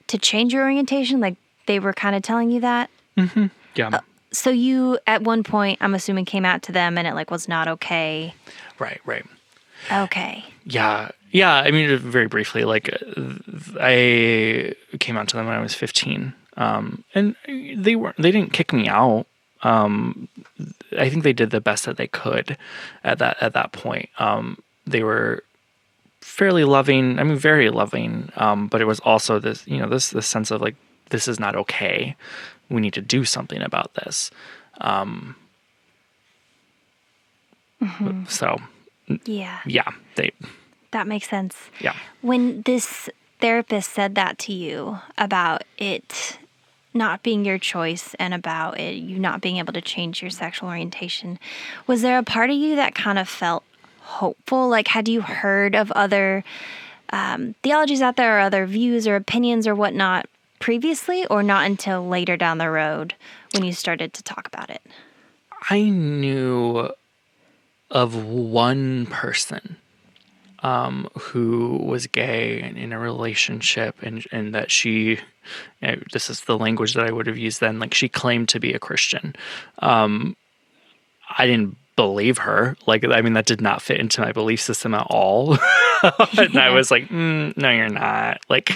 to 0.07 0.17
change 0.17 0.53
your 0.53 0.63
orientation. 0.63 1.21
Like 1.21 1.37
they 1.67 1.79
were 1.79 1.93
kind 1.93 2.13
of 2.13 2.21
telling 2.21 2.51
you 2.51 2.59
that. 2.59 2.89
Mm-hmm. 3.17 3.45
Yeah. 3.75 3.89
Uh, 3.93 3.99
so 4.33 4.49
you 4.49 4.97
at 5.07 5.21
one 5.21 5.43
point 5.43 5.77
i'm 5.79 5.93
assuming 5.93 6.25
came 6.25 6.43
out 6.43 6.63
to 6.63 6.71
them 6.71 6.97
and 6.97 7.07
it 7.07 7.13
like 7.13 7.31
was 7.31 7.47
not 7.47 7.67
okay 7.67 8.33
right 8.79 8.99
right 9.05 9.25
okay 9.91 10.43
yeah 10.65 11.09
yeah 11.31 11.53
i 11.53 11.69
mean 11.71 11.97
very 11.99 12.27
briefly 12.27 12.65
like 12.65 12.89
i 13.79 14.73
came 14.99 15.15
out 15.17 15.27
to 15.27 15.37
them 15.37 15.45
when 15.45 15.55
i 15.55 15.61
was 15.61 15.75
15 15.75 16.33
um, 16.55 17.03
and 17.15 17.35
they 17.47 17.95
weren't 17.95 18.17
they 18.17 18.31
didn't 18.31 18.53
kick 18.53 18.73
me 18.73 18.87
out 18.87 19.27
um, 19.63 20.27
i 20.97 21.09
think 21.09 21.23
they 21.23 21.33
did 21.33 21.49
the 21.49 21.61
best 21.61 21.85
that 21.85 21.97
they 21.97 22.07
could 22.07 22.57
at 23.03 23.19
that 23.19 23.37
at 23.41 23.53
that 23.53 23.71
point 23.71 24.09
um, 24.19 24.57
they 24.85 25.03
were 25.03 25.43
fairly 26.21 26.63
loving 26.63 27.19
i 27.19 27.23
mean 27.23 27.37
very 27.37 27.69
loving 27.69 28.29
um, 28.37 28.67
but 28.67 28.81
it 28.81 28.85
was 28.85 28.99
also 29.01 29.39
this 29.39 29.67
you 29.67 29.77
know 29.77 29.89
this 29.89 30.11
this 30.11 30.27
sense 30.27 30.51
of 30.51 30.61
like 30.61 30.75
this 31.09 31.27
is 31.27 31.39
not 31.39 31.55
okay 31.55 32.15
we 32.73 32.81
need 32.81 32.93
to 32.93 33.01
do 33.01 33.23
something 33.23 33.61
about 33.61 33.93
this. 33.93 34.31
Um, 34.81 35.35
mm-hmm. 37.81 38.25
So, 38.25 38.57
yeah, 39.25 39.59
yeah, 39.65 39.89
they. 40.15 40.31
That 40.91 41.07
makes 41.07 41.29
sense. 41.29 41.55
Yeah. 41.79 41.95
When 42.21 42.61
this 42.63 43.09
therapist 43.39 43.91
said 43.91 44.15
that 44.15 44.37
to 44.39 44.53
you 44.53 44.99
about 45.17 45.63
it 45.77 46.37
not 46.93 47.23
being 47.23 47.45
your 47.45 47.57
choice 47.57 48.13
and 48.19 48.33
about 48.33 48.79
it, 48.79 48.95
you 48.95 49.19
not 49.19 49.41
being 49.41 49.57
able 49.57 49.73
to 49.73 49.81
change 49.81 50.21
your 50.21 50.31
sexual 50.31 50.69
orientation, 50.69 51.39
was 51.87 52.01
there 52.01 52.17
a 52.17 52.23
part 52.23 52.49
of 52.49 52.55
you 52.55 52.75
that 52.75 52.95
kind 52.95 53.17
of 53.17 53.27
felt 53.27 53.63
hopeful? 54.01 54.69
Like, 54.69 54.89
had 54.89 55.07
you 55.07 55.21
heard 55.21 55.75
of 55.75 55.91
other 55.91 56.43
um, 57.11 57.55
theologies 57.63 58.01
out 58.01 58.15
there 58.15 58.37
or 58.37 58.41
other 58.41 58.65
views 58.65 59.07
or 59.07 59.15
opinions 59.15 59.67
or 59.67 59.75
whatnot 59.75 60.27
previously 60.59 61.25
or 61.27 61.43
not 61.43 61.65
until 61.65 62.07
later 62.07 62.37
down 62.37 62.57
the 62.57 62.69
road 62.69 63.15
when 63.53 63.63
you 63.63 63.73
started 63.73 64.13
to 64.13 64.23
talk 64.23 64.47
about 64.47 64.69
it? 64.69 64.81
I 65.69 65.81
knew 65.81 66.89
of 67.89 68.25
one 68.25 69.05
person 69.05 69.77
um, 70.63 71.09
who 71.19 71.77
was 71.77 72.07
gay 72.07 72.61
and 72.61 72.77
in 72.77 72.93
a 72.93 72.99
relationship, 72.99 73.95
and, 74.01 74.25
and 74.31 74.55
that 74.55 74.71
she, 74.71 74.91
you 74.91 75.17
know, 75.81 75.95
this 76.13 76.29
is 76.29 76.41
the 76.41 76.57
language 76.57 76.93
that 76.93 77.05
I 77.05 77.11
would 77.11 77.27
have 77.27 77.37
used 77.37 77.59
then, 77.59 77.79
like 77.79 77.93
she 77.93 78.09
claimed 78.09 78.49
to 78.49 78.59
be 78.59 78.73
a 78.73 78.79
Christian. 78.79 79.35
Um, 79.79 80.35
I 81.37 81.45
didn't 81.45 81.77
believe 81.95 82.39
her. 82.39 82.75
Like, 82.87 83.05
I 83.05 83.21
mean, 83.21 83.33
that 83.33 83.45
did 83.45 83.61
not 83.61 83.81
fit 83.81 83.99
into 83.99 84.21
my 84.21 84.31
belief 84.31 84.61
system 84.61 84.93
at 84.93 85.05
all. 85.09 85.53
and 86.37 86.57
I 86.57 86.71
was 86.71 86.89
like, 86.89 87.09
mm, 87.09 87.55
no, 87.55 87.69
you're 87.69 87.89
not. 87.89 88.41
Like, 88.49 88.71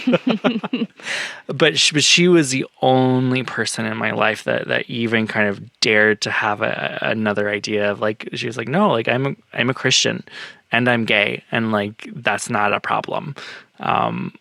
but 1.48 1.80
she, 1.80 1.94
but 1.94 2.04
she 2.04 2.28
was 2.28 2.52
the 2.52 2.66
only 2.82 3.44
person 3.44 3.86
in 3.86 3.98
my 3.98 4.12
life 4.12 4.44
that 4.44 4.68
that 4.68 4.90
even 4.90 5.28
kind 5.28 5.48
of 5.48 5.80
dared 5.80 6.22
to 6.22 6.32
have 6.32 6.62
a, 6.62 7.00
another 7.02 7.50
idea 7.50 7.92
of 7.92 8.00
like, 8.00 8.30
she 8.34 8.46
was 8.46 8.58
like, 8.58 8.68
no, 8.68 8.90
like 8.90 9.08
I'm 9.08 9.26
a, 9.26 9.36
I'm 9.54 9.70
a 9.70 9.74
Christian 9.74 10.24
and 10.72 10.88
I'm 10.90 11.06
gay 11.06 11.44
and 11.52 11.72
like 11.72 12.10
that's 12.16 12.50
not 12.50 12.74
a 12.74 12.80
problem. 12.80 13.36
Um, 13.80 14.34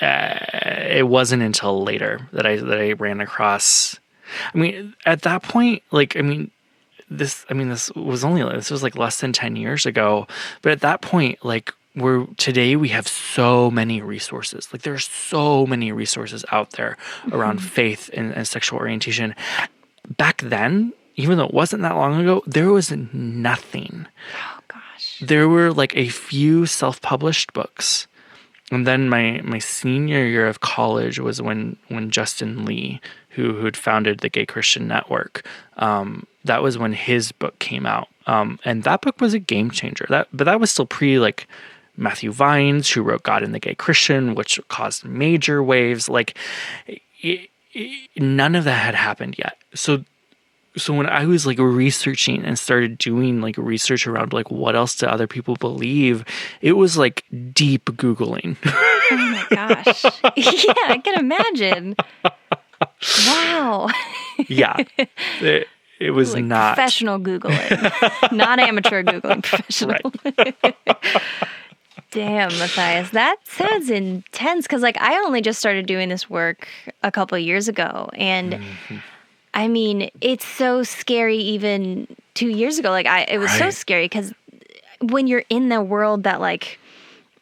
uh, 0.00 0.38
it 0.88 1.06
wasn't 1.06 1.42
until 1.42 1.82
later 1.82 2.28
that 2.32 2.46
I 2.46 2.56
that 2.56 2.78
I 2.78 2.92
ran 2.92 3.20
across. 3.20 3.98
I 4.54 4.58
mean, 4.58 4.94
at 5.04 5.22
that 5.22 5.42
point, 5.42 5.82
like, 5.90 6.16
I 6.16 6.22
mean, 6.22 6.50
this 7.18 7.44
i 7.48 7.54
mean 7.54 7.68
this 7.68 7.90
was 7.92 8.24
only 8.24 8.42
this 8.54 8.70
was 8.70 8.82
like 8.82 8.96
less 8.96 9.20
than 9.20 9.32
10 9.32 9.56
years 9.56 9.86
ago 9.86 10.26
but 10.62 10.72
at 10.72 10.80
that 10.80 11.00
point 11.00 11.44
like 11.44 11.72
we're 11.94 12.26
today 12.36 12.74
we 12.74 12.88
have 12.88 13.06
so 13.06 13.70
many 13.70 14.00
resources 14.00 14.68
like 14.72 14.82
there's 14.82 15.06
so 15.08 15.66
many 15.66 15.92
resources 15.92 16.44
out 16.50 16.70
there 16.72 16.96
mm-hmm. 17.20 17.34
around 17.34 17.58
faith 17.58 18.08
and, 18.14 18.32
and 18.32 18.48
sexual 18.48 18.78
orientation 18.78 19.34
back 20.16 20.40
then 20.42 20.92
even 21.16 21.36
though 21.36 21.46
it 21.46 21.54
wasn't 21.54 21.82
that 21.82 21.94
long 21.94 22.20
ago 22.20 22.42
there 22.46 22.70
was 22.70 22.90
nothing 23.12 24.06
there 25.22 25.48
were 25.48 25.72
like 25.72 25.96
a 25.96 26.08
few 26.08 26.66
self-published 26.66 27.52
books 27.52 28.06
and 28.72 28.86
then 28.86 29.08
my 29.10 29.40
my 29.44 29.58
senior 29.58 30.24
year 30.24 30.48
of 30.48 30.60
college 30.60 31.20
was 31.20 31.42
when 31.42 31.76
when 31.88 32.10
Justin 32.10 32.64
Lee, 32.64 33.00
who 33.30 33.52
who 33.52 33.66
had 33.66 33.76
founded 33.76 34.20
the 34.20 34.30
Gay 34.30 34.46
Christian 34.46 34.88
Network, 34.88 35.46
um, 35.76 36.26
that 36.44 36.62
was 36.62 36.78
when 36.78 36.94
his 36.94 37.32
book 37.32 37.58
came 37.58 37.84
out, 37.84 38.08
um, 38.26 38.58
and 38.64 38.82
that 38.84 39.02
book 39.02 39.20
was 39.20 39.34
a 39.34 39.38
game 39.38 39.70
changer. 39.70 40.06
That 40.08 40.28
but 40.32 40.44
that 40.44 40.58
was 40.58 40.70
still 40.70 40.86
pre 40.86 41.18
like 41.18 41.46
Matthew 41.98 42.32
Vines, 42.32 42.88
who 42.90 43.02
wrote 43.02 43.24
God 43.24 43.42
and 43.42 43.54
the 43.54 43.60
Gay 43.60 43.74
Christian, 43.74 44.34
which 44.34 44.58
caused 44.68 45.04
major 45.04 45.62
waves. 45.62 46.08
Like, 46.08 46.38
it, 46.86 47.50
it, 47.74 48.00
none 48.16 48.54
of 48.54 48.64
that 48.64 48.82
had 48.82 48.94
happened 48.94 49.36
yet. 49.38 49.58
So, 49.74 50.02
so 50.76 50.94
when 50.94 51.06
I 51.06 51.26
was 51.26 51.46
like 51.46 51.58
researching 51.58 52.44
and 52.44 52.58
started 52.58 52.98
doing 52.98 53.40
like 53.40 53.56
research 53.58 54.06
around 54.06 54.32
like 54.32 54.50
what 54.50 54.74
else 54.74 54.96
do 54.96 55.06
other 55.06 55.26
people 55.26 55.56
believe, 55.56 56.24
it 56.60 56.72
was 56.72 56.96
like 56.96 57.24
deep 57.52 57.84
googling. 57.86 58.56
oh 58.64 59.16
my 59.16 59.46
gosh! 59.50 60.04
yeah, 60.36 60.74
I 60.88 61.00
can 61.02 61.18
imagine. 61.18 61.96
Wow. 63.26 63.88
yeah. 64.48 64.76
It, 65.40 65.68
it 66.02 66.10
was 66.10 66.34
like 66.34 66.44
not 66.44 66.74
professional 66.74 67.20
googling, 67.20 68.32
not 68.32 68.58
amateur 68.58 69.04
googling, 69.04 69.42
professional. 69.44 70.12
Damn, 72.10 72.50
Matthias, 72.58 73.10
that 73.10 73.36
sounds 73.44 73.88
intense. 73.88 74.66
Because 74.66 74.82
like 74.82 75.00
I 75.00 75.14
only 75.24 75.40
just 75.40 75.60
started 75.60 75.86
doing 75.86 76.08
this 76.08 76.28
work 76.28 76.66
a 77.04 77.12
couple 77.12 77.38
years 77.38 77.68
ago, 77.68 78.10
and 78.14 78.54
mm-hmm. 78.54 78.96
I 79.54 79.68
mean 79.68 80.10
it's 80.20 80.46
so 80.46 80.82
scary. 80.82 81.38
Even 81.38 82.06
two 82.34 82.48
years 82.48 82.78
ago, 82.78 82.90
like 82.90 83.06
I, 83.06 83.22
it 83.22 83.38
was 83.38 83.50
right. 83.50 83.58
so 83.58 83.70
scary 83.70 84.06
because 84.06 84.32
when 85.00 85.26
you're 85.26 85.44
in 85.48 85.68
the 85.68 85.82
world 85.82 86.22
that 86.24 86.40
like 86.40 86.78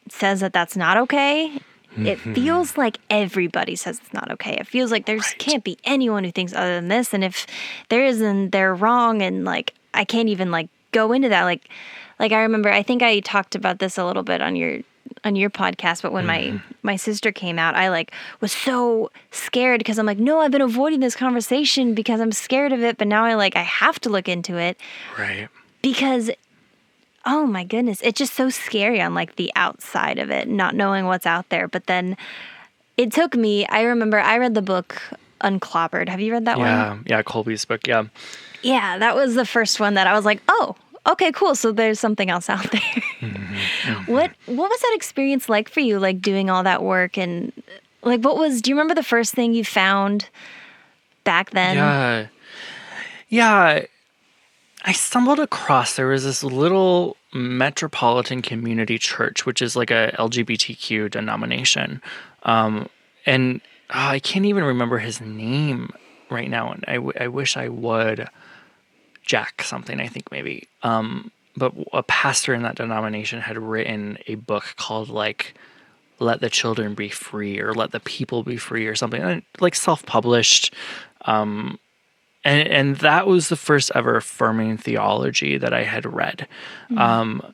says 0.09 0.41
that 0.41 0.53
that's 0.53 0.75
not 0.75 0.97
okay, 0.97 1.59
Mm-hmm. 1.93 2.07
It 2.07 2.19
feels 2.19 2.77
like 2.77 2.99
everybody 3.09 3.75
says 3.75 3.99
it's 3.99 4.13
not 4.13 4.31
okay. 4.31 4.55
It 4.57 4.67
feels 4.67 4.91
like 4.91 5.05
there 5.05 5.17
right. 5.17 5.35
can't 5.37 5.63
be 5.63 5.77
anyone 5.83 6.23
who 6.23 6.31
thinks 6.31 6.53
other 6.53 6.75
than 6.75 6.87
this. 6.87 7.13
And 7.13 7.23
if 7.23 7.45
there 7.89 8.05
isn't, 8.05 8.51
they're 8.51 8.73
wrong. 8.73 9.21
And 9.21 9.43
like, 9.43 9.73
I 9.93 10.05
can't 10.05 10.29
even 10.29 10.51
like 10.51 10.69
go 10.93 11.11
into 11.11 11.27
that. 11.29 11.43
Like, 11.43 11.67
like 12.17 12.31
I 12.31 12.41
remember, 12.43 12.71
I 12.71 12.81
think 12.81 13.03
I 13.03 13.19
talked 13.19 13.55
about 13.55 13.79
this 13.79 13.97
a 13.97 14.05
little 14.05 14.23
bit 14.23 14.41
on 14.41 14.55
your 14.55 14.79
on 15.23 15.35
your 15.35 15.49
podcast 15.49 16.01
but 16.01 16.11
when 16.11 16.25
mm-hmm. 16.25 16.55
my 16.55 16.61
my 16.81 16.95
sister 16.95 17.31
came 17.31 17.59
out 17.59 17.75
i 17.75 17.89
like 17.89 18.11
was 18.39 18.51
so 18.51 19.11
scared 19.31 19.79
because 19.79 19.99
i'm 19.99 20.05
like 20.05 20.17
no 20.17 20.39
i've 20.39 20.51
been 20.51 20.61
avoiding 20.61 20.99
this 20.99 21.15
conversation 21.15 21.93
because 21.93 22.19
i'm 22.19 22.31
scared 22.31 22.73
of 22.73 22.81
it 22.81 22.97
but 22.97 23.07
now 23.07 23.23
i 23.23 23.33
like 23.35 23.55
i 23.55 23.61
have 23.61 23.99
to 23.99 24.09
look 24.09 24.27
into 24.27 24.57
it 24.57 24.77
right 25.17 25.47
because 25.81 26.31
oh 27.25 27.45
my 27.45 27.63
goodness, 27.63 28.01
it's 28.03 28.17
just 28.17 28.33
so 28.33 28.49
scary 28.49 29.01
on 29.01 29.13
like 29.13 29.35
the 29.35 29.51
outside 29.55 30.19
of 30.19 30.29
it, 30.29 30.47
not 30.47 30.75
knowing 30.75 31.05
what's 31.05 31.25
out 31.25 31.49
there. 31.49 31.67
But 31.67 31.85
then 31.85 32.17
it 32.97 33.11
took 33.11 33.35
me, 33.35 33.65
I 33.67 33.81
remember 33.81 34.19
I 34.19 34.37
read 34.37 34.53
the 34.53 34.61
book 34.61 35.01
Unclobbered. 35.41 36.09
Have 36.09 36.19
you 36.19 36.31
read 36.31 36.45
that 36.45 36.57
yeah, 36.57 36.89
one? 36.89 37.03
Yeah, 37.05 37.17
yeah, 37.17 37.23
Colby's 37.23 37.65
book. 37.65 37.87
Yeah. 37.87 38.05
Yeah, 38.63 38.97
that 38.99 39.15
was 39.15 39.35
the 39.35 39.45
first 39.45 39.79
one 39.79 39.95
that 39.95 40.07
I 40.07 40.13
was 40.13 40.25
like, 40.25 40.41
oh, 40.47 40.75
okay, 41.07 41.31
cool. 41.31 41.55
So 41.55 41.71
there's 41.71 41.99
something 41.99 42.29
else 42.29 42.49
out 42.49 42.63
there. 42.71 42.81
mm-hmm, 42.81 43.55
mm-hmm. 43.55 44.11
What 44.11 44.31
what 44.45 44.69
was 44.69 44.79
that 44.79 44.93
experience 44.95 45.49
like 45.49 45.69
for 45.69 45.79
you, 45.79 45.99
like 45.99 46.21
doing 46.21 46.49
all 46.49 46.63
that 46.63 46.83
work 46.83 47.17
and 47.17 47.51
like 48.03 48.21
what 48.21 48.37
was 48.37 48.61
do 48.61 48.71
you 48.71 48.75
remember 48.75 48.95
the 48.95 49.03
first 49.03 49.33
thing 49.33 49.53
you 49.53 49.63
found 49.63 50.29
back 51.23 51.51
then? 51.51 51.77
Yeah. 51.77 52.27
Yeah. 53.29 53.85
I 54.83 54.91
stumbled 54.93 55.39
across 55.39 55.95
there 55.95 56.07
was 56.07 56.23
this 56.23 56.43
little 56.43 57.15
metropolitan 57.33 58.41
community 58.41 58.97
church, 58.97 59.45
which 59.45 59.61
is 59.61 59.75
like 59.75 59.91
a 59.91 60.13
LGBTQ 60.17 61.11
denomination, 61.11 62.01
um, 62.43 62.89
and 63.27 63.61
oh, 63.91 64.07
I 64.07 64.19
can't 64.19 64.45
even 64.45 64.63
remember 64.63 64.97
his 64.97 65.21
name 65.21 65.91
right 66.31 66.49
now, 66.49 66.71
and 66.71 66.83
I, 66.87 66.95
w- 66.95 67.13
I 67.19 67.27
wish 67.27 67.57
I 67.57 67.69
would. 67.69 68.27
Jack 69.23 69.63
something, 69.63 69.99
I 69.99 70.07
think 70.07 70.31
maybe. 70.31 70.67
Um, 70.83 71.31
but 71.55 71.73
a 71.93 72.03
pastor 72.03 72.53
in 72.53 72.63
that 72.63 72.75
denomination 72.75 73.41
had 73.41 73.57
written 73.57 74.17
a 74.27 74.35
book 74.35 74.75
called 74.77 75.09
like 75.09 75.53
"Let 76.19 76.41
the 76.41 76.49
Children 76.49 76.93
Be 76.93 77.09
Free" 77.09 77.59
or 77.59 77.73
"Let 77.73 77.91
the 77.91 77.99
People 77.99 78.43
Be 78.43 78.57
Free" 78.57 78.87
or 78.87 78.95
something, 78.95 79.43
like 79.59 79.75
self-published. 79.75 80.73
Um, 81.25 81.79
and 82.43 82.67
and 82.67 82.95
that 82.97 83.27
was 83.27 83.49
the 83.49 83.55
first 83.55 83.91
ever 83.93 84.15
affirming 84.15 84.77
theology 84.77 85.57
that 85.57 85.73
I 85.73 85.83
had 85.83 86.05
read. 86.05 86.47
Mm-hmm. 86.85 86.97
Um, 86.97 87.53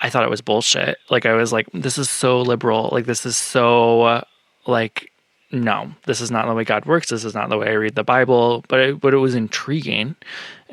I 0.00 0.10
thought 0.10 0.24
it 0.24 0.30
was 0.30 0.40
bullshit. 0.40 0.98
Like 1.10 1.26
I 1.26 1.34
was 1.34 1.52
like, 1.52 1.68
this 1.72 1.98
is 1.98 2.10
so 2.10 2.40
liberal. 2.40 2.88
Like 2.92 3.06
this 3.06 3.24
is 3.24 3.36
so 3.36 4.02
uh, 4.02 4.24
like 4.66 5.10
no, 5.52 5.92
this 6.06 6.20
is 6.20 6.32
not 6.32 6.46
the 6.46 6.54
way 6.54 6.64
God 6.64 6.84
works. 6.84 7.10
This 7.10 7.24
is 7.24 7.34
not 7.34 7.48
the 7.48 7.56
way 7.56 7.68
I 7.68 7.74
read 7.74 7.94
the 7.94 8.02
Bible. 8.02 8.64
But 8.68 8.80
it, 8.80 9.00
but 9.00 9.14
it 9.14 9.18
was 9.18 9.36
intriguing, 9.36 10.16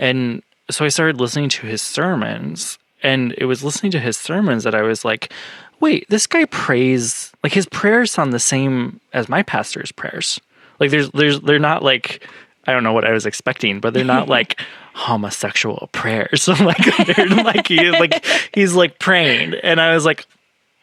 and 0.02 0.44
so 0.70 0.84
I 0.84 0.90
started 0.90 1.22
listening 1.22 1.48
to 1.50 1.68
his 1.68 1.82
sermons. 1.82 2.78
And 3.04 3.34
it 3.38 3.46
was 3.46 3.64
listening 3.64 3.92
to 3.94 4.00
his 4.00 4.18
sermons 4.18 4.64
that 4.64 4.76
I 4.76 4.82
was 4.82 5.04
like, 5.04 5.34
wait, 5.80 6.08
this 6.10 6.28
guy 6.28 6.46
prays 6.46 7.32
like 7.44 7.54
his 7.54 7.66
prayers 7.66 8.12
sound 8.12 8.34
the 8.34 8.40
same 8.40 9.00
as 9.14 9.30
my 9.30 9.42
pastor's 9.44 9.92
prayers. 9.92 10.40
Like 10.80 10.92
there's 10.92 11.10
there's 11.12 11.40
they're 11.42 11.60
not 11.60 11.84
like 11.84 12.28
I 12.68 12.74
don't 12.74 12.84
know 12.84 12.94
what 12.94 13.06
I 13.06 13.12
was 13.12 13.26
expecting, 13.26 13.80
but 13.80 13.94
they're 13.94 14.04
not 14.04 14.28
like 14.38 14.62
homosexual 14.94 15.90
prayers. 15.92 16.48
like 16.60 17.08
they're 17.08 17.28
like 17.44 17.68
he 17.68 17.90
like 17.92 18.24
he's 18.54 18.76
like 18.76 19.00
praying, 19.00 19.56
and 19.64 19.82
I 19.82 19.94
was 19.94 20.06
like, 20.06 20.26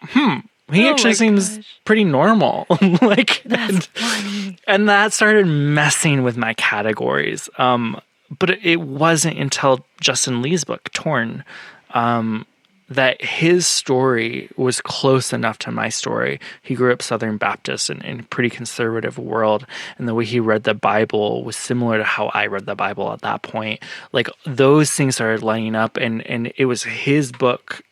hmm. 0.00 0.38
He 0.70 0.86
oh 0.86 0.90
actually 0.90 1.14
seems 1.14 1.56
gosh. 1.56 1.78
pretty 1.86 2.04
normal. 2.04 2.66
like 3.00 3.42
That's 3.46 3.88
and, 3.96 4.60
and 4.66 4.88
that 4.90 5.14
started 5.14 5.46
messing 5.46 6.24
with 6.24 6.36
my 6.36 6.52
categories. 6.54 7.48
Um, 7.56 7.98
but 8.36 8.50
it, 8.62 8.80
wasn't 8.80 9.38
until 9.38 9.84
Justin 10.00 10.42
Lee's 10.42 10.64
book, 10.64 10.90
Torn, 10.92 11.44
um, 11.90 12.46
that 12.90 13.22
his 13.22 13.66
story 13.66 14.48
was 14.56 14.80
close 14.80 15.32
enough 15.32 15.58
to 15.58 15.70
my 15.70 15.88
story. 15.88 16.40
He 16.62 16.74
grew 16.74 16.92
up 16.92 17.02
Southern 17.02 17.36
Baptist 17.36 17.90
in, 17.90 18.00
in 18.02 18.20
a 18.20 18.24
pretty 18.24 18.48
conservative 18.50 19.18
world, 19.18 19.66
and 19.98 20.08
the 20.08 20.14
way 20.14 20.24
he 20.24 20.40
read 20.40 20.64
the 20.64 20.74
Bible 20.74 21.44
was 21.44 21.56
similar 21.56 21.98
to 21.98 22.04
how 22.04 22.28
I 22.28 22.46
read 22.46 22.66
the 22.66 22.74
Bible 22.74 23.12
at 23.12 23.20
that 23.20 23.42
point. 23.42 23.82
Like 24.12 24.30
those 24.46 24.90
things 24.90 25.16
started 25.16 25.42
lining 25.42 25.74
up, 25.74 25.96
and 25.96 26.26
and 26.26 26.52
it 26.56 26.64
was 26.64 26.84
his 26.84 27.30
book 27.30 27.82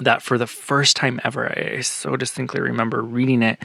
that 0.00 0.22
for 0.22 0.36
the 0.36 0.46
first 0.48 0.96
time 0.96 1.20
ever, 1.22 1.52
I 1.56 1.80
so 1.82 2.16
distinctly 2.16 2.60
remember 2.60 3.02
reading 3.02 3.42
it, 3.42 3.62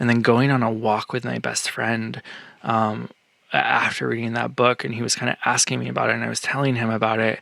and 0.00 0.10
then 0.10 0.20
going 0.20 0.50
on 0.50 0.62
a 0.62 0.70
walk 0.70 1.12
with 1.12 1.24
my 1.24 1.38
best 1.38 1.70
friend. 1.70 2.20
Um, 2.64 3.08
after 3.52 4.08
reading 4.08 4.34
that 4.34 4.56
book, 4.56 4.84
and 4.84 4.94
he 4.94 5.02
was 5.02 5.14
kind 5.14 5.30
of 5.30 5.36
asking 5.44 5.80
me 5.80 5.88
about 5.88 6.10
it, 6.10 6.14
and 6.14 6.24
I 6.24 6.28
was 6.28 6.40
telling 6.40 6.76
him 6.76 6.90
about 6.90 7.20
it 7.20 7.40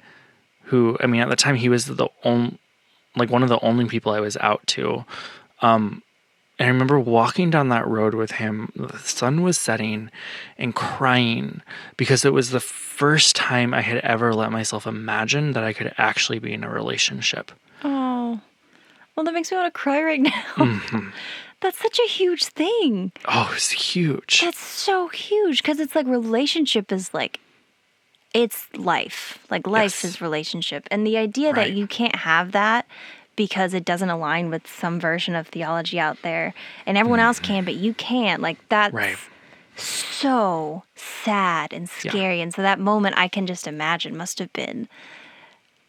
who 0.64 0.96
I 1.00 1.06
mean 1.06 1.20
at 1.20 1.28
the 1.28 1.36
time 1.36 1.56
he 1.56 1.68
was 1.68 1.86
the 1.86 2.08
only 2.22 2.58
like 3.16 3.30
one 3.30 3.42
of 3.42 3.48
the 3.48 3.60
only 3.60 3.86
people 3.86 4.12
I 4.12 4.20
was 4.20 4.36
out 4.38 4.66
to. 4.68 5.04
Um, 5.62 6.02
and 6.58 6.68
I 6.68 6.70
remember 6.70 6.98
walking 7.00 7.50
down 7.50 7.68
that 7.70 7.86
road 7.86 8.14
with 8.14 8.32
him. 8.32 8.70
The 8.76 8.98
sun 8.98 9.42
was 9.42 9.58
setting 9.58 10.10
and 10.56 10.74
crying 10.74 11.62
because 11.96 12.24
it 12.24 12.32
was 12.32 12.50
the 12.50 12.60
first 12.60 13.34
time 13.34 13.74
I 13.74 13.80
had 13.80 13.98
ever 13.98 14.32
let 14.34 14.52
myself 14.52 14.86
imagine 14.86 15.52
that 15.52 15.64
I 15.64 15.72
could 15.72 15.92
actually 15.98 16.38
be 16.38 16.52
in 16.52 16.62
a 16.62 16.70
relationship. 16.70 17.50
Oh, 17.82 18.40
well, 19.16 19.24
that 19.24 19.34
makes 19.34 19.50
me 19.50 19.56
want 19.56 19.72
to 19.72 19.78
cry 19.78 20.02
right 20.02 20.20
now. 20.20 20.44
Mm-hmm. 20.56 21.08
That's 21.64 21.80
such 21.80 21.98
a 21.98 22.06
huge 22.06 22.44
thing. 22.44 23.10
Oh, 23.24 23.50
it's 23.54 23.70
huge. 23.70 24.42
That's 24.42 24.58
so 24.58 25.08
huge 25.08 25.62
because 25.62 25.80
it's 25.80 25.94
like 25.94 26.06
relationship 26.06 26.92
is 26.92 27.14
like 27.14 27.40
it's 28.34 28.66
life. 28.76 29.38
Like 29.48 29.66
life 29.66 30.04
yes. 30.04 30.04
is 30.04 30.20
relationship. 30.20 30.86
And 30.90 31.06
the 31.06 31.16
idea 31.16 31.54
right. 31.54 31.68
that 31.68 31.72
you 31.72 31.86
can't 31.86 32.16
have 32.16 32.52
that 32.52 32.84
because 33.34 33.72
it 33.72 33.86
doesn't 33.86 34.10
align 34.10 34.50
with 34.50 34.66
some 34.68 35.00
version 35.00 35.34
of 35.34 35.48
theology 35.48 35.98
out 35.98 36.18
there 36.20 36.52
and 36.84 36.98
everyone 36.98 37.18
mm-hmm. 37.18 37.28
else 37.28 37.40
can, 37.40 37.64
but 37.64 37.76
you 37.76 37.94
can't. 37.94 38.42
Like 38.42 38.58
that's 38.68 38.92
right. 38.92 39.16
so 39.74 40.82
sad 40.96 41.72
and 41.72 41.88
scary. 41.88 42.36
Yeah. 42.36 42.42
And 42.42 42.52
so 42.52 42.60
that 42.60 42.78
moment 42.78 43.16
I 43.16 43.26
can 43.26 43.46
just 43.46 43.66
imagine 43.66 44.18
must 44.18 44.38
have 44.38 44.52
been 44.52 44.86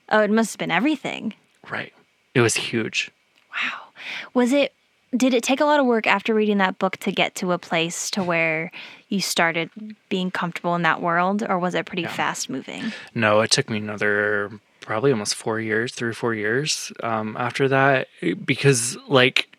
oh, 0.07 0.21
it 0.21 0.32
must 0.32 0.53
have 0.53 0.59
been 0.59 0.71
everything. 0.71 1.34
Right. 1.69 1.91
It 2.34 2.39
was 2.39 2.55
huge. 2.55 3.11
Wow. 3.51 3.89
Was 4.34 4.53
it 4.53 4.71
did 5.16 5.34
it 5.34 5.43
take 5.43 5.61
a 5.61 5.66
lot 5.66 5.80
of 5.80 5.86
work 5.86 6.07
after 6.07 6.34
reading 6.34 6.57
that 6.57 6.78
book 6.80 6.97
to 6.97 7.11
get 7.11 7.36
to 7.36 7.51
a 7.51 7.57
place 7.57 8.09
to 8.11 8.24
where 8.24 8.72
you 9.09 9.20
started 9.20 9.70
being 10.09 10.32
comfortable 10.32 10.76
in 10.76 10.82
that 10.82 11.01
world 11.01 11.43
or 11.47 11.59
was 11.59 11.76
it 11.76 11.86
pretty 11.86 12.03
yeah. 12.03 12.09
fast 12.11 12.49
moving 12.49 12.91
no 13.13 13.41
it 13.41 13.51
took 13.51 13.70
me 13.70 13.78
another 13.78 14.51
probably 14.82 15.11
almost 15.11 15.36
four 15.36 15.59
years 15.59 15.93
three 15.93 16.09
or 16.09 16.13
four 16.13 16.34
years 16.34 16.91
um, 17.03 17.36
after 17.38 17.68
that 17.68 18.07
because 18.45 18.97
like 19.07 19.55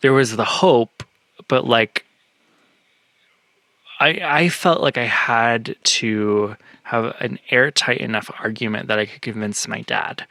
there 0.00 0.12
was 0.12 0.36
the 0.36 0.44
hope 0.44 1.02
but 1.48 1.66
like 1.66 2.04
I, 4.02 4.20
I 4.24 4.48
felt 4.48 4.80
like 4.80 4.98
I 4.98 5.04
had 5.04 5.76
to 5.84 6.56
have 6.82 7.14
an 7.20 7.38
airtight 7.50 7.98
enough 7.98 8.28
argument 8.40 8.88
that 8.88 8.98
I 8.98 9.06
could 9.06 9.22
convince 9.22 9.68
my 9.68 9.82
dad. 9.82 10.26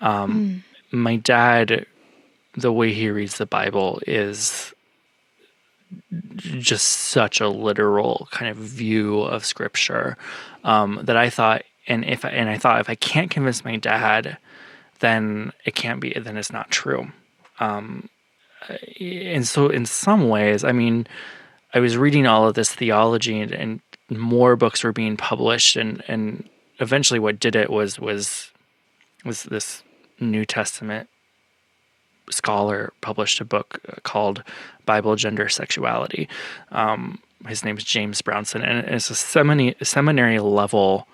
Um, 0.00 0.64
mm. 0.90 0.96
My 0.96 1.16
dad 1.16 1.84
the 2.56 2.72
way 2.72 2.92
he 2.92 3.10
reads 3.10 3.38
the 3.38 3.46
Bible 3.46 4.00
is 4.06 4.74
just 6.40 6.86
such 6.86 7.40
a 7.40 7.48
literal 7.48 8.28
kind 8.30 8.50
of 8.50 8.56
view 8.56 9.20
of 9.20 9.44
scripture 9.44 10.16
um, 10.64 11.00
that 11.02 11.16
I 11.16 11.30
thought, 11.30 11.62
and 11.86 12.04
if 12.04 12.24
and 12.24 12.48
I 12.48 12.58
thought 12.58 12.80
if 12.80 12.88
I 12.88 12.94
can't 12.94 13.30
convince 13.30 13.64
my 13.64 13.76
dad, 13.76 14.38
then 15.00 15.52
it 15.64 15.74
can't 15.74 16.00
be, 16.00 16.12
then 16.14 16.36
it's 16.36 16.52
not 16.52 16.70
true. 16.70 17.12
Um, 17.60 18.08
and 19.00 19.46
so, 19.46 19.68
in 19.68 19.84
some 19.84 20.28
ways, 20.28 20.64
I 20.64 20.72
mean, 20.72 21.06
I 21.74 21.80
was 21.80 21.96
reading 21.96 22.26
all 22.26 22.48
of 22.48 22.54
this 22.54 22.74
theology, 22.74 23.40
and, 23.40 23.52
and 23.52 23.80
more 24.08 24.56
books 24.56 24.82
were 24.82 24.92
being 24.92 25.16
published, 25.16 25.76
and 25.76 26.02
and 26.08 26.48
eventually, 26.80 27.20
what 27.20 27.38
did 27.38 27.56
it 27.56 27.70
was 27.70 27.98
was 27.98 28.52
was 29.24 29.44
this 29.44 29.82
New 30.18 30.44
Testament 30.46 31.08
scholar 32.30 32.92
published 33.00 33.40
a 33.40 33.44
book 33.44 33.80
called 34.02 34.42
Bible 34.86 35.16
Gender 35.16 35.48
Sexuality. 35.48 36.28
Um, 36.72 37.20
his 37.46 37.64
name 37.64 37.76
is 37.76 37.84
James 37.84 38.22
Brownson, 38.22 38.62
and 38.62 38.86
it's 38.88 39.10
a 39.10 39.14
seminary, 39.14 39.76
seminary 39.82 40.38
level 40.40 41.06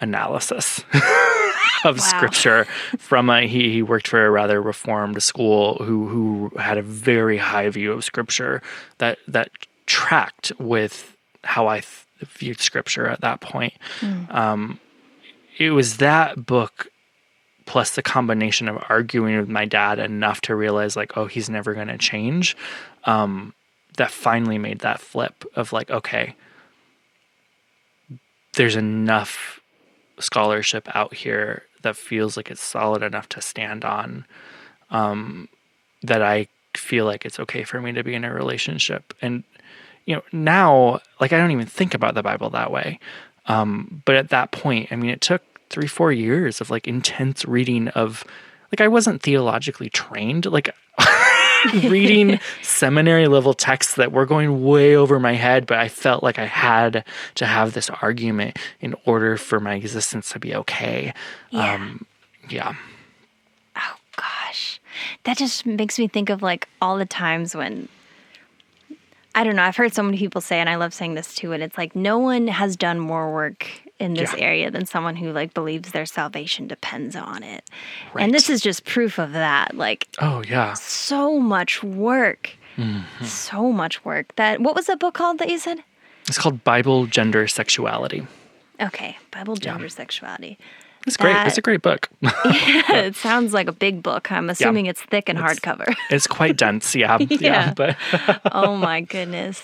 analysis 0.00 0.84
of 1.84 1.98
wow. 1.98 2.04
scripture 2.04 2.64
from 2.98 3.28
a 3.30 3.46
he, 3.46 3.72
he 3.72 3.82
worked 3.82 4.08
for 4.08 4.24
a 4.24 4.30
rather 4.30 4.62
reformed 4.62 5.22
school 5.22 5.74
who 5.82 6.08
who 6.08 6.58
had 6.58 6.78
a 6.78 6.82
very 6.82 7.36
high 7.36 7.68
view 7.68 7.92
of 7.92 8.04
scripture 8.04 8.62
that 8.98 9.18
that 9.26 9.50
tracked 9.86 10.52
with 10.58 11.16
how 11.44 11.66
I 11.66 11.80
th- 11.80 12.06
viewed 12.22 12.60
scripture 12.60 13.06
at 13.06 13.20
that 13.20 13.40
point. 13.40 13.74
Mm. 14.00 14.34
Um, 14.34 14.80
it 15.58 15.70
was 15.70 15.96
that 15.98 16.46
book 16.46 16.88
plus 17.68 17.90
the 17.90 18.02
combination 18.02 18.66
of 18.66 18.82
arguing 18.88 19.36
with 19.38 19.48
my 19.48 19.66
dad 19.66 19.98
enough 19.98 20.40
to 20.40 20.54
realize 20.54 20.96
like 20.96 21.16
oh 21.16 21.26
he's 21.26 21.50
never 21.50 21.74
going 21.74 21.88
to 21.88 21.98
change 21.98 22.56
um, 23.04 23.52
that 23.98 24.10
finally 24.10 24.58
made 24.58 24.80
that 24.80 25.00
flip 25.00 25.44
of 25.54 25.72
like 25.72 25.90
okay 25.90 26.34
there's 28.54 28.74
enough 28.74 29.60
scholarship 30.18 30.88
out 30.96 31.14
here 31.14 31.62
that 31.82 31.96
feels 31.96 32.36
like 32.36 32.50
it's 32.50 32.62
solid 32.62 33.02
enough 33.02 33.28
to 33.28 33.40
stand 33.40 33.84
on 33.84 34.26
um, 34.90 35.48
that 36.02 36.22
I 36.22 36.48
feel 36.74 37.04
like 37.04 37.24
it's 37.24 37.38
okay 37.38 37.64
for 37.64 37.80
me 37.80 37.92
to 37.92 38.02
be 38.02 38.14
in 38.14 38.24
a 38.24 38.32
relationship. 38.32 39.14
And, 39.22 39.44
you 40.06 40.16
know, 40.16 40.22
now, 40.32 41.00
like, 41.20 41.32
I 41.32 41.38
don't 41.38 41.50
even 41.50 41.66
think 41.66 41.94
about 41.94 42.14
the 42.14 42.22
Bible 42.22 42.50
that 42.50 42.72
way. 42.72 42.98
Um, 43.46 44.02
but 44.04 44.16
at 44.16 44.30
that 44.30 44.50
point, 44.50 44.90
I 44.90 44.96
mean, 44.96 45.10
it 45.10 45.20
took 45.20 45.42
three, 45.70 45.86
four 45.86 46.12
years 46.12 46.60
of 46.60 46.70
like 46.70 46.86
intense 46.86 47.44
reading 47.44 47.88
of, 47.88 48.24
like, 48.72 48.80
I 48.80 48.88
wasn't 48.88 49.22
theologically 49.22 49.88
trained. 49.88 50.46
Like, 50.46 50.74
reading 51.74 52.38
seminary 52.62 53.26
level 53.28 53.54
texts 53.54 53.94
that 53.94 54.12
were 54.12 54.26
going 54.26 54.64
way 54.64 54.96
over 54.96 55.18
my 55.18 55.34
head, 55.34 55.66
but 55.66 55.78
I 55.78 55.88
felt 55.88 56.22
like 56.22 56.38
I 56.38 56.46
had 56.46 57.04
to 57.36 57.46
have 57.46 57.72
this 57.72 57.90
argument 57.90 58.58
in 58.80 58.94
order 59.04 59.36
for 59.36 59.60
my 59.60 59.74
existence 59.74 60.30
to 60.30 60.38
be 60.38 60.54
okay. 60.54 61.12
Yeah. 61.50 61.74
Um, 61.74 62.06
yeah. 62.48 62.74
Oh 63.76 63.96
gosh. 64.16 64.80
That 65.24 65.36
just 65.36 65.66
makes 65.66 65.98
me 65.98 66.08
think 66.08 66.30
of 66.30 66.42
like 66.42 66.68
all 66.80 66.96
the 66.96 67.06
times 67.06 67.54
when 67.54 67.88
I 69.34 69.44
don't 69.44 69.56
know, 69.56 69.62
I've 69.62 69.76
heard 69.76 69.94
so 69.94 70.02
many 70.02 70.18
people 70.18 70.40
say 70.40 70.58
and 70.58 70.68
I 70.68 70.76
love 70.76 70.94
saying 70.94 71.14
this 71.14 71.34
too 71.34 71.52
and 71.52 71.62
it's 71.62 71.78
like 71.78 71.94
no 71.94 72.18
one 72.18 72.48
has 72.48 72.76
done 72.76 72.98
more 72.98 73.32
work 73.32 73.68
in 73.98 74.14
this 74.14 74.32
yeah. 74.36 74.44
area 74.44 74.70
than 74.70 74.86
someone 74.86 75.16
who 75.16 75.32
like 75.32 75.54
believes 75.54 75.90
their 75.90 76.06
salvation 76.06 76.66
depends 76.66 77.16
on 77.16 77.42
it. 77.42 77.68
Right. 78.14 78.24
And 78.24 78.34
this 78.34 78.48
is 78.48 78.60
just 78.60 78.84
proof 78.84 79.18
of 79.18 79.32
that. 79.32 79.74
Like 79.74 80.08
oh 80.20 80.42
yeah. 80.46 80.74
So 80.74 81.38
much 81.38 81.82
work. 81.82 82.50
Mm-hmm. 82.76 83.24
So 83.24 83.72
much 83.72 84.04
work. 84.04 84.34
That 84.36 84.60
what 84.60 84.74
was 84.74 84.86
the 84.86 84.96
book 84.96 85.14
called 85.14 85.38
that 85.38 85.48
you 85.48 85.58
said? 85.58 85.82
It's 86.28 86.38
called 86.38 86.62
Bible 86.62 87.06
Gender 87.06 87.48
Sexuality. 87.48 88.26
Okay, 88.80 89.16
Bible 89.30 89.56
Gender 89.56 89.84
yeah. 89.84 89.88
Sexuality. 89.88 90.58
It's 91.06 91.16
that, 91.16 91.22
great. 91.22 91.46
It's 91.46 91.58
a 91.58 91.62
great 91.62 91.82
book. 91.82 92.08
yeah, 92.20 92.96
it 92.96 93.16
sounds 93.16 93.54
like 93.54 93.66
a 93.66 93.72
big 93.72 94.02
book. 94.02 94.30
I'm 94.30 94.50
assuming 94.50 94.84
yeah. 94.84 94.90
it's 94.90 95.02
thick 95.02 95.28
and 95.28 95.38
it's, 95.38 95.60
hardcover. 95.60 95.94
it's 96.10 96.26
quite 96.26 96.56
dense, 96.56 96.94
yeah. 96.94 97.16
yeah. 97.20 97.38
yeah 97.40 97.74
but 97.74 97.96
oh 98.52 98.76
my 98.76 99.00
goodness. 99.00 99.62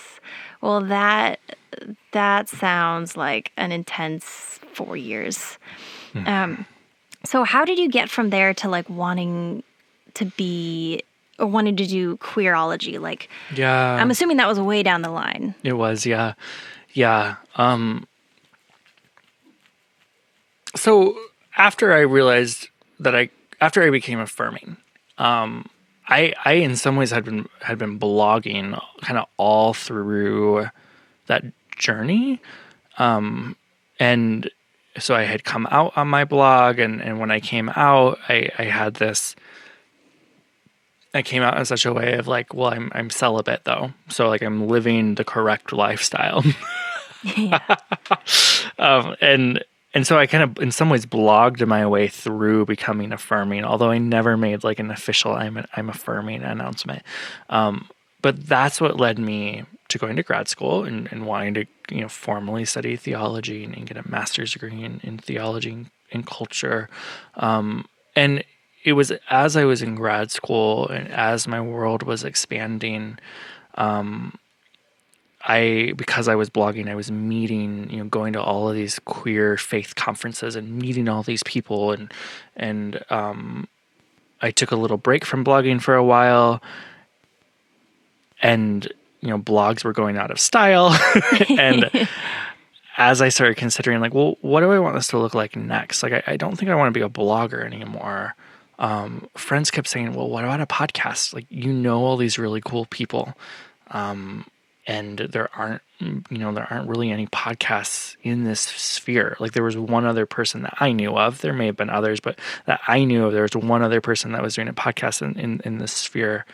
Well, 0.65 0.81
that 0.81 1.41
that 2.13 2.49
sounds 2.49 3.19
like 3.19 3.53
an 3.59 3.71
intense 3.71 4.59
four 4.73 4.97
years. 4.97 5.59
Mm. 6.15 6.27
Um, 6.27 6.67
so 7.23 7.45
how 7.45 7.67
did 7.67 7.79
you 7.79 7.91
get 7.91 8.09
from 8.09 8.31
there 8.31 8.55
to 8.55 8.71
like 8.71 8.89
wanting 8.89 9.63
to 10.15 10.25
be 10.25 11.03
or 11.39 11.49
wanting 11.49 11.77
to 11.77 11.87
do 11.87 12.17
queerology? 12.17 12.99
Like, 12.99 13.29
yeah, 13.55 13.97
I'm 13.97 14.11
assuming 14.11 14.39
that 14.39 14.49
was 14.49 14.59
way 14.59 14.83
down 14.83 15.03
the 15.03 15.11
line. 15.11 15.55
It 15.63 15.75
was, 15.75 16.07
yeah, 16.07 16.33
yeah. 16.95 17.37
Um, 17.57 18.07
so 20.75 21.15
after 21.59 21.93
I 21.93 22.01
realized 22.01 22.69
that 23.01 23.15
I 23.15 23.29
after 23.61 23.83
I 23.83 23.91
became 23.91 24.19
affirming, 24.19 24.79
um, 25.19 25.69
I 26.09 26.35
I 26.45 26.53
in 26.55 26.77
some 26.77 26.97
ways 26.97 27.11
had 27.11 27.25
been 27.25 27.49
had 27.61 27.79
been 27.79 27.99
blogging 27.99 28.81
kind 29.01 29.19
of 29.19 29.27
all 29.37 29.75
through 29.75 30.69
that 31.27 31.45
journey, 31.77 32.41
um, 32.99 33.57
and 33.99 34.51
so 34.99 35.15
I 35.15 35.23
had 35.23 35.45
come 35.45 35.67
out 35.71 35.97
on 35.97 36.09
my 36.09 36.25
blog, 36.25 36.79
and 36.79 37.01
and 37.03 37.19
when 37.19 37.31
I 37.31 37.41
came 37.41 37.69
out, 37.71 38.19
I 38.29 38.51
I 38.59 38.65
had 38.65 38.95
this. 38.95 39.35
I 41.17 41.23
came 41.23 41.43
out 41.43 41.57
in 41.57 41.65
such 41.65 41.87
a 41.87 41.93
way 41.93 42.15
of 42.15 42.27
like, 42.27 42.53
well, 42.53 42.73
I'm 42.73 42.91
I'm 42.95 43.09
celibate 43.09 43.65
though, 43.65 43.93
so 44.09 44.29
like 44.29 44.43
I'm 44.43 44.69
living 44.69 45.15
the 45.15 45.25
correct 45.25 45.73
lifestyle. 45.73 46.45
um, 48.79 49.17
and 49.21 49.65
and 49.95 50.07
so 50.07 50.19
I 50.19 50.27
kind 50.27 50.43
of, 50.43 50.63
in 50.63 50.73
some 50.73 50.91
ways, 50.91 51.07
blogged 51.07 51.67
my 51.67 51.87
way 51.87 52.09
through 52.09 52.67
becoming 52.67 53.13
affirming, 53.13 53.65
although 53.65 53.91
I 53.91 53.99
never 53.99 54.37
made 54.37 54.65
like 54.65 54.81
an 54.81 54.91
official 54.91 55.33
"I'm 55.33 55.65
I'm 55.75 55.89
affirming" 55.89 56.43
announcement. 56.43 57.03
Um, 57.49 57.89
but 58.21 58.47
that's 58.47 58.81
what 58.81 58.99
led 58.99 59.19
me 59.19 59.65
to 59.89 59.99
going 59.99 60.17
to 60.17 60.23
grad 60.23 60.49
school 60.49 60.85
and, 60.85 61.09
and 61.13 61.27
wanting 61.27 61.55
to, 61.55 61.67
you 61.91 62.01
know, 62.01 62.09
formally 62.09 62.65
study 62.65 62.97
theology 62.97 63.65
and, 63.65 63.77
and 63.77 63.87
get 63.87 63.97
a 63.97 64.11
master's 64.11 64.55
degree 64.55 64.83
in, 64.83 64.99
in 65.05 65.19
theology 65.19 65.87
and 66.11 66.27
culture. 66.27 66.89
Um, 67.37 67.87
and 68.17 68.43
it 68.83 68.95
was 68.95 69.13
as 69.31 69.57
I 69.57 69.65
was 69.65 69.83
in 69.83 69.95
grad 69.95 70.31
school 70.31 70.89
and 70.89 71.09
as 71.09 71.47
my 71.47 71.61
world 71.61 72.03
was 72.03 72.25
expanding. 72.25 73.19
Um, 73.77 74.39
I 75.47 75.93
because 75.97 76.27
I 76.27 76.35
was 76.37 76.49
blogging, 76.49 76.89
I 76.89 76.95
was 76.95 77.11
meeting, 77.11 77.91
you 77.91 77.99
know, 77.99 78.05
going 78.05 78.33
to 78.33 78.43
all 78.43 78.69
of 78.69 78.75
these 78.75 78.99
queer 79.01 79.57
faith 79.59 79.95
conferences 79.95 80.57
and 80.57 80.79
meeting 80.79 81.09
all 81.09 81.23
these 81.23 81.43
people, 81.43 81.93
and 81.93 82.13
and 82.57 83.05
um, 83.11 83.69
I 84.41 84.51
took 84.51 84.71
a 84.71 84.77
little 84.77 84.97
break 84.97 85.25
from 85.25 85.45
blogging 85.45 85.83
for 85.83 85.95
a 85.95 86.05
while, 86.05 86.63
and 88.43 88.91
you 89.21 89.29
know, 89.29 89.39
blogs 89.39 89.85
were 89.85 89.93
going 89.93 90.17
out 90.17 90.31
of 90.31 90.41
style, 90.41 90.99
and 91.51 91.91
as 92.97 93.21
I 93.21 93.29
started 93.29 93.57
considering, 93.57 94.01
like, 94.01 94.15
well, 94.15 94.39
what 94.41 94.61
do 94.61 94.71
I 94.71 94.79
want 94.79 94.95
this 94.95 95.09
to 95.09 95.19
look 95.19 95.35
like 95.35 95.57
next? 95.57 96.03
Like, 96.03 96.13
I, 96.13 96.23
I 96.27 96.37
don't 96.37 96.57
think 96.57 96.71
I 96.71 96.75
want 96.75 96.93
to 96.93 96.99
be 96.99 97.05
a 97.05 97.09
blogger 97.09 97.65
anymore. 97.65 98.35
Um, 98.79 99.29
friends 99.37 99.71
kept 99.71 99.89
saying, 99.89 100.15
well, 100.15 100.29
what 100.29 100.45
about 100.45 100.61
a 100.61 100.67
podcast? 100.67 101.35
Like, 101.35 101.47
you 101.49 101.73
know, 101.73 102.05
all 102.05 102.17
these 102.17 102.39
really 102.39 102.61
cool 102.61 102.87
people. 102.87 103.35
Um, 103.91 104.47
and 104.87 105.19
there 105.19 105.49
aren't 105.57 105.83
you 106.01 106.39
know 106.39 106.53
there 106.53 106.67
aren't 106.71 106.89
really 106.89 107.11
any 107.11 107.27
podcasts 107.29 108.17
in 108.23 108.45
this 108.45 108.61
sphere. 108.61 109.37
Like 109.41 109.53
there 109.53 109.63
was 109.63 109.77
one 109.77 110.05
other 110.05 110.27
person 110.27 110.63
that 110.63 110.75
i 110.81 110.93
knew 110.93 111.17
of. 111.17 111.41
There 111.41 111.53
may 111.53 111.67
have 111.67 111.77
been 111.77 111.91
others 111.91 112.21
but 112.21 112.39
that 112.67 112.81
i 112.87 113.05
knew 113.05 113.25
of 113.27 113.33
there 113.33 113.43
was 113.43 113.57
one 113.57 113.83
other 113.83 114.01
person 114.01 114.33
that 114.33 114.43
was 114.43 114.55
doing 114.55 114.69
a 114.69 114.75
podcast 114.75 115.23
in, 115.23 115.39
in, 115.39 115.61
in 115.65 115.79
this 115.79 115.93
sphere 115.93 116.45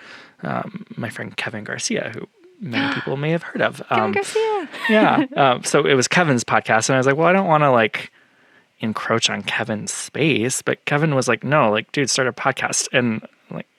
um, 0.42 0.86
my 0.96 1.10
friend 1.10 1.36
kevin 1.36 1.64
garcia 1.64 2.12
who 2.14 2.26
many 2.60 2.94
people 2.94 3.16
may 3.16 3.30
have 3.30 3.42
heard 3.42 3.62
of. 3.62 3.82
Um, 3.90 4.12
kevin 4.12 4.12
garcia. 4.12 4.68
yeah 4.88 5.26
um, 5.36 5.64
so 5.64 5.84
it 5.86 5.94
was 5.94 6.08
kevin's 6.08 6.44
podcast 6.44 6.88
and 6.88 6.96
i 6.96 6.98
was 6.98 7.06
like 7.06 7.16
well 7.16 7.28
i 7.28 7.32
don't 7.32 7.48
want 7.48 7.62
to 7.62 7.70
like 7.70 8.12
encroach 8.80 9.28
on 9.28 9.42
kevin's 9.42 9.92
space 9.92 10.62
but 10.62 10.82
kevin 10.86 11.14
was 11.14 11.28
like 11.28 11.44
no 11.44 11.70
like 11.70 11.90
dude 11.92 12.08
start 12.08 12.28
a 12.28 12.32
podcast. 12.32 12.88
And 12.92 13.26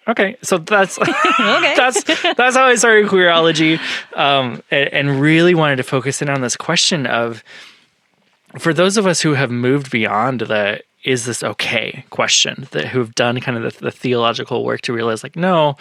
okay 0.08 0.36
so 0.42 0.58
that's 0.58 1.00
okay. 1.00 1.76
that's 1.76 2.04
that's 2.04 2.56
how 2.56 2.66
i 2.66 2.76
started 2.76 3.08
queerology 3.08 3.80
um, 4.16 4.62
and, 4.72 4.90
and, 4.94 5.22
really 5.22 5.54
wanted 5.54 5.76
to 5.76 5.84
focus 5.84 6.22
in 6.22 6.30
on 6.30 6.42
this 6.42 6.56
question 6.56 7.06
of 7.06 7.44
for 8.58 8.74
those 8.74 8.98
of 8.98 9.08
us 9.08 9.22
who 9.22 9.34
have 9.34 9.52
moved 9.52 9.92
beyond 9.92 10.42
the 10.42 10.82
is 11.04 11.26
this 11.26 11.44
okay 11.44 12.06
question 12.10 12.68
that 12.72 12.88
who've 12.88 13.14
done 13.16 13.40
kind 13.40 13.58
of 13.58 13.74
the, 13.76 13.86
the 13.86 13.92
theological 13.92 14.64
work 14.64 14.82
to 14.82 14.94
realize 14.94 15.24
like 15.24 15.36
no 15.36 15.76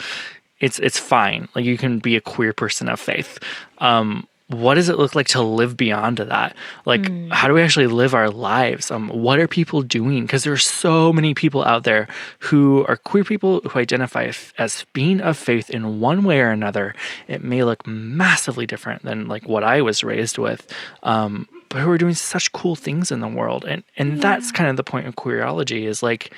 it's 0.61 0.79
it's 0.79 0.99
fine 0.99 1.49
like 1.55 1.65
you 1.65 1.77
can 1.77 1.99
be 1.99 2.17
a 2.17 2.21
queer 2.21 2.53
person 2.53 2.89
of 2.89 3.01
faith 3.01 3.39
um, 3.79 4.27
what 4.51 4.75
does 4.75 4.89
it 4.89 4.99
look 4.99 5.15
like 5.15 5.29
to 5.29 5.43
live 5.43 5.77
beyond 5.77 6.19
that? 6.19 6.57
Like, 6.85 7.03
mm. 7.03 7.33
how 7.33 7.47
do 7.47 7.55
we 7.55 7.63
actually 7.63 7.87
live 7.87 8.15
our 8.15 8.29
lives? 8.31 8.91
Um, 8.91 9.09
what 9.09 9.39
are 9.39 9.47
people 9.47 9.83
doing? 9.83 10.23
Because 10.23 10.43
there 10.43 10.53
are 10.53 10.59
so 10.59 11.13
many 11.13 11.35
people 11.35 11.65
out 11.65 11.85
there 11.85 12.09
who 12.41 12.85
are 12.87 12.97
queer 12.97 13.23
people 13.23 13.61
who 13.61 13.79
identify 13.79 14.33
as 14.59 14.85
being 14.93 15.21
of 15.21 15.37
faith 15.37 15.71
in 15.71 16.01
one 16.01 16.25
way 16.25 16.41
or 16.41 16.51
another. 16.51 16.95
It 17.29 17.45
may 17.45 17.63
look 17.63 17.87
massively 17.87 18.67
different 18.67 19.03
than 19.05 19.29
like 19.29 19.49
what 19.49 19.63
I 19.63 19.83
was 19.83 20.03
raised 20.03 20.37
with, 20.37 20.73
um, 21.05 21.49
but 21.69 21.81
who 21.81 21.91
are 21.91 21.99
doing 21.99 22.15
such 22.15 22.51
cool 22.53 22.75
things 22.75 23.13
in 23.13 23.21
the 23.21 23.29
world. 23.29 23.65
And 23.65 23.85
and 23.97 24.17
yeah. 24.17 24.21
that's 24.21 24.51
kind 24.51 24.69
of 24.69 24.77
the 24.77 24.85
point 24.85 25.07
of 25.07 25.15
queerology 25.15 25.85
is 25.85 26.03
like 26.03 26.35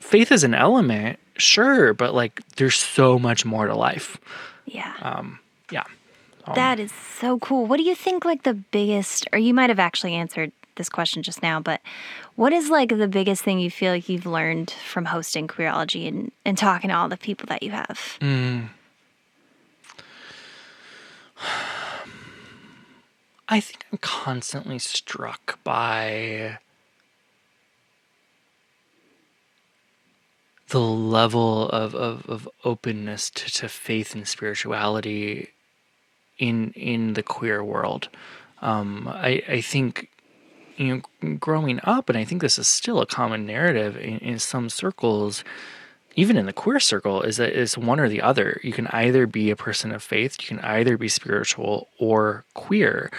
faith 0.00 0.32
is 0.32 0.42
an 0.42 0.54
element, 0.54 1.18
sure, 1.36 1.92
but 1.92 2.14
like 2.14 2.40
there's 2.56 2.76
so 2.76 3.18
much 3.18 3.44
more 3.44 3.66
to 3.66 3.74
life. 3.74 4.18
Yeah. 4.64 4.94
Um, 5.02 5.38
yeah. 5.38 5.41
Um, 6.44 6.54
That 6.54 6.80
is 6.80 6.92
so 6.92 7.38
cool. 7.38 7.66
What 7.66 7.76
do 7.76 7.82
you 7.84 7.94
think, 7.94 8.24
like, 8.24 8.42
the 8.42 8.54
biggest, 8.54 9.26
or 9.32 9.38
you 9.38 9.54
might 9.54 9.70
have 9.70 9.78
actually 9.78 10.14
answered 10.14 10.52
this 10.76 10.88
question 10.88 11.22
just 11.22 11.42
now, 11.42 11.60
but 11.60 11.80
what 12.36 12.52
is, 12.52 12.70
like, 12.70 12.88
the 12.88 13.08
biggest 13.08 13.42
thing 13.42 13.58
you 13.58 13.70
feel 13.70 13.92
like 13.92 14.08
you've 14.08 14.26
learned 14.26 14.70
from 14.70 15.04
hosting 15.06 15.46
Queerology 15.46 16.08
and, 16.08 16.32
and 16.44 16.56
talking 16.58 16.88
to 16.88 16.96
all 16.96 17.08
the 17.08 17.16
people 17.16 17.46
that 17.48 17.62
you 17.62 17.70
have? 17.70 18.18
Mm. 18.20 18.68
I 23.48 23.60
think 23.60 23.84
I'm 23.92 23.98
constantly 23.98 24.78
struck 24.78 25.58
by 25.62 26.58
the 30.68 30.80
level 30.80 31.68
of, 31.68 31.94
of, 31.94 32.26
of 32.30 32.48
openness 32.64 33.28
to, 33.28 33.52
to 33.52 33.68
faith 33.68 34.14
and 34.14 34.26
spirituality 34.26 35.50
in 36.42 36.72
in 36.72 37.14
the 37.14 37.22
queer 37.22 37.62
world. 37.62 38.08
Um, 38.60 39.08
I, 39.08 39.42
I 39.48 39.60
think 39.60 40.10
you 40.76 41.02
know 41.22 41.36
growing 41.36 41.80
up, 41.84 42.08
and 42.08 42.18
I 42.18 42.24
think 42.24 42.42
this 42.42 42.58
is 42.58 42.66
still 42.66 43.00
a 43.00 43.06
common 43.06 43.46
narrative 43.46 43.96
in, 43.96 44.18
in 44.18 44.38
some 44.40 44.68
circles, 44.68 45.44
even 46.16 46.36
in 46.36 46.46
the 46.46 46.52
queer 46.52 46.80
circle, 46.80 47.22
is 47.22 47.36
that 47.36 47.50
it's 47.50 47.78
one 47.78 48.00
or 48.00 48.08
the 48.08 48.20
other. 48.20 48.60
You 48.64 48.72
can 48.72 48.88
either 48.88 49.26
be 49.26 49.50
a 49.50 49.56
person 49.56 49.92
of 49.92 50.02
faith, 50.02 50.36
you 50.40 50.48
can 50.48 50.60
either 50.60 50.98
be 50.98 51.08
spiritual 51.08 51.88
or 51.98 52.44
queer. 52.54 53.10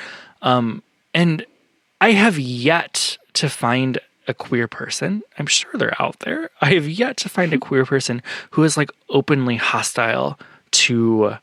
Um, 0.42 0.84
and 1.14 1.46
I 2.02 2.12
have 2.12 2.38
yet 2.38 3.18
to 3.34 3.48
find 3.48 4.00
a 4.28 4.34
queer 4.34 4.68
person. 4.68 5.24
I'm 5.40 5.48
sure 5.48 5.72
they're 5.76 6.02
out 6.02 6.20
there. 6.20 6.50
I 6.62 6.74
have 6.74 6.88
yet 6.88 7.16
to 7.18 7.30
find 7.30 7.54
a 7.54 7.58
queer 7.68 7.86
person 7.86 8.22
who 8.52 8.64
is 8.64 8.76
like 8.76 8.92
openly 9.10 9.56
hostile 9.56 10.38
to 10.72 11.38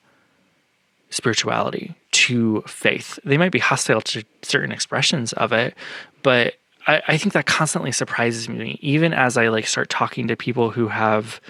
spirituality, 1.11 1.95
to 2.13 2.63
faith. 2.63 3.19
They 3.25 3.37
might 3.37 3.53
be 3.53 3.59
hostile 3.59 4.01
to 4.03 4.25
certain 4.43 4.73
expressions 4.73 5.33
of 5.35 5.53
it, 5.53 5.75
but 6.23 6.55
I, 6.87 7.03
I 7.09 7.17
think 7.19 7.35
that 7.35 7.47
constantly 7.47 7.93
surprises 7.93 8.49
me, 8.49 8.79
even 8.81 9.13
as 9.13 9.37
I 9.37 9.49
like 9.49 9.67
start 9.67 9.91
talking 9.91 10.29
to 10.29 10.37
people 10.37 10.71
who 10.71 10.89
have 10.89 11.41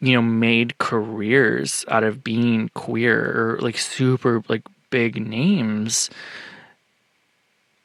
you 0.00 0.12
know 0.12 0.22
made 0.22 0.78
careers 0.78 1.84
out 1.88 2.04
of 2.04 2.22
being 2.22 2.70
queer 2.74 3.18
or 3.18 3.58
like 3.60 3.76
super 3.76 4.42
like 4.48 4.62
big 4.90 5.20
names 5.20 6.08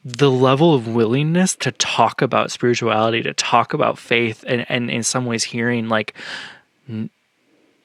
the 0.05 0.30
level 0.30 0.74
of 0.74 0.88
willingness 0.88 1.55
to 1.55 1.71
talk 1.71 2.21
about 2.21 2.51
spirituality 2.51 3.21
to 3.24 3.34
talk 3.34 3.74
about 3.74 3.97
faith 3.97 4.43
and 4.47 4.65
and 4.69 4.91
in 4.91 5.01
some 5.01 5.26
ways 5.26 5.43
hearing 5.43 5.89
like 5.89 6.13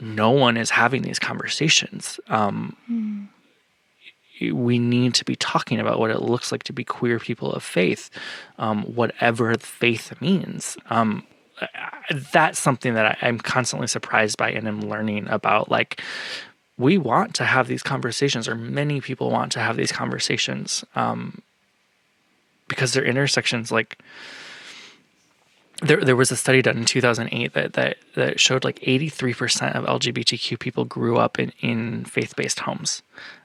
no 0.01 0.31
one 0.31 0.57
is 0.57 0.71
having 0.71 1.03
these 1.03 1.19
conversations 1.19 2.21
um 2.29 2.77
we 4.41 4.79
need 4.79 5.15
to 5.15 5.25
be 5.25 5.37
talking 5.37 5.81
about 5.81 5.99
what 5.99 6.11
it 6.11 6.23
looks 6.23 6.53
like 6.53 6.63
to 6.65 6.73
be 6.73 6.85
queer 6.85 7.19
people 7.19 7.53
of 7.53 7.63
faith, 7.63 8.11
um, 8.59 8.83
whatever 8.85 9.55
faith 9.55 10.21
means. 10.21 10.77
Um, 10.91 11.25
that's 12.33 12.59
something 12.59 12.95
that 12.95 13.07
I, 13.07 13.27
I'm 13.27 13.39
constantly 13.39 13.89
surprised 13.89 14.39
by 14.39 14.51
and 14.51 14.69
am 14.69 14.81
learning 14.83 15.29
about. 15.29 15.71
Like, 15.71 16.01
we 16.77 16.99
want 16.99 17.35
to 17.37 17.45
have 17.45 17.67
these 17.67 17.83
conversations, 17.83 18.49
or 18.49 18.55
many 18.55 19.01
people 19.01 19.31
want 19.31 19.53
to 19.53 19.61
have 19.61 19.77
these 19.77 19.93
conversations, 19.93 20.85
um, 20.95 21.43
because 22.69 22.93
they're 22.93 23.05
intersections. 23.05 23.73
Like, 23.73 23.99
there, 25.83 26.05
there 26.05 26.17
was 26.17 26.31
a 26.31 26.37
study 26.37 26.61
done 26.63 26.77
in 26.79 26.85
2008 26.85 27.53
that, 27.55 27.73
that, 27.75 27.97
that 28.15 28.41
showed 28.41 28.65
like 28.65 28.79
83% 28.81 29.75
of 29.75 29.85
LGBTQ 29.85 30.59
people 30.59 30.85
grew 30.85 31.17
up 31.19 31.39
in, 31.39 31.53
in 31.61 32.05
faith 32.05 32.35
based 32.37 32.61
homes 32.61 33.03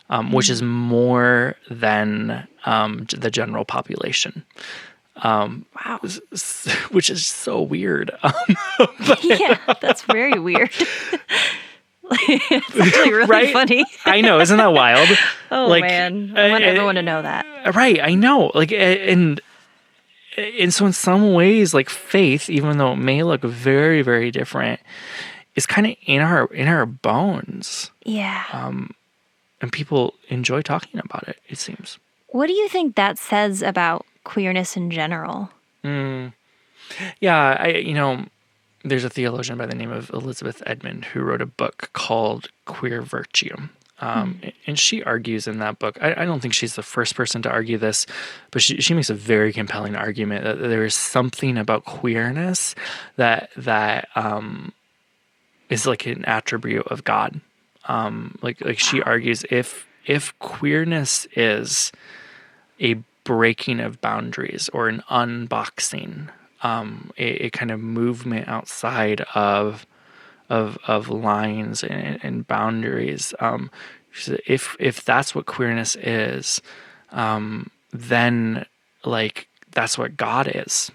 um, 0.09 0.31
which 0.31 0.49
is 0.49 0.61
more 0.61 1.55
than 1.71 2.45
um, 2.65 3.05
the 3.17 3.31
general 3.31 3.65
population. 3.65 4.43
Um, 5.17 5.65
Wow. 5.85 5.99
which 6.91 7.09
is 7.09 7.25
so 7.25 7.61
weird. 7.61 8.11
Um, 8.23 8.33
yeah, 9.23 9.57
that's 9.81 10.01
very 10.03 10.37
weird. 10.39 10.71
it's 12.11 12.79
actually 12.79 13.13
really 13.13 13.27
Right? 13.27 13.53
funny. 13.53 13.85
I 14.05 14.21
know, 14.21 14.39
isn't 14.39 14.57
that 14.57 14.73
wild? 14.73 15.07
Oh, 15.51 15.67
Like, 15.67 15.83
man. 15.83 16.33
I 16.37 16.49
want 16.49 16.63
uh, 16.63 16.67
everyone 16.67 16.95
to 16.95 17.01
know 17.01 17.21
that. 17.21 17.45
Right, 17.73 17.99
I 18.01 18.13
know. 18.15 18.51
Like, 18.53 18.71
and 18.71 19.39
and 20.37 20.73
so 20.73 20.85
in 20.85 20.93
some 20.93 21.33
ways, 21.33 21.73
like 21.73 21.89
faith, 21.89 22.49
even 22.49 22.77
though 22.77 22.93
it 22.93 22.97
may 22.97 23.23
look 23.23 23.41
very, 23.41 24.01
very 24.01 24.31
different, 24.31 24.79
is 25.55 25.65
kind 25.65 25.87
of 25.87 25.95
in 26.05 26.21
our 26.21 26.45
in 26.47 26.67
our 26.67 26.85
bones, 26.85 27.91
Yeah. 28.05 28.43
um 28.51 28.93
and 29.61 29.71
people 29.71 30.13
enjoy 30.29 30.61
talking 30.61 30.99
about 30.99 31.27
it. 31.27 31.37
It 31.47 31.57
seems. 31.57 31.97
what 32.29 32.47
do 32.47 32.53
you 32.53 32.67
think 32.67 32.95
that 32.95 33.17
says 33.19 33.61
about 33.61 34.05
queerness 34.23 34.75
in 34.75 34.89
general? 34.91 35.49
Yeah, 37.19 37.57
I 37.59 37.67
you 37.69 37.93
know, 37.93 38.25
there's 38.83 39.03
a 39.05 39.09
theologian 39.09 39.57
by 39.57 39.65
the 39.65 39.75
name 39.75 39.91
of 39.91 40.09
Elizabeth 40.09 40.61
Edman 40.67 41.05
who 41.05 41.21
wrote 41.21 41.41
a 41.41 41.45
book 41.45 41.89
called 41.93 42.49
Queer 42.65 43.01
Virtue. 43.01 43.55
Um, 44.03 44.41
And 44.67 44.77
she 44.77 45.01
argues 45.03 45.47
in 45.47 45.59
that 45.59 45.79
book, 45.79 45.97
I, 46.01 46.23
I 46.23 46.25
don't 46.25 46.41
think 46.41 46.53
she's 46.53 46.75
the 46.75 46.83
first 46.83 47.15
person 47.15 47.41
to 47.43 47.49
argue 47.49 47.77
this, 47.77 48.05
but 48.51 48.61
she, 48.61 48.81
she 48.81 48.93
makes 48.93 49.09
a 49.09 49.13
very 49.13 49.53
compelling 49.53 49.95
argument 49.95 50.43
that 50.43 50.59
there 50.59 50.83
is 50.83 50.93
something 50.93 51.57
about 51.57 51.85
queerness 51.85 52.75
that 53.15 53.49
that 53.55 54.09
um, 54.15 54.73
is 55.69 55.87
like 55.87 56.05
an 56.05 56.25
attribute 56.25 56.87
of 56.87 57.03
God. 57.03 57.39
Um, 57.87 58.37
like 58.41 58.59
like 58.65 58.79
she 58.79 59.01
argues 59.01 59.45
if 59.49 59.87
if 60.05 60.37
queerness 60.39 61.25
is 61.35 61.91
a 62.79 62.95
breaking 63.23 63.79
of 63.79 64.01
boundaries 64.01 64.69
or 64.73 64.89
an 64.89 65.01
unboxing, 65.09 66.27
um, 66.61 67.11
a, 67.17 67.45
a 67.45 67.49
kind 67.51 67.71
of 67.71 67.79
movement 67.79 68.49
outside 68.49 69.21
of 69.33 69.85
of 70.53 70.77
of 70.87 71.09
lines 71.09 71.83
and, 71.83 72.19
and 72.23 72.47
boundaries. 72.47 73.33
Um, 73.39 73.71
if 74.45 74.75
if 74.79 75.03
that's 75.03 75.33
what 75.33 75.47
queerness 75.47 75.95
is, 75.95 76.61
um, 77.11 77.71
then 77.91 78.65
like 79.03 79.47
that's 79.71 79.97
what 79.97 80.15
God 80.15 80.51
is. 80.53 80.91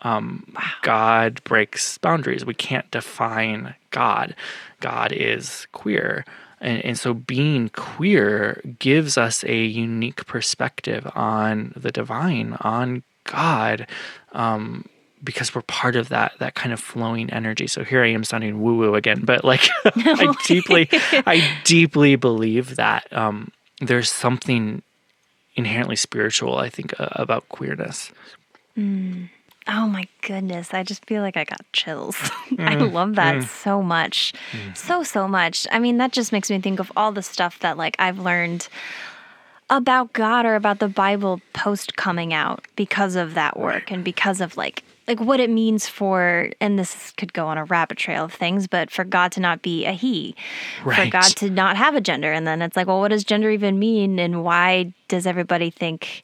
Um, 0.00 0.56
God 0.80 1.44
breaks 1.44 1.98
boundaries. 1.98 2.44
We 2.44 2.54
can't 2.54 2.90
define 2.90 3.74
God. 3.90 4.34
God 4.80 5.12
is 5.12 5.66
queer. 5.72 6.24
And, 6.60 6.84
and 6.84 6.98
so 6.98 7.14
being 7.14 7.68
queer 7.68 8.62
gives 8.78 9.16
us 9.18 9.44
a 9.44 9.62
unique 9.64 10.26
perspective 10.26 11.08
on 11.14 11.72
the 11.76 11.92
divine, 11.92 12.56
on 12.62 13.04
God, 13.24 13.86
um, 14.32 14.86
because 15.22 15.54
we're 15.54 15.62
part 15.62 15.96
of 15.96 16.08
that 16.08 16.32
that 16.38 16.54
kind 16.54 16.72
of 16.72 16.80
flowing 16.80 17.30
energy. 17.30 17.66
So 17.66 17.84
here 17.84 18.02
I 18.02 18.08
am 18.08 18.24
sounding 18.24 18.62
woo 18.62 18.76
woo 18.76 18.94
again, 18.94 19.20
but 19.24 19.44
like 19.44 19.68
I 19.84 20.34
deeply, 20.46 20.88
I 20.92 21.58
deeply 21.64 22.16
believe 22.16 22.76
that 22.76 23.10
um, 23.12 23.50
there's 23.80 24.10
something 24.10 24.82
inherently 25.54 25.96
spiritual. 25.96 26.56
I 26.56 26.68
think 26.68 26.98
uh, 26.98 27.08
about 27.12 27.48
queerness. 27.48 28.10
Oh 29.68 29.86
my 29.86 30.08
goodness. 30.22 30.74
I 30.74 30.82
just 30.82 31.04
feel 31.04 31.22
like 31.22 31.36
I 31.36 31.44
got 31.44 31.60
chills. 31.72 32.16
I 32.58 32.74
love 32.74 33.14
that 33.14 33.44
so 33.44 33.80
much. 33.80 34.32
So, 34.74 35.04
so 35.04 35.28
much. 35.28 35.68
I 35.70 35.78
mean, 35.78 35.98
that 35.98 36.10
just 36.10 36.32
makes 36.32 36.50
me 36.50 36.58
think 36.58 36.80
of 36.80 36.90
all 36.96 37.12
the 37.12 37.22
stuff 37.22 37.60
that 37.60 37.76
like 37.76 37.94
I've 38.00 38.18
learned 38.18 38.66
about 39.70 40.12
God 40.12 40.46
or 40.46 40.54
about 40.54 40.80
the 40.80 40.88
Bible 40.88 41.40
post 41.52 41.96
coming 41.96 42.34
out 42.34 42.66
because 42.76 43.14
of 43.14 43.34
that 43.34 43.58
work 43.58 43.90
and 43.92 44.02
because 44.02 44.40
of 44.40 44.56
like 44.56 44.82
like 45.12 45.26
what 45.26 45.40
it 45.40 45.50
means 45.50 45.86
for 45.86 46.50
and 46.60 46.78
this 46.78 47.12
could 47.16 47.32
go 47.32 47.46
on 47.46 47.58
a 47.58 47.64
rabbit 47.64 47.98
trail 47.98 48.24
of 48.24 48.32
things 48.32 48.66
but 48.66 48.90
for 48.90 49.04
God 49.04 49.32
to 49.32 49.40
not 49.40 49.62
be 49.62 49.84
a 49.84 49.92
he 49.92 50.34
for 50.82 51.06
God 51.06 51.24
to 51.36 51.50
not 51.50 51.76
have 51.76 51.94
a 51.94 52.00
gender. 52.00 52.32
And 52.32 52.46
then 52.46 52.62
it's 52.62 52.76
like 52.76 52.86
well 52.86 53.00
what 53.00 53.08
does 53.08 53.24
gender 53.24 53.50
even 53.50 53.78
mean? 53.78 54.18
And 54.18 54.42
why 54.42 54.94
does 55.08 55.26
everybody 55.26 55.70
think 55.70 56.22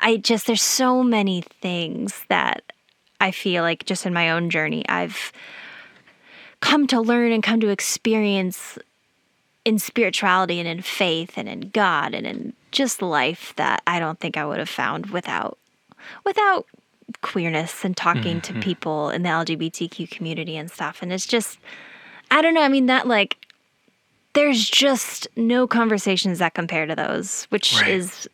I 0.00 0.16
just 0.16 0.46
there's 0.46 0.62
so 0.62 1.02
many 1.02 1.42
things 1.60 2.24
that 2.28 2.72
I 3.20 3.30
feel 3.30 3.62
like 3.62 3.84
just 3.84 4.06
in 4.06 4.12
my 4.12 4.30
own 4.30 4.50
journey 4.50 4.84
I've 4.88 5.32
come 6.60 6.86
to 6.88 7.00
learn 7.00 7.30
and 7.30 7.42
come 7.42 7.60
to 7.60 7.68
experience 7.68 8.78
in 9.64 9.78
spirituality 9.78 10.58
and 10.58 10.68
in 10.68 10.82
faith 10.82 11.34
and 11.36 11.48
in 11.48 11.70
God 11.70 12.14
and 12.14 12.26
in 12.26 12.54
just 12.72 13.00
life 13.00 13.52
that 13.56 13.82
I 13.86 14.00
don't 14.00 14.18
think 14.18 14.36
I 14.36 14.44
would 14.44 14.58
have 14.58 14.68
found 14.68 15.06
without 15.06 15.58
without 16.24 16.66
queerness 17.22 17.84
and 17.84 17.96
talking 17.96 18.40
to 18.42 18.52
people 18.60 19.10
in 19.10 19.22
the 19.22 19.28
LGBTQ 19.28 20.10
community 20.10 20.56
and 20.56 20.70
stuff. 20.70 21.02
And 21.02 21.12
it's 21.12 21.26
just 21.26 21.58
I 22.30 22.42
don't 22.42 22.54
know 22.54 22.62
I 22.62 22.68
mean 22.68 22.86
that 22.86 23.06
like 23.06 23.36
there's 24.34 24.68
just 24.68 25.26
no 25.36 25.66
conversations 25.66 26.38
that 26.38 26.54
compare 26.54 26.86
to 26.86 26.94
those 26.94 27.44
which 27.50 27.74
Right. 27.80 27.88
is 27.88 28.28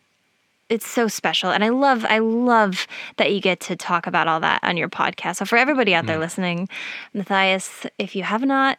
it's 0.67 0.87
so 0.87 1.07
special. 1.07 1.51
And 1.51 1.63
i 1.63 1.69
love 1.69 2.05
i 2.09 2.19
love 2.19 2.87
that 3.17 3.31
you 3.31 3.39
get 3.39 3.59
to 3.61 3.75
talk 3.75 4.07
about 4.07 4.27
all 4.27 4.39
that 4.41 4.59
on 4.63 4.77
your 4.77 4.89
podcast. 4.89 5.37
So 5.37 5.45
for 5.45 5.57
everybody 5.57 5.93
out 5.95 6.05
there 6.05 6.19
listening 6.19 6.67
matthias 7.13 7.85
if 7.97 8.15
you 8.15 8.23
have 8.23 8.43
not 8.43 8.77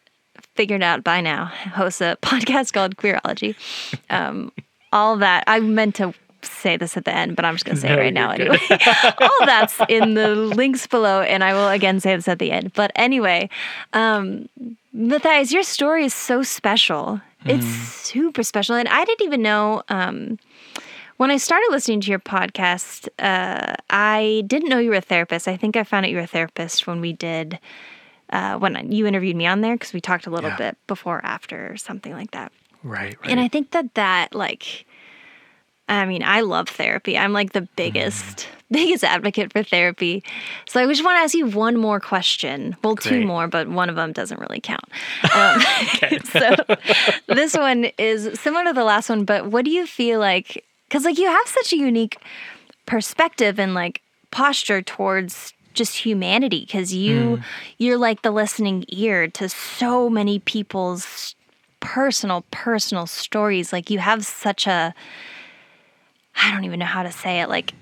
figured 0.54 0.82
out 0.82 1.02
by 1.02 1.20
now 1.20 1.46
hosts 1.46 2.00
a 2.02 2.16
podcast 2.22 2.72
called 2.72 2.96
queerology 2.96 3.54
um, 4.10 4.52
all 4.92 5.16
that 5.16 5.44
i 5.46 5.58
meant 5.60 5.94
to 5.94 6.12
say 6.52 6.76
this 6.76 6.96
at 6.96 7.04
the 7.04 7.14
end 7.14 7.36
but 7.36 7.44
i'm 7.44 7.54
just 7.54 7.64
going 7.64 7.74
to 7.76 7.80
say 7.80 7.88
No, 7.88 7.94
it 7.96 8.00
right 8.00 8.12
now 8.14 8.32
good. 8.36 8.42
anyway 8.42 8.58
all 9.18 9.46
that's 9.46 9.80
in 9.88 10.14
the 10.14 10.34
links 10.34 10.86
below 10.86 11.20
and 11.22 11.42
i 11.44 11.52
will 11.54 11.68
again 11.68 12.00
say 12.00 12.14
this 12.16 12.28
at 12.28 12.38
the 12.38 12.50
end 12.52 12.72
but 12.74 12.90
anyway 12.96 13.48
um, 13.92 14.48
matthias 14.92 15.52
your 15.52 15.62
story 15.62 16.04
is 16.04 16.14
so 16.14 16.42
special 16.42 17.20
it's 17.44 17.66
super 17.66 18.42
special 18.42 18.74
and 18.74 18.88
i 18.88 19.04
didn't 19.04 19.24
even 19.26 19.42
know 19.42 19.82
um, 19.88 20.38
when 21.18 21.30
I 21.30 21.38
started 21.38 21.68
listening 21.70 22.02
to 22.02 22.10
your 22.10 22.18
podcast, 22.18 23.08
uh, 23.18 23.72
I 23.88 24.42
didn't 24.46 24.68
know 24.68 24.78
you 24.78 24.90
were 24.90 24.96
a 24.96 25.00
therapist. 25.00 25.48
I 25.48 25.56
think 25.56 25.74
I 25.74 25.82
found 25.82 26.04
out 26.04 26.10
you 26.10 26.18
were 26.18 26.24
a 26.24 26.26
therapist 26.26 26.86
when 26.86 27.00
we 27.00 27.14
did, 27.14 27.58
uh, 28.28 28.58
when 28.58 28.92
you 28.92 29.06
interviewed 29.06 29.34
me 29.34 29.46
on 29.46 29.62
there 29.62 29.76
because 29.76 29.94
we 29.94 30.00
talked 30.02 30.26
a 30.26 30.30
little 30.30 30.50
Yeah. 30.50 30.56
bit 30.56 30.76
before, 30.86 31.22
after, 31.24 31.72
or 31.72 31.78
something 31.78 32.12
like 32.12 32.32
that. 32.32 32.52
Right, 32.82 33.16
right. 33.18 33.30
And 33.30 33.40
I 33.40 33.48
think 33.48 33.70
that 33.70 33.94
that, 33.94 34.34
like, 34.34 34.84
I 35.88 36.04
mean, 36.04 36.22
I 36.22 36.40
love 36.40 36.68
therapy. 36.68 37.16
I'm 37.16 37.32
like 37.32 37.52
the 37.52 37.62
biggest, 37.76 38.48
biggest 38.70 39.04
advocate 39.04 39.52
for 39.52 39.62
therapy. 39.62 40.24
So 40.66 40.82
I 40.82 40.86
just 40.86 41.04
want 41.04 41.16
to 41.16 41.22
ask 41.22 41.34
you 41.34 41.46
one 41.46 41.76
more 41.76 42.00
question. 42.00 42.76
Well, 42.82 42.96
two 42.96 43.24
more, 43.24 43.46
but 43.46 43.68
one 43.68 43.88
of 43.88 43.96
them 43.96 44.12
doesn't 44.12 44.40
really 44.40 44.60
count. 44.60 44.84
Um, 45.34 45.60
so 46.24 46.56
this 47.26 47.54
one 47.54 47.86
is 47.98 48.40
similar 48.40 48.64
to 48.64 48.72
the 48.72 48.84
last 48.84 49.08
one, 49.08 49.24
but 49.24 49.46
what 49.46 49.64
do 49.64 49.70
you 49.70 49.86
feel 49.86 50.18
like? 50.18 50.64
Because 50.88 51.04
like 51.04 51.18
you 51.18 51.28
have 51.28 51.46
such 51.46 51.72
a 51.72 51.76
unique 51.76 52.16
perspective 52.86 53.58
and 53.60 53.74
like 53.74 54.00
posture 54.30 54.80
towards 54.80 55.52
just 55.74 55.98
humanity 55.98 56.60
because 56.60 56.94
you 56.94 57.38
you're 57.78 57.98
like 57.98 58.22
the 58.22 58.30
listening 58.30 58.84
ear 58.88 59.28
to 59.28 59.48
so 59.48 60.08
many 60.08 60.38
people's 60.38 61.34
personal 61.80 62.44
personal 62.50 63.06
stories 63.06 63.72
like 63.72 63.90
you 63.90 63.98
have 63.98 64.24
such 64.24 64.66
a 64.66 64.94
i 66.36 66.50
don't 66.50 66.64
even 66.64 66.78
know 66.78 66.86
how 66.86 67.02
to 67.02 67.12
say 67.12 67.40
it. 67.40 67.48
Like 67.48 67.72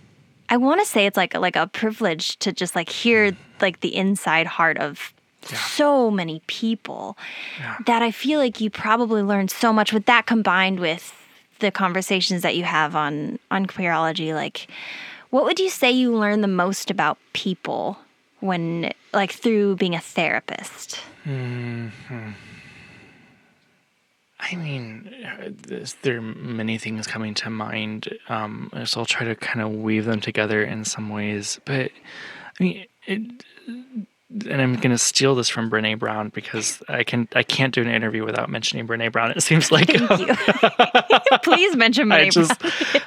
i 0.49 0.57
want 0.57 0.81
to 0.81 0.87
say 0.87 1.07
it's 1.07 1.17
like 1.17 1.35
like 1.35 1.57
a 1.57 1.67
privilege 1.67 2.39
to 2.39 2.53
just 2.53 2.75
like 2.75 2.89
hear 2.89 3.33
mm. 3.33 3.37
like 3.61 3.81
the 3.81 3.95
inside 3.95 4.47
heart 4.47 4.79
of 4.79 5.13
so 5.43 6.11
many 6.11 6.41
people 6.47 7.19
that 7.87 8.03
i 8.03 8.11
feel 8.11 8.41
like 8.41 8.61
you 8.63 8.71
probably 8.71 9.23
learned 9.23 9.51
so 9.51 9.73
much 9.73 9.93
with 9.93 10.07
that 10.07 10.25
combined 10.25 10.81
with 10.81 11.15
the 11.59 11.71
conversations 11.71 12.43
that 12.43 12.57
you 12.57 12.65
have 12.65 12.97
on 12.97 13.39
on 13.51 13.67
queerology 13.67 14.35
like 14.35 14.69
what 15.31 15.45
would 15.45 15.61
you 15.61 15.69
say 15.69 15.91
you 15.91 16.17
learn 16.17 16.41
the 16.41 16.49
most 16.49 16.91
about 16.91 17.19
people 17.35 17.99
when 18.41 18.91
like 19.13 19.33
through 19.33 19.77
being 19.77 19.95
a 19.95 20.01
therapist 20.01 21.01
mm-hmm. 21.27 22.31
I 24.51 24.57
mean, 24.57 25.11
this, 25.67 25.95
there 26.03 26.19
are 26.19 26.23
many 26.23 26.79
things 26.79 27.07
coming 27.07 27.35
to 27.35 27.51
mind. 27.51 28.09
Um, 28.29 28.71
so 28.85 29.01
I'll 29.01 29.07
try 29.07 29.27
to 29.27 29.35
kind 29.35 29.61
of 29.61 29.73
weave 29.73 30.05
them 30.05 30.21
together 30.21 30.63
in 30.63 30.85
some 30.85 31.09
ways. 31.09 31.61
But 31.65 31.91
I 32.61 32.63
mean, 32.63 32.87
it, 33.07 33.21
and 34.31 34.61
I'm 34.61 34.75
going 34.75 34.91
to 34.91 34.99
steal 34.99 35.35
this 35.35 35.49
from 35.49 35.71
Brene 35.71 35.99
Brown 35.99 36.31
because 36.31 36.83
I 36.89 37.05
can 37.05 37.29
I 37.35 37.43
can't 37.43 37.73
do 37.73 37.81
an 37.83 37.89
interview 37.89 38.25
without 38.25 38.51
mentioning 38.51 38.87
Brene 38.87 39.11
Brown. 39.13 39.31
It 39.31 39.43
seems 39.43 39.71
like 39.71 39.89
thank 39.89 40.21
you 40.21 41.39
please 41.43 41.77
mention 41.77 42.09
my 42.09 42.23
I 42.23 42.31
just 42.31 42.53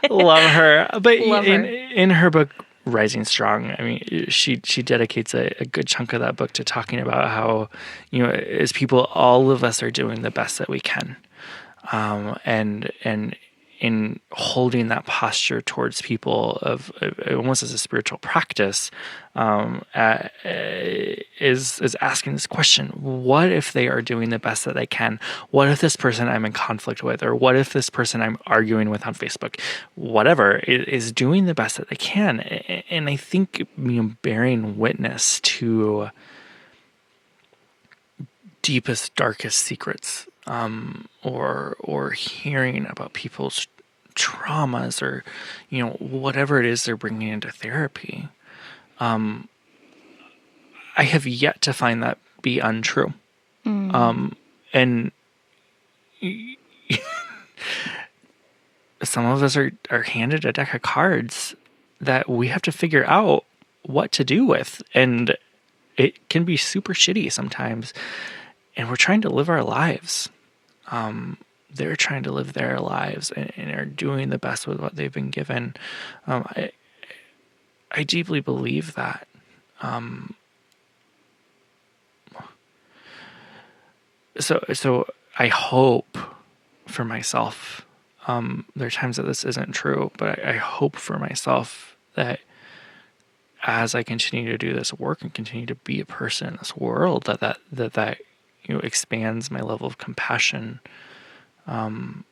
love 0.09 0.49
her. 0.51 0.87
But 1.01 1.19
Love 1.19 1.45
in 1.45 1.63
her. 1.63 1.69
in 1.69 2.09
her 2.11 2.29
book 2.29 2.49
Rising 2.85 3.25
Strong, 3.25 3.75
I 3.77 3.81
mean, 3.81 4.25
she 4.29 4.61
she 4.63 4.81
dedicates 4.81 5.33
a, 5.33 5.53
a 5.59 5.65
good 5.65 5.87
chunk 5.87 6.13
of 6.13 6.21
that 6.21 6.35
book 6.35 6.53
to 6.53 6.63
talking 6.63 6.99
about 6.99 7.29
how 7.29 7.69
you 8.11 8.23
know 8.23 8.29
as 8.29 8.71
people, 8.71 9.05
all 9.13 9.51
of 9.51 9.63
us 9.63 9.83
are 9.83 9.91
doing 9.91 10.21
the 10.21 10.31
best 10.31 10.57
that 10.59 10.69
we 10.69 10.79
can, 10.79 11.17
um, 11.91 12.37
and 12.45 12.91
and 13.03 13.35
in 13.79 14.19
holding 14.31 14.87
that 14.87 15.05
posture 15.05 15.61
towards 15.61 16.01
people 16.01 16.57
of, 16.63 16.91
almost 17.29 17.61
as 17.61 17.73
a 17.73 17.77
spiritual 17.77 18.17
practice 18.19 18.89
um, 19.35 19.83
uh, 19.93 20.27
is 21.39 21.79
is 21.81 21.95
asking 22.01 22.33
this 22.33 22.47
question 22.47 22.87
what 22.87 23.51
if 23.51 23.73
they 23.73 23.87
are 23.87 24.01
doing 24.01 24.29
the 24.29 24.39
best 24.39 24.65
that 24.65 24.73
they 24.73 24.87
can? 24.87 25.19
What 25.51 25.67
if 25.67 25.79
this 25.79 25.95
person 25.95 26.27
i'm 26.27 26.45
in 26.45 26.53
conflict 26.53 27.03
with 27.03 27.21
or 27.21 27.35
what 27.35 27.55
if 27.55 27.73
this 27.73 27.89
person 27.89 28.21
i'm 28.21 28.37
arguing 28.47 28.89
with 28.89 29.05
on 29.05 29.13
facebook 29.13 29.59
whatever 29.95 30.57
is 30.57 31.11
doing 31.11 31.45
the 31.45 31.53
best 31.53 31.77
that 31.77 31.89
they 31.89 31.95
can? 31.95 32.39
And 32.89 33.09
i 33.09 33.15
think 33.15 33.59
you 33.77 34.03
know 34.03 34.15
bearing 34.23 34.77
witness 34.79 35.39
to 35.41 36.09
deepest 38.63 39.15
darkest 39.15 39.59
secrets 39.59 40.26
um, 40.47 41.07
or 41.23 41.75
or 41.79 42.11
hearing 42.11 42.87
about 42.89 43.13
people's 43.13 43.67
traumas 44.15 45.01
or 45.01 45.23
you 45.69 45.83
know 45.83 45.91
whatever 45.99 46.59
it 46.59 46.65
is 46.65 46.83
they're 46.83 46.97
bringing 46.97 47.27
into 47.27 47.51
therapy 47.51 48.27
um, 48.99 49.47
i 50.95 51.03
have 51.03 51.27
yet 51.27 51.61
to 51.61 51.71
find 51.71 52.01
that 52.01 52.17
be 52.41 52.59
untrue. 52.59 53.13
Um, 53.93 54.37
and 54.71 55.11
some 59.03 59.25
of 59.25 59.43
us 59.43 59.57
are, 59.57 59.71
are 59.89 60.03
handed 60.03 60.45
a 60.45 60.53
deck 60.53 60.73
of 60.73 60.81
cards 60.81 61.55
that 61.99 62.29
we 62.29 62.47
have 62.47 62.61
to 62.61 62.71
figure 62.71 63.05
out 63.05 63.43
what 63.83 64.11
to 64.13 64.23
do 64.23 64.45
with 64.45 64.81
and 64.93 65.35
it 65.97 66.29
can 66.29 66.45
be 66.45 66.55
super 66.55 66.93
shitty 66.93 67.31
sometimes 67.31 67.93
and 68.75 68.89
we're 68.89 68.95
trying 68.95 69.21
to 69.21 69.29
live 69.29 69.49
our 69.49 69.63
lives 69.63 70.29
um, 70.91 71.37
they're 71.73 71.95
trying 71.95 72.23
to 72.23 72.31
live 72.31 72.53
their 72.53 72.79
lives 72.79 73.31
and, 73.31 73.51
and 73.57 73.71
are 73.71 73.85
doing 73.85 74.29
the 74.29 74.37
best 74.37 74.67
with 74.67 74.79
what 74.79 74.95
they've 74.95 75.13
been 75.13 75.29
given. 75.29 75.75
Um, 76.25 76.45
I, 76.49 76.71
I 77.91 78.03
deeply 78.03 78.39
believe 78.39 78.95
that. 78.95 79.27
Um, 79.81 80.35
so 84.39 84.63
so 84.71 85.07
i 85.39 85.47
hope 85.47 86.15
for 86.85 87.03
myself 87.03 87.85
um, 88.27 88.65
there 88.75 88.87
are 88.87 88.91
times 88.91 89.17
that 89.17 89.23
this 89.23 89.43
isn't 89.43 89.71
true 89.71 90.11
but 90.17 90.39
I, 90.45 90.51
I 90.51 90.53
hope 90.57 90.95
for 90.95 91.17
myself 91.17 91.95
that 92.13 92.39
as 93.63 93.95
I 93.95 94.03
continue 94.03 94.51
to 94.51 94.57
do 94.57 94.73
this 94.73 94.93
work 94.93 95.21
and 95.21 95.33
continue 95.33 95.65
to 95.65 95.75
be 95.75 95.99
a 95.99 96.05
person 96.05 96.47
in 96.47 96.57
this 96.57 96.75
world, 96.75 97.25
that 97.25 97.39
that 97.41 97.57
that, 97.71 97.93
that 97.93 98.17
you 98.63 98.73
know 98.73 98.79
expands 98.81 99.51
my 99.51 99.61
level 99.61 99.87
of 99.87 99.97
compassion, 99.97 100.79
um, 101.65 102.23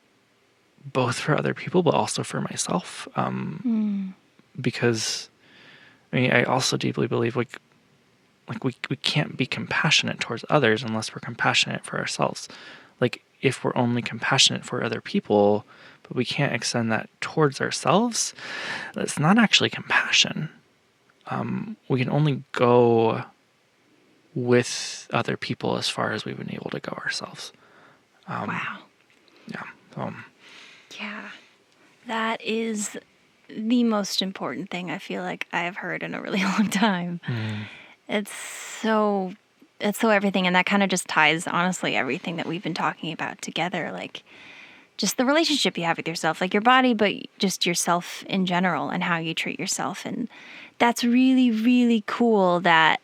both 0.92 1.18
for 1.18 1.36
other 1.36 1.54
people 1.54 1.82
but 1.82 1.94
also 1.94 2.22
for 2.22 2.40
myself. 2.40 3.08
Um, 3.16 4.14
Because, 4.58 5.28
I 6.12 6.16
mean, 6.16 6.32
I 6.32 6.44
also 6.44 6.76
deeply 6.76 7.06
believe 7.06 7.36
like 7.36 7.58
like 8.48 8.64
we 8.64 8.74
we 8.88 8.96
can't 8.96 9.36
be 9.36 9.46
compassionate 9.46 10.20
towards 10.20 10.44
others 10.48 10.82
unless 10.82 11.14
we're 11.14 11.20
compassionate 11.20 11.84
for 11.84 11.98
ourselves. 11.98 12.48
Like 13.00 13.22
if 13.42 13.64
we're 13.64 13.76
only 13.76 14.02
compassionate 14.02 14.64
for 14.64 14.82
other 14.82 15.00
people, 15.00 15.64
but 16.02 16.16
we 16.16 16.24
can't 16.24 16.54
extend 16.54 16.90
that 16.92 17.10
towards 17.20 17.60
ourselves, 17.60 18.34
that's 18.94 19.18
not 19.18 19.38
actually 19.38 19.70
compassion 19.70 20.48
um, 21.28 21.76
we 21.88 21.98
can 22.00 22.10
only 22.10 22.42
go 22.52 23.22
with 24.36 25.08
other 25.12 25.36
people 25.36 25.78
as 25.78 25.88
far 25.88 26.12
as 26.12 26.24
we've 26.24 26.36
been 26.36 26.52
able 26.52 26.70
to 26.70 26.78
go 26.78 26.92
ourselves. 26.92 27.52
wow 28.28 28.78
Yeah. 29.48 29.62
Um, 29.96 30.24
Yeah. 31.00 31.30
That 32.06 32.40
is 32.42 32.96
the 33.48 33.82
most 33.82 34.22
important 34.22 34.70
thing 34.70 34.90
I 34.90 34.98
feel 34.98 35.22
like 35.22 35.46
I 35.52 35.60
have 35.60 35.76
heard 35.76 36.02
in 36.02 36.14
a 36.14 36.20
really 36.20 36.44
long 36.44 36.68
time. 36.68 37.20
It's 38.08 38.32
so 38.32 39.32
it's 39.80 39.98
so 39.98 40.10
everything 40.10 40.46
and 40.46 40.54
that 40.54 40.66
kind 40.66 40.82
of 40.82 40.88
just 40.88 41.06
ties 41.08 41.46
honestly 41.46 41.96
everything 41.96 42.36
that 42.36 42.46
we've 42.46 42.62
been 42.62 42.74
talking 42.74 43.12
about 43.12 43.42
together 43.42 43.90
like 43.92 44.22
just 44.96 45.18
the 45.18 45.24
relationship 45.24 45.76
you 45.76 45.84
have 45.84 45.98
with 45.98 46.08
yourself, 46.08 46.40
like 46.40 46.54
your 46.54 46.62
body, 46.62 46.94
but 46.94 47.12
just 47.38 47.66
yourself 47.66 48.22
in 48.24 48.46
general 48.46 48.88
and 48.88 49.02
how 49.02 49.18
you 49.18 49.34
treat 49.34 49.60
yourself. 49.60 50.06
And 50.06 50.28
that's 50.78 51.04
really, 51.04 51.50
really 51.50 52.02
cool 52.06 52.60
that 52.60 53.00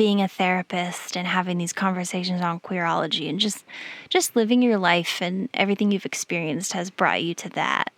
being 0.00 0.22
a 0.22 0.28
therapist 0.28 1.14
and 1.14 1.26
having 1.26 1.58
these 1.58 1.74
conversations 1.74 2.40
on 2.40 2.58
queerology 2.60 3.28
and 3.28 3.38
just 3.38 3.66
just 4.08 4.34
living 4.34 4.62
your 4.62 4.78
life 4.78 5.20
and 5.20 5.50
everything 5.52 5.92
you've 5.92 6.06
experienced 6.06 6.72
has 6.72 6.88
brought 6.88 7.22
you 7.22 7.34
to 7.34 7.50
that. 7.50 7.92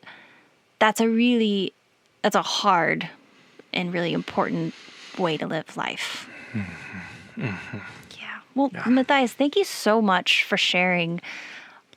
That's 0.81 1.01
a 1.01 1.09
really 1.09 1.73
that's 2.23 2.35
a 2.35 2.43
hard 2.43 3.09
and 3.73 3.93
really 3.93 4.13
important 4.13 4.75
way 5.17 5.37
to 5.37 5.47
live 5.47 5.77
life. 5.77 6.29
Mm-hmm. 6.53 7.79
Yeah. 8.19 8.41
Well, 8.57 8.73
Matthias, 8.85 9.35
thank 9.35 9.55
you 9.55 9.63
so 9.63 10.03
much 10.03 10.43
for 10.43 10.57
sharing 10.57 11.21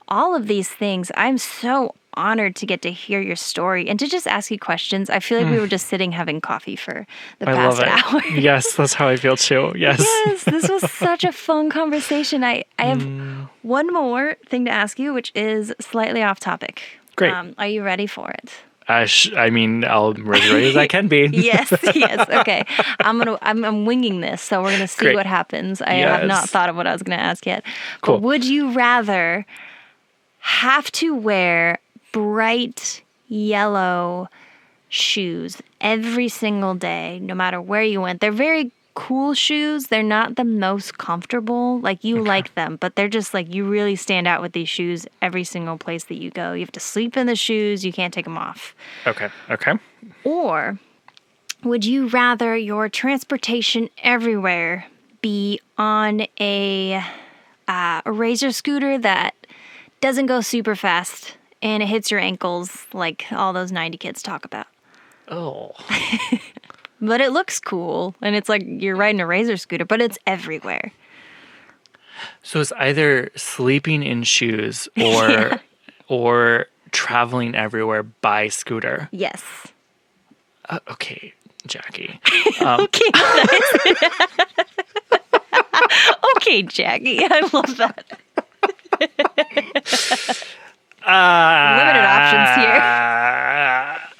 all 0.06 0.36
of 0.36 0.46
these 0.46 0.68
things. 0.68 1.10
I'm 1.16 1.36
so 1.36 1.96
honored 2.16 2.56
to 2.56 2.66
get 2.66 2.82
to 2.82 2.90
hear 2.90 3.20
your 3.20 3.36
story 3.36 3.88
and 3.88 3.98
to 4.00 4.06
just 4.08 4.26
ask 4.26 4.50
you 4.50 4.58
questions. 4.58 5.10
I 5.10 5.20
feel 5.20 5.40
like 5.40 5.50
we 5.50 5.58
were 5.58 5.66
just 5.66 5.86
sitting 5.88 6.12
having 6.12 6.40
coffee 6.40 6.76
for 6.76 7.06
the 7.38 7.46
Mm. 7.46 7.52
I 7.52 7.54
past 7.54 8.12
hour. 8.14 8.22
yes, 8.38 8.74
that's 8.74 8.94
how 8.94 9.08
I 9.08 9.16
feel 9.16 9.36
too. 9.36 9.72
Yes. 9.76 10.00
yes, 10.00 10.44
this 10.44 10.68
was 10.68 10.90
such 11.06 11.24
a 11.24 11.32
fun 11.32 11.70
conversation. 11.70 12.42
I, 12.44 12.64
I 12.78 12.86
have 12.86 12.98
Mm. 12.98 13.48
one 13.62 13.92
more 13.92 14.36
thing 14.46 14.64
to 14.64 14.70
ask 14.70 14.98
you, 14.98 15.12
which 15.12 15.30
is 15.34 15.72
slightly 15.80 16.22
off 16.22 16.40
topic. 16.40 16.82
Great. 17.16 17.32
Um, 17.32 17.54
are 17.58 17.66
you 17.68 17.82
ready 17.82 18.06
for 18.06 18.30
it? 18.30 18.50
I, 18.88 19.06
sh- 19.06 19.32
I 19.36 19.50
mean, 19.50 19.84
I'll 19.84 20.12
as 20.12 20.20
ready 20.20 20.68
as 20.68 20.76
I 20.76 20.86
can 20.86 21.08
be. 21.08 21.28
yes, 21.32 21.72
yes. 21.94 22.28
Okay. 22.30 22.62
I'm 23.00 23.18
gonna 23.18 23.36
I'm, 23.42 23.64
I'm 23.64 23.84
winging 23.84 24.20
this, 24.20 24.40
so 24.40 24.62
we're 24.62 24.70
gonna 24.70 24.86
see 24.86 25.06
Great. 25.06 25.16
what 25.16 25.26
happens. 25.26 25.82
I 25.82 25.94
have 25.94 26.28
not 26.28 26.48
thought 26.48 26.68
of 26.68 26.76
what 26.76 26.86
I 26.86 26.92
was 26.92 27.02
gonna 27.02 27.20
ask 27.20 27.44
yet. 27.46 27.64
Cool. 28.02 28.16
But 28.18 28.22
would 28.22 28.44
you 28.44 28.70
rather 28.70 29.44
have 30.38 30.90
to 30.92 31.14
wear 31.16 31.78
bright 32.16 33.02
yellow 33.28 34.26
shoes 34.88 35.60
every 35.82 36.30
single 36.30 36.74
day, 36.74 37.18
no 37.20 37.34
matter 37.34 37.60
where 37.60 37.82
you 37.82 38.00
went? 38.00 38.22
They're 38.22 38.32
very 38.32 38.72
cool 38.94 39.34
shoes. 39.34 39.88
They're 39.88 40.02
not 40.02 40.36
the 40.36 40.44
most 40.44 40.96
comfortable. 40.96 41.78
Like 41.80 42.04
you 42.04 42.22
like 42.24 42.54
them, 42.54 42.78
but 42.80 42.96
they're 42.96 43.10
just 43.10 43.34
like 43.34 43.54
you 43.54 43.66
really 43.66 43.96
stand 43.96 44.26
out 44.26 44.40
with 44.40 44.52
these 44.52 44.70
shoes 44.70 45.06
every 45.20 45.44
single 45.44 45.76
place 45.76 46.04
that 46.04 46.14
you 46.14 46.30
go. 46.30 46.54
You 46.54 46.60
have 46.60 46.72
to 46.72 46.80
sleep 46.80 47.18
in 47.18 47.26
the 47.26 47.36
shoes. 47.36 47.84
You 47.84 47.92
can't 47.92 48.14
take 48.14 48.24
them 48.24 48.38
off. 48.38 48.74
Okay. 49.06 49.28
Okay. 49.50 49.74
Or 50.24 50.78
would 51.64 51.84
you 51.84 52.08
rather 52.08 52.56
your 52.56 52.88
transportation 52.88 53.90
everywhere 54.02 54.86
be 55.20 55.60
on 55.76 56.22
a, 56.40 56.94
uh, 57.68 58.00
a 58.06 58.10
razor 58.10 58.52
scooter 58.52 58.96
that 58.96 59.34
doesn't 60.00 60.24
go 60.24 60.40
super 60.40 60.74
fast 60.74 61.36
and 61.62 61.82
it 61.82 61.86
hits 61.86 62.10
your 62.10 62.20
ankles 62.20 62.86
like 62.92 63.26
all 63.32 63.52
those 63.52 63.72
90 63.72 63.98
kids 63.98 64.22
talk 64.22 64.44
about? 64.44 64.66
Oh. 65.28 65.72
But 67.00 67.20
it 67.20 67.32
looks 67.32 67.60
cool 67.60 68.14
and 68.22 68.34
it's 68.34 68.48
like 68.48 68.62
you're 68.66 68.96
riding 68.96 69.20
a 69.20 69.26
razor 69.26 69.56
scooter, 69.56 69.84
but 69.84 70.00
it's 70.00 70.18
everywhere. 70.26 70.92
So 72.42 72.60
it's 72.60 72.72
either 72.72 73.30
sleeping 73.36 74.02
in 74.02 74.22
shoes 74.22 74.88
or 74.96 75.60
or 76.08 76.66
traveling 76.92 77.54
everywhere 77.54 78.02
by 78.02 78.48
scooter. 78.48 79.08
Yes. 79.12 79.42
Uh, 80.68 80.80
okay, 80.90 81.34
Jackie. 81.66 82.18
Okay. 82.62 83.10
okay, 86.36 86.62
Jackie. 86.62 87.20
I 87.22 87.40
love 87.52 87.76
that. 87.76 88.18
Uh, 91.06 91.76
Limited 91.78 92.04
options 92.04 92.56
here. 92.64 92.80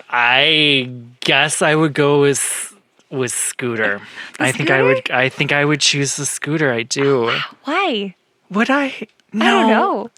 I 0.10 0.90
guess 1.20 1.60
I 1.62 1.74
would 1.74 1.94
go 1.94 2.20
with 2.20 2.74
with 3.10 3.32
scooter. 3.32 4.00
I 4.38 4.52
think 4.52 4.70
I 4.70 4.82
would. 4.82 5.10
I 5.10 5.28
think 5.28 5.52
I 5.52 5.64
would 5.64 5.80
choose 5.80 6.16
the 6.16 6.24
scooter. 6.26 6.72
I 6.72 6.82
do. 6.84 7.30
Why? 7.64 8.14
Would 8.50 8.70
I? 8.70 8.94
No. 9.32 9.44
I 9.46 9.50
don't 9.50 9.70
know. 9.70 10.10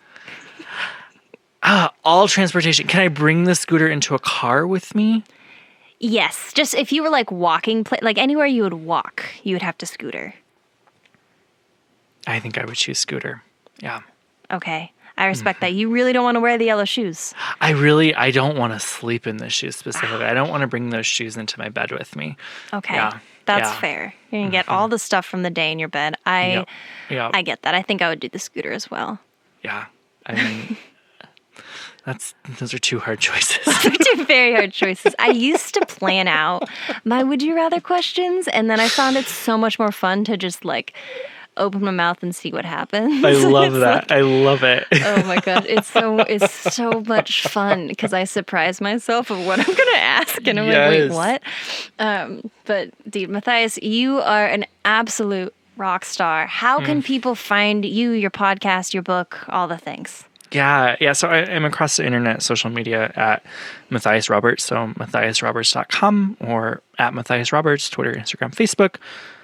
Ah, 1.62 1.92
all 2.04 2.28
transportation. 2.28 2.86
Can 2.86 3.00
I 3.00 3.08
bring 3.08 3.44
the 3.44 3.54
scooter 3.54 3.88
into 3.88 4.14
a 4.14 4.18
car 4.18 4.66
with 4.66 4.94
me? 4.94 5.24
Yes, 6.00 6.52
just 6.52 6.74
if 6.74 6.92
you 6.92 7.02
were 7.02 7.10
like 7.10 7.32
walking, 7.32 7.84
like 8.02 8.18
anywhere 8.18 8.46
you 8.46 8.62
would 8.62 8.74
walk, 8.74 9.24
you 9.42 9.54
would 9.54 9.62
have 9.62 9.76
to 9.78 9.86
scooter. 9.86 10.34
I 12.26 12.38
think 12.38 12.56
I 12.58 12.64
would 12.64 12.76
choose 12.76 12.98
scooter. 12.98 13.42
Yeah. 13.80 14.02
Okay, 14.50 14.92
I 15.18 15.26
respect 15.26 15.58
Mm-hmm. 15.58 15.66
that. 15.66 15.72
You 15.74 15.90
really 15.90 16.12
don't 16.14 16.24
want 16.24 16.36
to 16.36 16.40
wear 16.40 16.56
the 16.56 16.64
yellow 16.66 16.84
shoes. 16.86 17.34
I 17.60 17.70
really. 17.72 18.14
I 18.14 18.30
don't 18.30 18.56
want 18.56 18.72
to 18.72 18.78
sleep 18.80 19.26
in 19.26 19.36
the 19.38 19.50
shoes 19.50 19.76
specifically. 19.76 20.24
I 20.24 20.32
don't 20.32 20.48
want 20.48 20.62
to 20.62 20.66
bring 20.66 20.90
those 20.90 21.06
shoes 21.06 21.36
into 21.36 21.58
my 21.58 21.68
bed 21.68 21.90
with 21.92 22.16
me. 22.16 22.36
Okay, 22.72 22.94
Yeah, 22.94 23.18
that's 23.44 23.60
yeah. 23.60 23.70
Mm-hmm. 23.72 23.80
fair. 23.80 24.14
You're 24.30 24.40
gonna 24.42 24.50
get 24.52 24.68
all 24.68 24.88
the 24.88 24.98
stuff 24.98 25.26
from 25.26 25.42
the 25.42 25.50
day 25.50 25.72
in 25.72 25.78
your 25.78 25.88
bed. 25.88 26.14
I 26.24 26.52
Yep. 26.52 26.68
Yeah. 27.10 27.30
I 27.34 27.42
get 27.42 27.62
that. 27.62 27.74
I 27.74 27.82
think 27.82 28.00
I 28.00 28.08
would 28.08 28.20
do 28.20 28.28
the 28.28 28.38
scooter 28.38 28.72
as 28.72 28.90
well. 28.90 29.18
yeah. 29.62 29.86
I 30.26 30.34
mean, 30.34 30.76
that's 32.04 32.34
those 32.58 32.72
are 32.74 32.78
two 32.78 32.98
hard 32.98 33.18
choices. 33.20 33.64
Two 33.82 34.24
very 34.24 34.54
hard 34.54 34.72
choices. 34.82 35.14
I 35.18 35.28
used 35.30 35.74
to 35.74 35.84
plan 35.86 36.28
out 36.28 36.68
my 37.04 37.22
would 37.22 37.42
you 37.42 37.54
rather 37.54 37.80
questions, 37.80 38.46
and 38.48 38.70
then 38.70 38.78
I 38.80 38.88
found 38.88 39.16
it 39.16 39.26
so 39.26 39.56
much 39.58 39.78
more 39.78 39.92
fun 39.92 40.24
to 40.24 40.36
just 40.36 40.64
like 40.64 40.94
open 41.58 41.82
my 41.82 41.90
mouth 41.90 42.22
and 42.22 42.34
see 42.34 42.50
what 42.52 42.64
happens. 42.64 43.24
I 43.24 43.32
love 43.48 43.74
that. 43.74 44.10
I 44.10 44.20
love 44.20 44.62
it. 44.62 44.86
Oh 44.92 45.22
my 45.24 45.36
god, 45.44 45.66
it's 45.66 45.88
so 45.88 46.20
it's 46.20 46.52
so 46.74 47.02
much 47.06 47.46
fun 47.46 47.88
because 47.88 48.12
I 48.12 48.24
surprise 48.24 48.80
myself 48.80 49.30
of 49.30 49.44
what 49.46 49.58
I'm 49.58 49.66
gonna 49.74 49.96
ask, 49.98 50.46
and 50.46 50.58
I'm 50.58 50.66
like, 50.68 50.90
wait, 50.90 51.10
what? 51.10 51.42
Um, 51.98 52.50
but 52.64 52.90
dude, 53.10 53.30
Matthias, 53.30 53.78
you 53.82 54.18
are 54.20 54.46
an 54.46 54.64
absolute 54.84 55.54
rock 55.76 56.04
star. 56.04 56.46
How 56.46 56.78
Hmm. 56.80 56.84
can 56.86 57.02
people 57.02 57.34
find 57.34 57.84
you, 57.84 58.10
your 58.10 58.30
podcast, 58.30 58.94
your 58.94 59.02
book, 59.02 59.44
all 59.48 59.68
the 59.68 59.78
things? 59.78 60.24
Yeah, 60.50 60.96
yeah. 60.98 61.12
So 61.12 61.28
I 61.28 61.40
am 61.40 61.66
across 61.66 61.98
the 61.98 62.06
internet, 62.06 62.42
social 62.42 62.70
media 62.70 63.12
at 63.16 63.44
Matthias 63.90 64.30
Roberts. 64.30 64.64
So 64.64 64.76
MatthiasRoberts.com 64.96 66.36
or 66.40 66.82
at 66.98 67.14
Matthias 67.14 67.52
Roberts, 67.52 67.90
Twitter, 67.90 68.14
Instagram, 68.14 68.54
Facebook. 68.54 68.96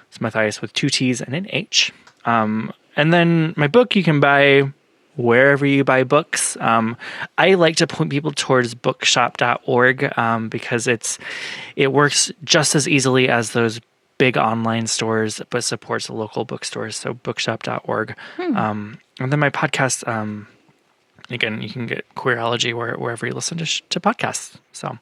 It's 0.09 0.19
Matthias 0.21 0.61
with 0.61 0.73
two 0.73 0.89
T's 0.89 1.21
and 1.21 1.35
an 1.35 1.47
H. 1.49 1.91
Um, 2.25 2.73
and 2.95 3.13
then 3.13 3.53
my 3.57 3.67
book 3.67 3.95
you 3.95 4.03
can 4.03 4.19
buy 4.19 4.71
wherever 5.15 5.65
you 5.65 5.83
buy 5.83 6.03
books. 6.03 6.57
Um, 6.59 6.97
I 7.37 7.53
like 7.53 7.77
to 7.77 7.87
point 7.87 8.09
people 8.09 8.31
towards 8.31 8.75
bookshop.org 8.75 10.17
um, 10.17 10.49
because 10.49 10.87
it's 10.87 11.17
it 11.75 11.91
works 11.91 12.31
just 12.43 12.75
as 12.75 12.87
easily 12.87 13.29
as 13.29 13.51
those 13.51 13.79
big 14.17 14.37
online 14.37 14.87
stores, 14.87 15.41
but 15.49 15.63
supports 15.63 16.09
local 16.09 16.45
bookstores. 16.45 16.95
So 16.95 17.13
bookshop.org. 17.13 18.15
Um, 18.57 18.99
and 19.19 19.31
then 19.31 19.39
my 19.39 19.49
podcast, 19.49 20.07
um, 20.07 20.47
again, 21.29 21.61
you 21.61 21.69
can 21.69 21.85
get 21.85 22.05
Queerology 22.15 22.73
where, 22.73 22.95
wherever 22.95 23.25
you 23.25 23.33
listen 23.33 23.57
to, 23.57 23.65
sh- 23.65 23.81
to 23.89 23.99
podcasts. 23.99 24.55
So 24.71 24.97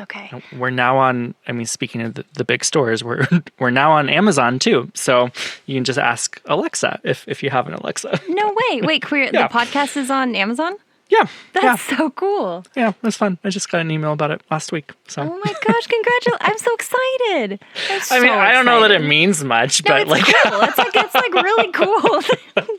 Okay. 0.00 0.42
we're 0.56 0.70
now 0.70 0.96
on. 0.98 1.34
I 1.46 1.52
mean, 1.52 1.66
speaking 1.66 2.00
of 2.02 2.14
the, 2.14 2.24
the 2.34 2.44
big 2.44 2.64
stores, 2.64 3.04
we're 3.04 3.26
we're 3.58 3.70
now 3.70 3.92
on 3.92 4.08
Amazon 4.08 4.58
too. 4.58 4.90
So 4.94 5.30
you 5.66 5.76
can 5.76 5.84
just 5.84 5.98
ask 5.98 6.40
Alexa 6.46 7.00
if 7.04 7.26
if 7.28 7.42
you 7.42 7.50
have 7.50 7.66
an 7.68 7.74
Alexa. 7.74 8.20
No 8.28 8.48
way. 8.48 8.80
Wait, 8.82 9.02
queer. 9.02 9.20
Yeah. 9.32 9.48
The 9.48 9.54
podcast 9.54 9.96
is 9.96 10.10
on 10.10 10.34
Amazon. 10.34 10.74
Yeah, 11.10 11.26
That's 11.52 11.64
yeah, 11.90 11.96
so 11.98 12.10
cool. 12.10 12.64
yeah. 12.76 12.92
That's 13.02 13.16
fun. 13.16 13.38
I 13.44 13.50
just 13.50 13.70
got 13.70 13.80
an 13.80 13.90
email 13.90 14.12
about 14.12 14.30
it 14.30 14.42
last 14.50 14.72
week. 14.72 14.92
So 15.08 15.22
Oh 15.22 15.40
my 15.44 15.52
gosh! 15.66 15.86
Congratulations! 15.86 16.38
I'm 16.40 16.58
so 16.58 16.74
excited. 16.74 17.60
I'm 17.90 18.00
I 18.10 18.20
mean, 18.20 18.28
so 18.28 18.38
I 18.38 18.52
don't 18.52 18.64
know 18.64 18.80
that 18.82 18.90
it 18.92 19.02
means 19.02 19.42
much, 19.44 19.84
No, 19.84 19.90
but 19.92 20.02
it's 20.02 20.10
like, 20.10 20.24
cool. 20.24 20.60
It's 20.62 20.78
like 20.78 20.94
it's 20.96 21.14
like 21.14 21.34
really 21.34 21.72
cool. 21.72 22.20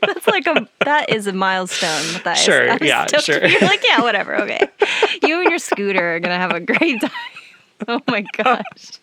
That's 0.02 0.26
like 0.26 0.46
a 0.46 0.68
that 0.84 1.10
is 1.10 1.26
a 1.26 1.32
milestone. 1.32 2.22
That 2.24 2.38
is- 2.38 2.42
Sure, 2.44 2.70
I'm 2.72 2.78
yeah, 2.82 3.06
sure. 3.06 3.40
be 3.40 3.58
like 3.60 3.82
yeah, 3.86 4.00
whatever. 4.02 4.34
Okay, 4.42 4.68
you 5.22 5.40
and 5.40 5.50
your 5.50 5.58
scooter 5.58 6.16
are 6.16 6.20
gonna 6.20 6.38
have 6.38 6.52
a 6.52 6.60
great 6.60 7.00
time. 7.00 7.10
Oh 7.88 8.00
my 8.06 8.24
gosh. 8.36 9.00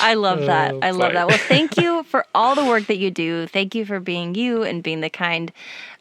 I 0.00 0.14
love 0.14 0.40
that. 0.40 0.74
Oh, 0.74 0.80
I 0.82 0.90
love 0.90 1.12
that. 1.12 1.26
Well, 1.26 1.38
thank 1.38 1.76
you 1.76 2.02
for 2.04 2.24
all 2.34 2.54
the 2.54 2.64
work 2.64 2.86
that 2.86 2.98
you 2.98 3.10
do. 3.10 3.46
Thank 3.46 3.74
you 3.74 3.84
for 3.84 4.00
being 4.00 4.34
you 4.34 4.62
and 4.62 4.82
being 4.82 5.00
the 5.00 5.10
kind, 5.10 5.52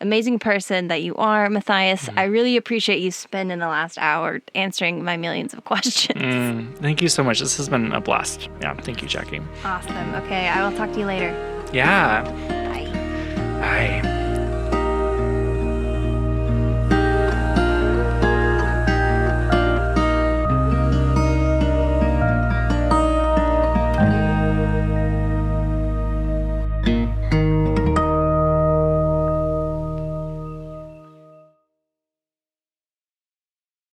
amazing 0.01 0.39
person 0.39 0.88
that 0.88 1.01
you 1.01 1.15
are, 1.15 1.49
Matthias. 1.49 2.05
Mm-hmm. 2.05 2.19
I 2.19 2.23
really 2.23 2.57
appreciate 2.57 2.99
you 2.99 3.11
spending 3.11 3.59
the 3.59 3.67
last 3.67 3.97
hour 3.97 4.41
answering 4.55 5.03
my 5.03 5.17
millions 5.17 5.53
of 5.53 5.63
questions. 5.65 6.21
mm, 6.21 6.77
thank 6.79 7.01
you 7.01 7.09
so 7.09 7.23
much. 7.23 7.39
This 7.39 7.57
has 7.57 7.69
been 7.69 7.91
a 7.93 8.01
blast. 8.01 8.49
Yeah, 8.61 8.73
thank 8.75 9.01
you, 9.01 9.07
Jackie. 9.07 9.41
Awesome. 9.63 10.15
Okay, 10.15 10.47
I 10.47 10.67
will 10.67 10.75
talk 10.77 10.91
to 10.93 10.99
you 10.99 11.05
later. 11.05 11.31
Yeah. 11.73 12.23
Bye. 12.23 14.01
Bye. 14.01 14.13